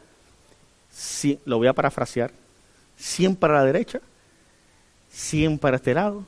si, 0.90 1.38
lo 1.44 1.58
voy 1.58 1.68
a 1.68 1.72
parafrasear, 1.72 2.32
100 2.96 3.36
para 3.36 3.54
la 3.54 3.64
derecha, 3.64 4.00
100 5.12 5.56
para 5.60 5.76
este 5.76 5.94
lado 5.94 6.24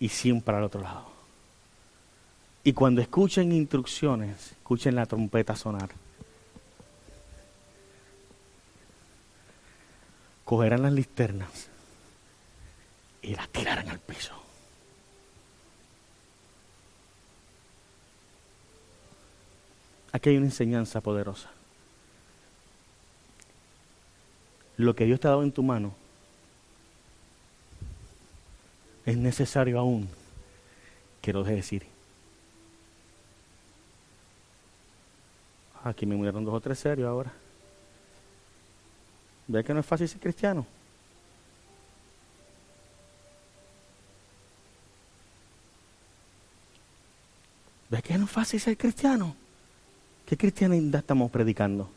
y 0.00 0.08
100 0.08 0.42
para 0.42 0.58
el 0.58 0.64
otro 0.64 0.80
lado. 0.80 1.13
Y 2.66 2.72
cuando 2.72 3.02
escuchen 3.02 3.52
instrucciones, 3.52 4.52
escuchen 4.52 4.94
la 4.94 5.04
trompeta 5.04 5.54
sonar. 5.54 5.90
Cogerán 10.46 10.82
las 10.82 10.92
linternas 10.92 11.68
y 13.20 13.34
las 13.34 13.50
tirarán 13.50 13.90
al 13.90 13.98
piso. 13.98 14.32
Aquí 20.12 20.30
hay 20.30 20.38
una 20.38 20.46
enseñanza 20.46 21.02
poderosa. 21.02 21.50
Lo 24.78 24.96
que 24.96 25.04
Dios 25.04 25.20
te 25.20 25.28
ha 25.28 25.32
dado 25.32 25.42
en 25.42 25.52
tu 25.52 25.62
mano 25.62 25.94
es 29.04 29.18
necesario 29.18 29.78
aún 29.78 30.08
que 31.20 31.32
lo 31.32 31.44
dejes 31.44 31.56
decir. 31.56 31.93
Aquí 35.84 36.06
me 36.06 36.16
murieron 36.16 36.42
dos 36.46 36.54
o 36.54 36.60
tres 36.60 36.78
serios 36.78 37.06
ahora. 37.06 37.30
¿Ve 39.46 39.62
que 39.62 39.74
no 39.74 39.80
es 39.80 39.86
fácil 39.86 40.08
ser 40.08 40.18
cristiano? 40.18 40.66
¿Ve 47.90 48.00
que 48.00 48.16
no 48.16 48.24
es 48.24 48.30
fácil 48.30 48.58
ser 48.58 48.78
cristiano? 48.78 49.36
¿Qué 50.24 50.38
cristianidad 50.38 51.00
estamos 51.00 51.30
predicando? 51.30 51.90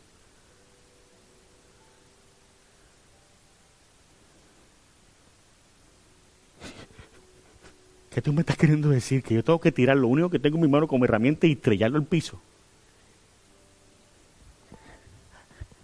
¿Qué 8.10 8.20
tú 8.20 8.34
me 8.34 8.42
estás 8.42 8.58
queriendo 8.58 8.90
decir? 8.90 9.22
Que 9.22 9.34
yo 9.34 9.42
tengo 9.42 9.58
que 9.58 9.72
tirar 9.72 9.96
lo 9.96 10.08
único 10.08 10.28
que 10.28 10.38
tengo 10.38 10.56
en 10.56 10.62
mi 10.62 10.68
mano 10.68 10.86
como 10.86 11.06
herramienta 11.06 11.46
y 11.46 11.52
estrellarlo 11.52 11.96
al 11.96 12.04
piso. 12.04 12.38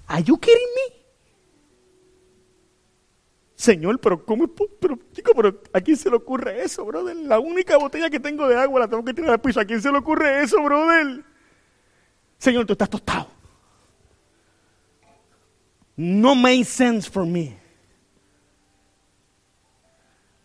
¿Are 0.06 0.22
you 0.22 0.38
kidding 0.38 0.68
me? 0.74 1.04
Señor, 3.54 3.98
pero 4.00 4.24
¿cómo? 4.24 4.46
Pero, 4.48 4.98
chico, 5.12 5.32
pero 5.34 5.62
¿a 5.72 5.80
quién 5.80 5.96
se 5.96 6.10
le 6.10 6.16
ocurre 6.16 6.62
eso, 6.62 6.84
brother? 6.84 7.16
La 7.16 7.38
única 7.38 7.78
botella 7.78 8.10
que 8.10 8.20
tengo 8.20 8.46
de 8.48 8.58
agua 8.58 8.80
la 8.80 8.88
tengo 8.88 9.04
que 9.04 9.14
tirar 9.14 9.30
al 9.30 9.40
piso. 9.40 9.60
¿A 9.60 9.64
quién 9.64 9.80
se 9.80 9.90
le 9.90 9.98
ocurre 9.98 10.42
eso, 10.42 10.62
brother? 10.62 11.24
Señor, 12.36 12.66
tú 12.66 12.72
estás 12.72 12.90
tostado. 12.90 13.28
No 15.96 16.34
make 16.34 16.64
sense 16.64 17.08
for 17.08 17.24
me. 17.24 17.56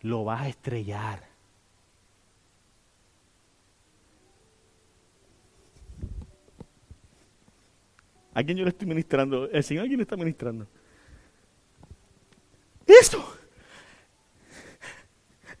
Lo 0.02 0.24
vas 0.24 0.42
a 0.42 0.48
estrellar. 0.48 1.29
¿A 8.32 8.42
quién 8.42 8.56
yo 8.56 8.64
le 8.64 8.70
estoy 8.70 8.86
ministrando? 8.86 9.50
El 9.50 9.64
Señor 9.64 9.84
a 9.84 9.86
quién 9.86 9.98
le 9.98 10.02
está 10.04 10.16
ministrando. 10.16 10.66
Esto. 12.86 13.36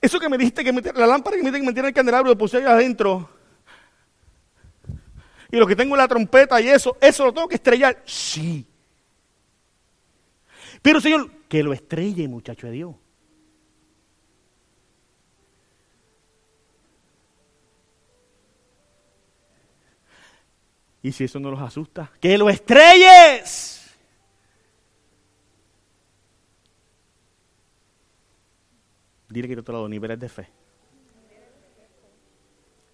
Eso 0.00 0.18
que 0.18 0.28
me 0.28 0.38
dijiste 0.38 0.64
que 0.64 0.72
la 0.72 1.06
lámpara 1.06 1.36
que 1.36 1.42
me 1.42 1.50
dijiste 1.50 1.66
que 1.66 1.72
tiene 1.72 1.88
el 1.88 1.94
candelabro 1.94 2.30
lo 2.30 2.38
puse 2.38 2.58
ahí 2.58 2.64
adentro. 2.64 3.28
Y 5.50 5.56
lo 5.56 5.66
que 5.66 5.76
tengo 5.76 5.94
es 5.96 5.98
la 5.98 6.08
trompeta 6.08 6.60
y 6.60 6.68
eso, 6.68 6.96
eso 7.00 7.24
lo 7.26 7.34
tengo 7.34 7.48
que 7.48 7.56
estrellar. 7.56 8.02
Sí. 8.04 8.66
Pero 10.80 11.00
Señor, 11.00 11.30
que 11.48 11.62
lo 11.62 11.72
estrelle, 11.72 12.28
muchacho 12.28 12.68
de 12.68 12.72
Dios. 12.72 12.94
Y 21.02 21.12
si 21.12 21.24
eso 21.24 21.40
no 21.40 21.50
los 21.50 21.60
asusta, 21.60 22.12
que 22.20 22.36
lo 22.36 22.50
estrelles. 22.50 23.80
Dile 29.28 29.48
que 29.48 29.58
otro 29.58 29.74
lado, 29.74 29.88
niveles 29.88 30.18
de 30.18 30.28
fe. 30.28 30.48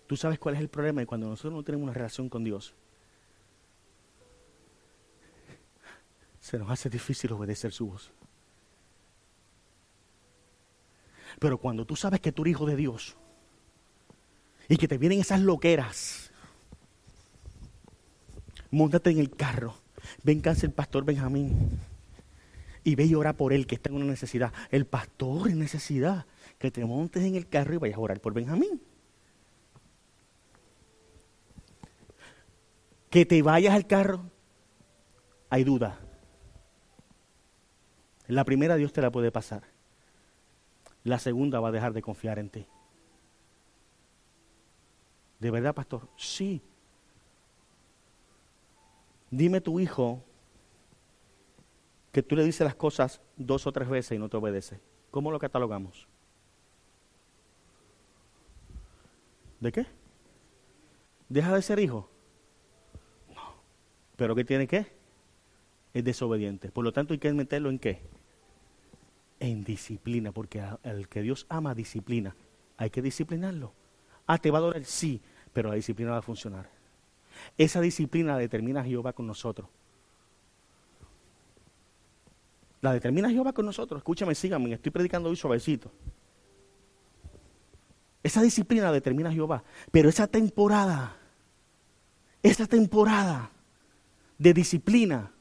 Tú 0.06 0.16
sabes 0.16 0.38
cuál 0.38 0.54
es 0.54 0.60
el 0.60 0.68
problema 0.68 1.02
y 1.02 1.06
cuando 1.06 1.28
nosotros 1.28 1.54
no 1.54 1.62
tenemos 1.64 1.84
una 1.84 1.94
relación 1.94 2.28
con 2.28 2.44
Dios, 2.44 2.74
se 6.40 6.58
nos 6.58 6.70
hace 6.70 6.88
difícil 6.88 7.32
obedecer 7.32 7.72
su 7.72 7.88
voz. 7.88 8.12
Pero 11.40 11.58
cuando 11.58 11.84
tú 11.84 11.96
sabes 11.96 12.20
que 12.20 12.30
tú 12.30 12.42
eres 12.42 12.52
hijo 12.52 12.66
de 12.66 12.76
Dios 12.76 13.16
y 14.68 14.76
que 14.76 14.86
te 14.86 14.96
vienen 14.96 15.20
esas 15.20 15.40
loqueras, 15.40 16.30
montate 18.76 19.10
en 19.10 19.18
el 19.18 19.30
carro, 19.30 19.74
ven 20.22 20.42
el 20.44 20.70
pastor 20.70 21.04
Benjamín 21.04 21.80
y 22.84 22.94
ve 22.94 23.04
y 23.04 23.14
ora 23.14 23.32
por 23.32 23.52
él 23.52 23.66
que 23.66 23.74
está 23.74 23.90
en 23.90 23.96
una 23.96 24.04
necesidad. 24.04 24.52
El 24.70 24.86
pastor 24.86 25.48
en 25.48 25.58
necesidad, 25.58 26.26
que 26.58 26.70
te 26.70 26.84
montes 26.84 27.24
en 27.24 27.34
el 27.34 27.48
carro 27.48 27.74
y 27.74 27.78
vayas 27.78 27.96
a 27.96 28.00
orar 28.00 28.20
por 28.20 28.32
Benjamín. 28.32 28.80
Que 33.10 33.26
te 33.26 33.42
vayas 33.42 33.74
al 33.74 33.86
carro, 33.86 34.30
hay 35.50 35.64
duda. 35.64 35.98
La 38.28 38.44
primera 38.44 38.76
Dios 38.76 38.92
te 38.92 39.00
la 39.00 39.10
puede 39.10 39.32
pasar. 39.32 39.62
La 41.02 41.18
segunda 41.18 41.60
va 41.60 41.68
a 41.68 41.72
dejar 41.72 41.92
de 41.92 42.02
confiar 42.02 42.38
en 42.38 42.50
ti. 42.50 42.66
¿De 45.38 45.50
verdad, 45.50 45.74
pastor? 45.74 46.08
Sí. 46.16 46.62
Dime 49.30 49.60
tu 49.60 49.80
hijo 49.80 50.22
que 52.12 52.22
tú 52.22 52.36
le 52.36 52.44
dices 52.44 52.64
las 52.64 52.74
cosas 52.74 53.20
dos 53.36 53.66
o 53.66 53.72
tres 53.72 53.88
veces 53.88 54.16
y 54.16 54.18
no 54.18 54.28
te 54.28 54.36
obedece. 54.36 54.80
¿Cómo 55.10 55.30
lo 55.30 55.38
catalogamos? 55.38 56.08
¿De 59.60 59.72
qué? 59.72 59.86
¿Deja 61.28 61.54
de 61.54 61.62
ser 61.62 61.78
hijo? 61.78 62.08
No. 63.34 63.42
¿Pero 64.16 64.34
qué 64.34 64.44
tiene 64.44 64.66
que? 64.66 64.86
Es 65.92 66.04
desobediente. 66.04 66.70
Por 66.70 66.84
lo 66.84 66.92
tanto, 66.92 67.12
hay 67.12 67.18
que 67.18 67.32
meterlo 67.32 67.70
en 67.70 67.78
qué? 67.78 68.00
En 69.40 69.64
disciplina, 69.64 70.32
porque 70.32 70.60
al 70.60 71.08
que 71.08 71.22
Dios 71.22 71.46
ama, 71.48 71.74
disciplina. 71.74 72.36
Hay 72.76 72.90
que 72.90 73.02
disciplinarlo. 73.02 73.72
Ah, 74.26 74.38
te 74.38 74.50
va 74.50 74.58
a 74.58 74.62
doler, 74.62 74.84
sí, 74.84 75.20
pero 75.52 75.68
la 75.68 75.74
disciplina 75.74 76.12
va 76.12 76.18
a 76.18 76.22
funcionar. 76.22 76.75
Esa 77.56 77.80
disciplina 77.80 78.36
determina 78.38 78.80
a 78.80 78.84
Jehová 78.84 79.12
con 79.12 79.26
nosotros. 79.26 79.68
La 82.80 82.92
determina 82.92 83.30
Jehová 83.30 83.52
con 83.52 83.66
nosotros. 83.66 83.98
Escúchame, 83.98 84.34
síganme, 84.34 84.72
estoy 84.72 84.92
predicando 84.92 85.28
hoy 85.28 85.36
suavecito. 85.36 85.90
Esa 88.22 88.42
disciplina 88.42 88.92
determina 88.92 89.32
Jehová. 89.32 89.64
Pero 89.90 90.08
esa 90.08 90.26
temporada, 90.26 91.16
esa 92.42 92.66
temporada 92.66 93.50
de 94.38 94.52
disciplina 94.52 95.32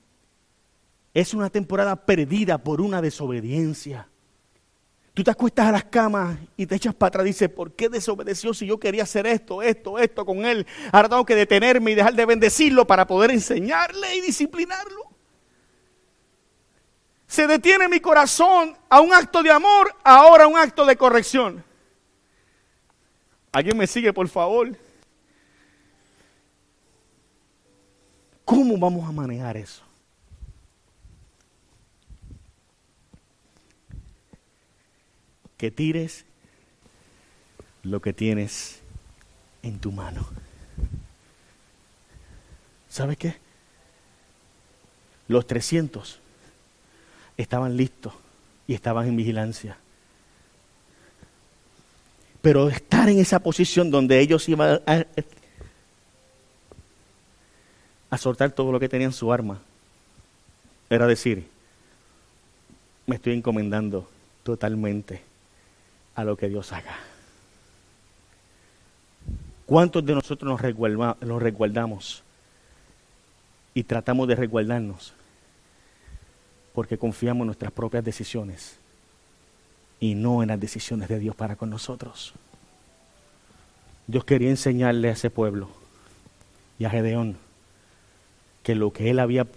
es 1.13 1.33
una 1.33 1.49
temporada 1.49 2.05
perdida 2.05 2.57
por 2.57 2.81
una 2.81 3.01
desobediencia. 3.01 4.09
Tú 5.15 5.23
te 5.23 5.31
acuestas 5.31 5.67
a 5.67 5.71
las 5.71 5.85
camas 5.85 6.37
y 6.57 6.65
te 6.65 6.75
echas 6.75 6.93
para 6.93 7.07
atrás 7.07 7.25
dices, 7.25 7.47
¿por 7.47 7.71
qué 7.71 7.87
desobedeció 7.87 8.53
si 8.53 8.65
yo 8.65 8.77
quería 8.77 9.03
hacer 9.03 9.25
esto, 9.25 9.61
esto, 9.61 9.97
esto 9.97 10.25
con 10.25 10.45
él? 10.45 10.67
Ahora 10.91 11.07
tengo 11.07 11.25
que 11.25 11.35
detenerme 11.35 11.91
y 11.91 11.95
dejar 11.95 12.15
de 12.15 12.25
bendecirlo 12.25 12.85
para 12.85 13.07
poder 13.07 13.31
enseñarle 13.31 14.13
y 14.17 14.19
disciplinarlo. 14.19 15.03
Se 17.27 17.47
detiene 17.47 17.87
mi 17.87 18.01
corazón 18.01 18.75
a 18.89 18.99
un 18.99 19.13
acto 19.13 19.41
de 19.41 19.51
amor, 19.51 19.95
ahora 20.03 20.47
un 20.47 20.57
acto 20.57 20.85
de 20.85 20.97
corrección. 20.97 21.63
¿Alguien 23.53 23.77
me 23.77 23.87
sigue, 23.87 24.11
por 24.11 24.27
favor? 24.27 24.77
¿Cómo 28.43 28.77
vamos 28.77 29.07
a 29.07 29.13
manejar 29.13 29.55
eso? 29.55 29.84
Que 35.57 35.71
tires 35.71 36.25
lo 37.83 38.01
que 38.01 38.13
tienes 38.13 38.79
en 39.63 39.79
tu 39.79 39.91
mano. 39.91 40.27
¿Sabes 42.89 43.17
qué? 43.17 43.35
Los 45.27 45.47
300 45.47 46.19
estaban 47.37 47.77
listos 47.77 48.13
y 48.67 48.73
estaban 48.73 49.07
en 49.07 49.15
vigilancia. 49.15 49.77
Pero 52.41 52.69
estar 52.69 53.09
en 53.09 53.19
esa 53.19 53.39
posición 53.39 53.91
donde 53.91 54.19
ellos 54.19 54.47
iban 54.49 54.81
a, 54.85 55.05
a 58.09 58.17
soltar 58.17 58.51
todo 58.51 58.71
lo 58.71 58.79
que 58.79 58.89
tenían 58.89 59.09
en 59.09 59.13
su 59.13 59.31
arma, 59.33 59.61
era 60.89 61.07
decir, 61.07 61.47
me 63.07 63.15
estoy 63.15 63.33
encomendando 63.33 64.07
totalmente 64.43 65.21
a 66.15 66.23
lo 66.23 66.35
que 66.37 66.49
Dios 66.49 66.71
haga. 66.71 66.97
¿Cuántos 69.65 70.05
de 70.05 70.13
nosotros 70.13 70.49
nos, 70.49 70.61
resguardamos 71.41 72.23
y 73.73 73.83
tratamos 73.83 74.27
de 74.27 74.35
resguardarnos 74.35 75.13
porque 76.73 76.97
confiamos 76.97 77.41
en 77.41 77.47
nuestras 77.47 77.71
propias 77.71 78.03
decisiones 78.03 78.77
y 79.99 80.13
no 80.13 80.43
en 80.43 80.49
las 80.49 80.59
decisiones 80.59 81.09
de 81.09 81.19
Dios 81.19 81.35
para 81.35 81.55
con 81.55 81.69
nosotros? 81.69 82.33
Dios 84.07 84.23
quería 84.23 84.49
enseñarle 84.49 85.09
a 85.09 85.13
ese 85.13 85.31
pueblo 85.31 85.69
y 86.77 86.85
a 86.85 86.89
Gedeón 86.91 87.37
que 88.61 88.75
lo 88.75 88.93
que 88.93 89.09
él 89.09 89.19
había 89.19 89.47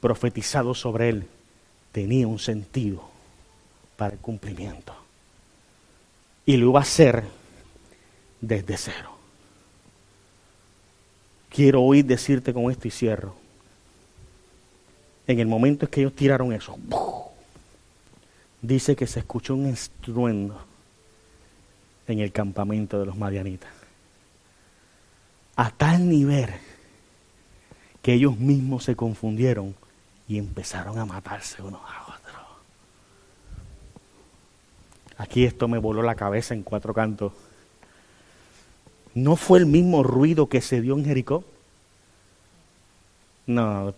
profetizado 0.00 0.74
sobre 0.74 1.10
él 1.10 1.26
tenía 1.92 2.26
un 2.26 2.38
sentido 2.38 3.02
para 3.96 4.14
el 4.14 4.20
cumplimiento. 4.20 4.94
Y 6.44 6.56
lo 6.56 6.70
iba 6.70 6.80
a 6.80 6.82
hacer 6.82 7.24
desde 8.40 8.76
cero. 8.76 9.12
Quiero 11.48 11.82
oír 11.82 12.04
decirte 12.04 12.52
con 12.52 12.70
esto 12.70 12.88
y 12.88 12.90
cierro. 12.90 13.34
En 15.26 15.38
el 15.38 15.46
momento 15.46 15.84
en 15.84 15.90
que 15.90 16.00
ellos 16.00 16.14
tiraron 16.14 16.52
eso, 16.52 16.76
dice 18.60 18.96
que 18.96 19.06
se 19.06 19.20
escuchó 19.20 19.54
un 19.54 19.66
estruendo 19.66 20.60
en 22.08 22.20
el 22.20 22.32
campamento 22.32 22.98
de 22.98 23.06
los 23.06 23.16
madianitas. 23.16 23.70
A 25.56 25.70
tal 25.70 26.08
nivel 26.08 26.50
que 28.02 28.14
ellos 28.14 28.38
mismos 28.38 28.84
se 28.84 28.96
confundieron 28.96 29.74
y 30.26 30.38
empezaron 30.38 30.98
a 30.98 31.04
matarse 31.04 31.62
unos 31.62 31.82
a 31.82 32.02
otros. 32.02 32.42
Aquí 35.16 35.44
esto 35.44 35.68
me 35.68 35.78
voló 35.78 36.02
la 36.02 36.14
cabeza 36.14 36.54
en 36.54 36.62
cuatro 36.62 36.94
cantos. 36.94 37.32
¿No 39.14 39.36
fue 39.36 39.58
el 39.58 39.66
mismo 39.66 40.02
ruido 40.02 40.48
que 40.48 40.60
se 40.60 40.80
dio 40.80 40.96
en 40.96 41.04
Jericó? 41.04 41.44
No. 43.46 43.92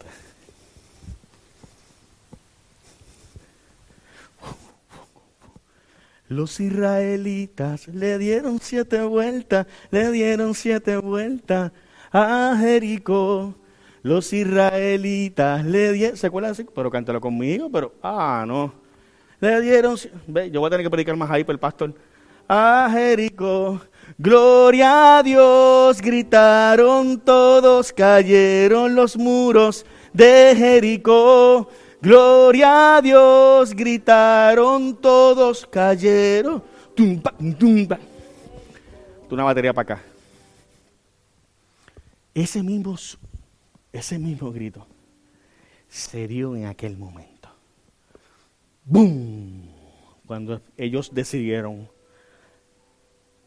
Los 6.29 6.59
israelitas 6.59 7.87
le 7.89 8.19
dieron 8.19 8.59
siete 8.61 9.03
vueltas, 9.03 9.67
le 9.91 10.11
dieron 10.11 10.55
siete 10.55 10.97
vueltas 10.97 11.71
a 12.11 12.57
Jericó. 12.59 13.55
Los 14.03 14.33
israelitas 14.33 15.65
le 15.65 15.93
dieron, 15.93 16.17
¿se 16.17 16.27
acuerdan? 16.27 16.55
Pero 16.75 16.91
cántalo 16.91 17.21
conmigo, 17.21 17.71
pero, 17.71 17.95
ah, 18.03 18.45
no. 18.47 18.84
Le 19.45 19.61
dieron, 19.61 19.99
ve, 20.26 20.51
yo 20.51 20.61
voy 20.61 20.68
a 20.68 20.70
tener 20.70 20.86
que 20.86 20.90
predicar 20.90 21.14
más 21.16 21.30
ahí 21.30 21.45
para 21.45 21.53
el 21.53 21.61
pastor. 21.61 21.95
A 22.49 22.88
Jericó 22.90 23.78
Gloria 24.16 25.18
a 25.18 25.22
Dios, 25.22 26.01
gritaron 26.01 27.20
todos, 27.20 27.92
cayeron 27.92 28.95
los 28.95 29.18
muros 29.18 29.84
de 30.14 30.55
Jericó. 30.57 31.68
Gloria 32.01 32.97
a 32.97 33.03
Dios, 33.03 33.74
gritaron 33.74 34.97
todos, 34.97 35.66
cayeron. 35.66 36.62
Tumba, 36.95 37.34
tumba. 37.59 37.99
Una 39.28 39.45
batería 39.45 39.74
para 39.74 39.95
acá. 39.95 40.05
Ese 42.32 42.62
mismo, 42.62 42.97
ese 43.92 44.18
mismo 44.18 44.53
grito 44.53 44.86
se 45.88 46.26
dio 46.26 46.57
en 46.57 46.64
aquel 46.64 46.97
momento. 46.97 47.34
¡Bum! 48.85 49.62
Cuando 50.26 50.61
ellos 50.76 51.14
decidieron 51.14 51.89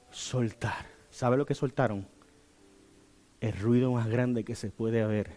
soltar. 0.10 0.88
¿Sabe 1.12 1.38
lo 1.38 1.46
que 1.46 1.54
soltaron? 1.54 2.08
El 3.40 3.54
ruido 3.54 3.92
más 3.92 4.08
grande 4.08 4.44
que 4.44 4.56
se 4.56 4.72
puede 4.72 5.04
haber 5.04 5.32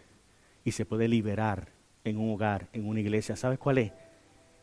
y 0.65 0.73
se 0.73 0.87
puede 0.87 1.07
liberar 1.07 1.73
en 2.05 2.19
un 2.19 2.33
hogar, 2.33 2.69
en 2.73 2.89
una 2.89 3.01
iglesia. 3.01 3.37
¿Sabes 3.37 3.59
cuál 3.59 3.79
es? 3.79 3.93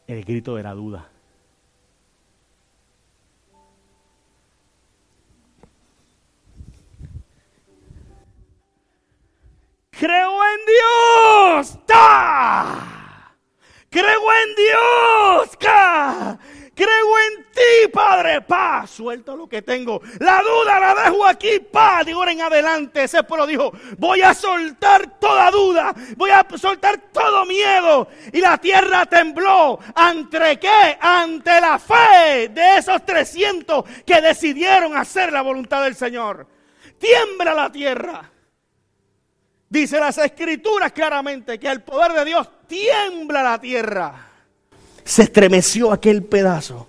El 0.08 0.24
grito 0.26 0.56
de 0.56 0.64
la 0.64 0.74
duda. 0.74 1.12
Creo 9.92 10.40
en 10.44 11.62
Dios. 11.62 11.86
¡Ta! 11.86 12.97
Creo 13.98 14.32
en 14.32 14.56
Dios. 14.56 15.58
¡Ca! 15.60 16.38
Creo 16.76 17.18
en 17.18 17.46
ti, 17.46 17.92
Padre. 17.92 18.42
Pa, 18.42 18.86
suelto 18.86 19.36
lo 19.36 19.50
que 19.50 19.64
tengo. 19.64 20.00
La 20.20 20.44
duda 20.44 20.80
la 20.80 21.04
dejo 21.04 21.26
aquí, 21.26 21.60
pa. 21.60 22.04
De 22.04 22.12
ahora 22.12 22.32
en 22.32 22.42
adelante, 22.42 23.06
ese 23.06 23.24
pueblo 23.24 23.48
dijo: 23.48 23.72
Voy 23.98 24.22
a 24.22 24.36
soltar 24.36 25.20
toda 25.20 25.50
duda. 25.50 25.96
Voy 26.16 26.30
a 26.30 26.46
soltar 26.58 27.10
todo 27.12 27.44
miedo. 27.48 28.08
Y 28.32 28.40
la 28.40 28.60
tierra 28.60 29.08
tembló. 29.08 29.80
¿Ante 29.96 30.60
qué? 30.60 30.96
Ante 31.02 31.60
la 31.60 31.80
fe 31.80 32.50
de 32.50 32.78
esos 32.78 33.04
300 33.04 33.84
que 34.06 34.22
decidieron 34.22 34.96
hacer 34.96 35.34
la 35.34 35.42
voluntad 35.42 35.84
del 35.84 35.96
Señor. 35.96 36.46
Tiembla 37.00 37.56
la 37.56 37.72
tierra. 37.72 38.32
Dice 39.68 40.00
las 40.00 40.20
escrituras 40.20 40.92
claramente 40.92 41.60
que 41.60 41.68
el 41.68 41.82
poder 41.82 42.14
de 42.14 42.26
Dios 42.26 42.48
tiembla 42.68 43.44
la 43.44 43.60
tierra 43.60 44.28
se 45.08 45.24
estremeció 45.24 45.94
aquel 45.94 46.22
pedazo 46.22 46.86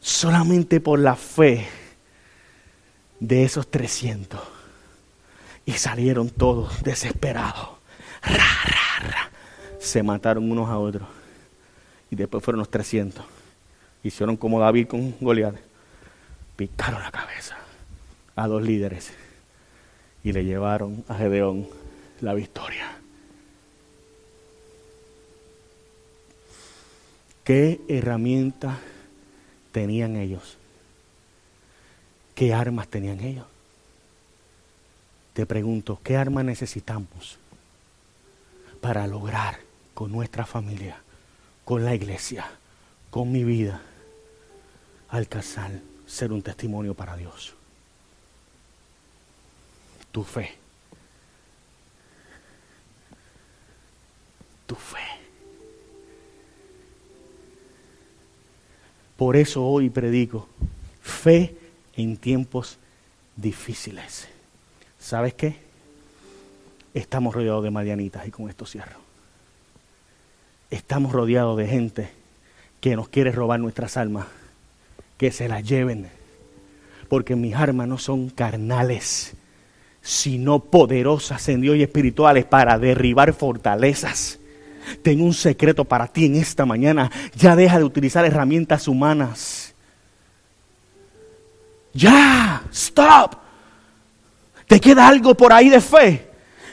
solamente 0.00 0.80
por 0.80 0.98
la 0.98 1.16
fe 1.16 1.68
de 3.20 3.44
esos 3.44 3.70
300. 3.70 4.40
Y 5.66 5.72
salieron 5.72 6.30
todos 6.30 6.82
desesperados. 6.82 7.68
Se 9.78 10.02
mataron 10.02 10.50
unos 10.50 10.70
a 10.70 10.78
otros. 10.78 11.06
Y 12.10 12.16
después 12.16 12.42
fueron 12.42 12.60
los 12.60 12.70
300. 12.70 13.22
Hicieron 14.02 14.38
como 14.38 14.58
David 14.58 14.86
con 14.86 15.14
Goliat. 15.20 15.56
Picaron 16.56 17.02
la 17.02 17.10
cabeza 17.10 17.58
a 18.34 18.48
dos 18.48 18.62
líderes. 18.62 19.12
Y 20.24 20.32
le 20.32 20.42
llevaron 20.46 21.04
a 21.06 21.16
Gedeón 21.16 21.68
la 22.22 22.32
victoria. 22.32 22.97
¿Qué 27.48 27.80
herramientas 27.88 28.76
tenían 29.72 30.16
ellos? 30.16 30.58
¿Qué 32.34 32.52
armas 32.52 32.88
tenían 32.88 33.20
ellos? 33.20 33.46
Te 35.32 35.46
pregunto, 35.46 35.98
¿qué 36.04 36.18
armas 36.18 36.44
necesitamos 36.44 37.38
para 38.82 39.06
lograr 39.06 39.60
con 39.94 40.12
nuestra 40.12 40.44
familia, 40.44 41.00
con 41.64 41.86
la 41.86 41.94
iglesia, 41.94 42.44
con 43.08 43.32
mi 43.32 43.44
vida, 43.44 43.80
alcanzar 45.08 45.70
ser 46.06 46.32
un 46.32 46.42
testimonio 46.42 46.92
para 46.92 47.16
Dios? 47.16 47.54
Tu 50.12 50.22
fe. 50.22 50.57
Por 59.18 59.34
eso 59.34 59.66
hoy 59.66 59.90
predico 59.90 60.48
fe 61.02 61.56
en 61.96 62.16
tiempos 62.18 62.78
difíciles. 63.34 64.28
¿Sabes 64.96 65.34
qué? 65.34 65.56
Estamos 66.94 67.34
rodeados 67.34 67.64
de 67.64 67.72
madianitas 67.72 68.28
y 68.28 68.30
con 68.30 68.48
esto 68.48 68.64
cierro. 68.64 69.00
Estamos 70.70 71.10
rodeados 71.10 71.58
de 71.58 71.66
gente 71.66 72.10
que 72.80 72.94
nos 72.94 73.08
quiere 73.08 73.32
robar 73.32 73.58
nuestras 73.58 73.96
almas, 73.96 74.28
que 75.16 75.32
se 75.32 75.48
las 75.48 75.64
lleven, 75.68 76.08
porque 77.08 77.34
mis 77.34 77.56
armas 77.56 77.88
no 77.88 77.98
son 77.98 78.30
carnales, 78.30 79.34
sino 80.00 80.60
poderosas 80.60 81.48
en 81.48 81.60
Dios 81.60 81.74
y 81.74 81.82
espirituales 81.82 82.44
para 82.44 82.78
derribar 82.78 83.32
fortalezas 83.32 84.38
tengo 85.02 85.24
un 85.24 85.34
secreto 85.34 85.84
para 85.84 86.06
ti 86.06 86.26
en 86.26 86.36
esta 86.36 86.64
mañana. 86.66 87.10
Ya 87.34 87.56
deja 87.56 87.78
de 87.78 87.84
utilizar 87.84 88.24
herramientas 88.24 88.88
humanas. 88.88 89.74
Ya, 91.92 92.62
stop. 92.70 93.34
¿Te 94.66 94.80
queda 94.80 95.08
algo 95.08 95.34
por 95.34 95.52
ahí 95.52 95.68
de 95.68 95.80
fe? 95.80 96.30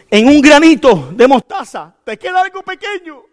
En 0.10 0.28
un 0.28 0.42
granito 0.42 1.10
de 1.14 1.28
mostaza, 1.28 1.94
¿te 2.04 2.18
queda 2.18 2.42
algo 2.42 2.62
pequeño? 2.62 3.24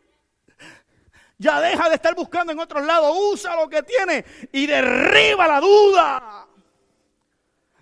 Ya 1.39 1.61
deja 1.61 1.89
de 1.89 1.97
estar 1.97 2.15
buscando 2.15 2.53
en 2.53 2.61
otros 2.61 2.85
lados, 2.87 3.17
usa 3.33 3.57
lo 3.57 3.69
que 3.69 3.83
tiene 3.83 4.25
y 4.53 4.67
derriba 4.67 5.49
la 5.49 5.61
duda. 5.61 6.47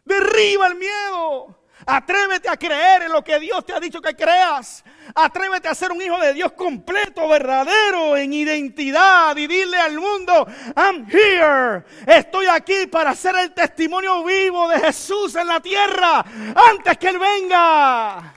Derriba 0.04 0.66
el 0.66 0.76
miedo. 0.76 1.59
Atrévete 1.86 2.48
a 2.48 2.56
creer 2.56 3.02
en 3.02 3.12
lo 3.12 3.24
que 3.24 3.38
Dios 3.38 3.64
te 3.64 3.72
ha 3.72 3.80
dicho 3.80 4.00
que 4.00 4.14
creas. 4.14 4.84
Atrévete 5.14 5.68
a 5.68 5.74
ser 5.74 5.90
un 5.92 6.00
hijo 6.00 6.18
de 6.18 6.34
Dios 6.34 6.52
completo, 6.52 7.28
verdadero, 7.28 8.16
en 8.16 8.32
identidad 8.32 9.36
y 9.36 9.46
dile 9.46 9.78
al 9.78 9.98
mundo, 9.98 10.46
I'm 10.76 11.06
here. 11.10 11.84
Estoy 12.06 12.46
aquí 12.46 12.86
para 12.86 13.14
ser 13.14 13.36
el 13.36 13.52
testimonio 13.52 14.22
vivo 14.24 14.68
de 14.68 14.78
Jesús 14.80 15.34
en 15.36 15.46
la 15.46 15.60
tierra 15.60 16.24
antes 16.70 16.98
que 16.98 17.08
Él 17.08 17.18
venga. 17.18 18.34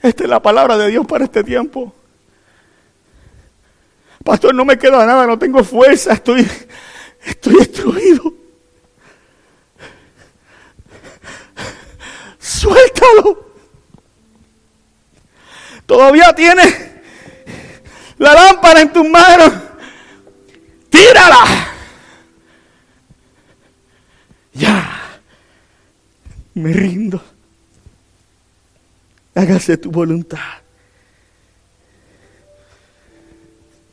Esta 0.00 0.22
es 0.22 0.30
la 0.30 0.40
palabra 0.40 0.76
de 0.78 0.88
Dios 0.88 1.06
para 1.06 1.24
este 1.24 1.42
tiempo. 1.42 1.92
Pastor, 4.28 4.54
no 4.54 4.62
me 4.66 4.76
queda 4.76 5.06
nada, 5.06 5.26
no 5.26 5.38
tengo 5.38 5.64
fuerza, 5.64 6.12
estoy, 6.12 6.46
estoy 7.24 7.54
destruido. 7.54 8.34
Suéltalo. 12.38 13.54
Todavía 15.86 16.34
tienes 16.34 16.90
la 18.18 18.34
lámpara 18.34 18.82
en 18.82 18.92
tus 18.92 19.08
manos. 19.08 19.50
Tírala. 20.90 21.44
Ya. 24.52 25.20
Me 26.52 26.74
rindo. 26.74 27.24
Hágase 29.34 29.78
tu 29.78 29.90
voluntad. 29.90 30.67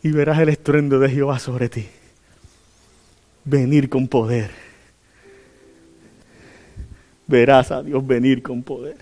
Y 0.06 0.12
verás 0.12 0.38
el 0.38 0.50
estruendo 0.50 1.00
de 1.00 1.10
Jehová 1.10 1.40
sobre 1.40 1.68
ti. 1.68 1.88
Venir 3.44 3.90
con 3.90 4.08
poder. 4.08 4.52
Verás 7.26 7.72
a 7.72 7.82
Dios 7.82 8.06
venir 8.06 8.44
con 8.44 8.62
poder. 8.62 8.98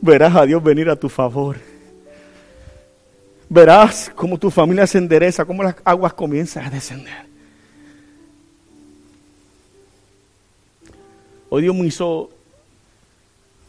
Verás 0.00 0.34
a 0.34 0.46
Dios 0.46 0.60
venir 0.64 0.90
a 0.90 0.96
tu 0.96 1.08
favor. 1.08 1.58
Verás 3.48 4.10
cómo 4.16 4.36
tu 4.36 4.50
familia 4.50 4.84
se 4.84 4.98
endereza, 4.98 5.44
cómo 5.44 5.62
las 5.62 5.76
aguas 5.84 6.12
comienzan 6.12 6.64
a 6.64 6.70
descender. 6.70 7.24
Hoy 11.50 11.62
Dios 11.62 11.76
me 11.76 11.86
hizo 11.86 12.30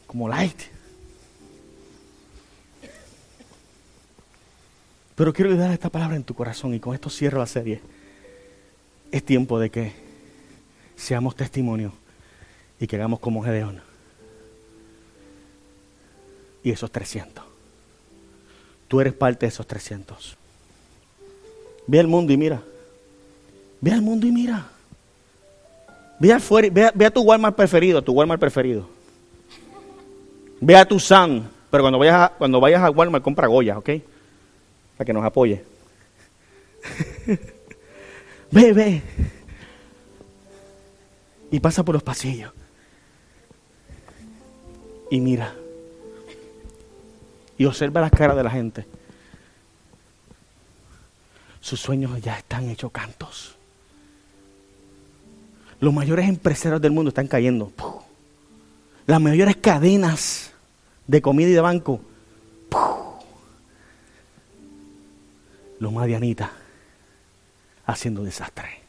como 0.07 0.27
light. 0.27 0.72
Pero 5.15 5.33
quiero 5.33 5.55
dar 5.55 5.71
esta 5.71 5.89
palabra 5.89 6.15
en 6.15 6.23
tu 6.23 6.33
corazón 6.33 6.73
y 6.73 6.79
con 6.79 6.95
esto 6.95 7.09
cierro 7.09 7.39
la 7.39 7.45
serie. 7.45 7.81
Es 9.11 9.23
tiempo 9.23 9.59
de 9.59 9.69
que 9.69 9.93
seamos 10.95 11.35
testimonio 11.35 11.93
y 12.79 12.87
que 12.87 12.95
hagamos 12.95 13.19
como 13.19 13.43
Gedeón. 13.43 13.81
Y 16.63 16.71
esos 16.71 16.91
300. 16.91 17.43
Tú 18.87 19.01
eres 19.01 19.13
parte 19.13 19.45
de 19.45 19.49
esos 19.49 19.67
300. 19.67 20.37
Ve 21.85 21.99
al 21.99 22.07
mundo 22.07 22.33
y 22.33 22.37
mira. 22.37 22.61
Ve 23.81 23.91
al 23.91 24.01
mundo 24.01 24.25
y 24.25 24.31
mira. 24.31 24.67
Ve, 26.19 26.31
afuera, 26.31 26.69
ve, 26.71 27.05
a, 27.05 27.11
tu 27.11 27.21
Walmart 27.21 27.55
preferido, 27.55 28.01
tu 28.01 28.13
Walmart 28.13 28.39
preferido. 28.39 28.87
Ve 30.61 30.75
a 30.75 30.87
tu 30.87 30.99
San, 30.99 31.49
pero 31.69 31.83
cuando 31.83 31.99
vayas 31.99 32.15
a, 32.15 32.29
cuando 32.29 32.59
vayas 32.61 32.81
a 32.81 32.89
Walmart 32.89 33.23
compra 33.23 33.47
Goya, 33.47 33.77
¿ok? 33.77 33.89
Para 34.97 35.05
que 35.05 35.13
nos 35.13 35.23
apoye. 35.23 35.63
ve, 38.51 38.73
ve. 38.73 39.01
Y 41.51 41.59
pasa 41.59 41.83
por 41.83 41.93
los 41.93 42.03
pasillos. 42.03 42.51
Y 45.09 45.19
mira. 45.19 45.53
Y 47.57 47.65
observa 47.65 48.01
las 48.01 48.11
caras 48.11 48.35
de 48.35 48.43
la 48.43 48.49
gente. 48.49 48.85
Sus 51.61 51.79
sueños 51.79 52.19
ya 52.21 52.37
están 52.37 52.69
hechos 52.69 52.91
cantos. 52.91 53.55
Los 55.79 55.93
mayores 55.93 56.27
empresarios 56.27 56.81
del 56.81 56.91
mundo 56.91 57.09
están 57.09 57.27
cayendo. 57.27 57.71
Las 59.05 59.21
mayores 59.21 59.55
cadenas 59.57 60.51
de 61.07 61.21
comida 61.21 61.49
y 61.49 61.53
de 61.53 61.61
banco 61.61 62.01
los 65.83 65.93
madianitas 65.93 66.49
haciendo 67.85 68.23
desastre. 68.23 68.81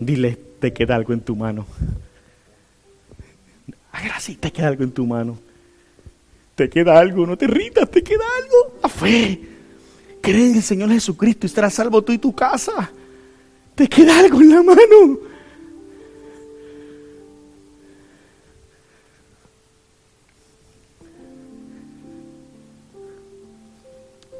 Dile, 0.00 0.36
te 0.58 0.72
queda 0.72 0.96
algo 0.96 1.12
en 1.12 1.20
tu 1.20 1.36
mano. 1.36 1.66
Así, 3.92 4.36
te 4.36 4.50
queda 4.50 4.68
algo 4.68 4.82
en 4.82 4.92
tu 4.92 5.06
mano. 5.06 5.38
Te 6.54 6.68
queda 6.68 6.98
algo, 6.98 7.26
no 7.26 7.36
te 7.36 7.46
rindas, 7.46 7.90
te 7.90 8.02
queda 8.02 8.24
algo. 8.42 8.78
A 8.82 8.88
fe. 8.88 9.40
Cree 10.20 10.50
en 10.50 10.56
el 10.56 10.62
Señor 10.62 10.90
Jesucristo 10.90 11.46
y 11.46 11.48
estarás 11.48 11.74
salvo 11.74 12.02
tú 12.02 12.12
y 12.12 12.18
tu 12.18 12.34
casa. 12.34 12.90
Te 13.74 13.88
queda 13.88 14.18
algo 14.18 14.40
en 14.40 14.50
la 14.50 14.62
mano. 14.62 15.18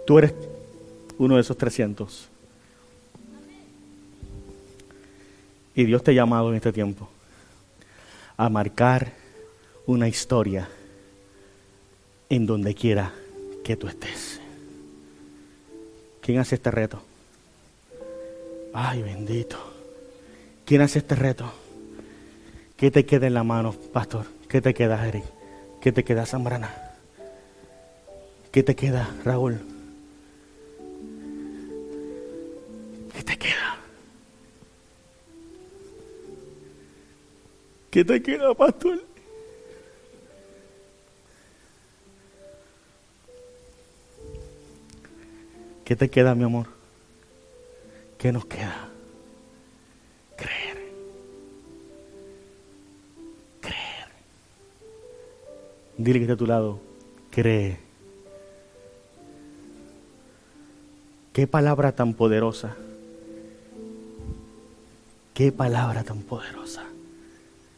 Tú 0.07 0.19
eres 0.19 0.35
uno 1.19 1.37
de 1.37 1.41
esos 1.41 1.57
300. 1.57 2.29
Y 5.75 5.85
Dios 5.85 6.03
te 6.03 6.13
ha 6.13 6.15
llamado 6.15 6.51
en 6.51 6.57
este 6.57 6.73
tiempo 6.73 7.09
a 8.37 8.49
marcar 8.49 9.13
una 9.87 10.09
historia 10.09 10.69
en 12.29 12.47
donde 12.47 12.75
quiera 12.75 13.13
que 13.65 13.77
tú 13.77 13.89
estés. 13.89 14.41
¿Quién 16.21 16.39
hace 16.39 16.55
este 16.57 16.71
reto? 16.71 17.03
Ay, 18.73 19.03
bendito. 19.03 19.57
¿Quién 20.65 20.81
hace 20.81 21.01
este 21.01 21.15
reto? 21.15 21.51
¿Qué 22.77 22.91
te 22.91 23.05
queda 23.05 23.27
en 23.27 23.35
la 23.35 23.45
mano, 23.45 23.73
pastor? 23.73 24.27
¿Qué 24.49 24.61
te 24.61 24.75
queda, 24.75 25.07
Eric? 25.07 25.25
¿Qué 25.81 25.93
te 25.93 26.05
queda, 26.05 26.27
Zambrana? 26.27 26.73
¿Qué 28.51 28.63
te 28.63 28.75
queda, 28.75 29.09
Raúl? 29.25 29.74
Te 33.25 33.39
queda? 33.39 33.77
¿Qué 37.91 38.05
te 38.05 38.23
queda, 38.23 38.55
pastor? 38.55 39.03
¿Qué 45.85 45.97
te 45.97 46.09
queda, 46.09 46.35
mi 46.35 46.45
amor? 46.45 46.67
¿Qué 48.19 48.33
nos 48.33 48.47
queda? 48.47 48.89
Creer. 50.37 50.79
Creer. 53.61 54.09
Dile 55.99 56.19
que 56.19 56.25
está 56.25 56.35
a 56.35 56.39
tu 56.39 56.47
lado. 56.47 56.81
Cree. 57.31 57.77
Qué 61.35 61.47
palabra 61.47 61.93
tan 61.93 62.15
poderosa. 62.15 62.77
Qué 65.35 65.51
palabra 65.51 66.05
tan 66.05 66.23
poderosa. 66.23 66.94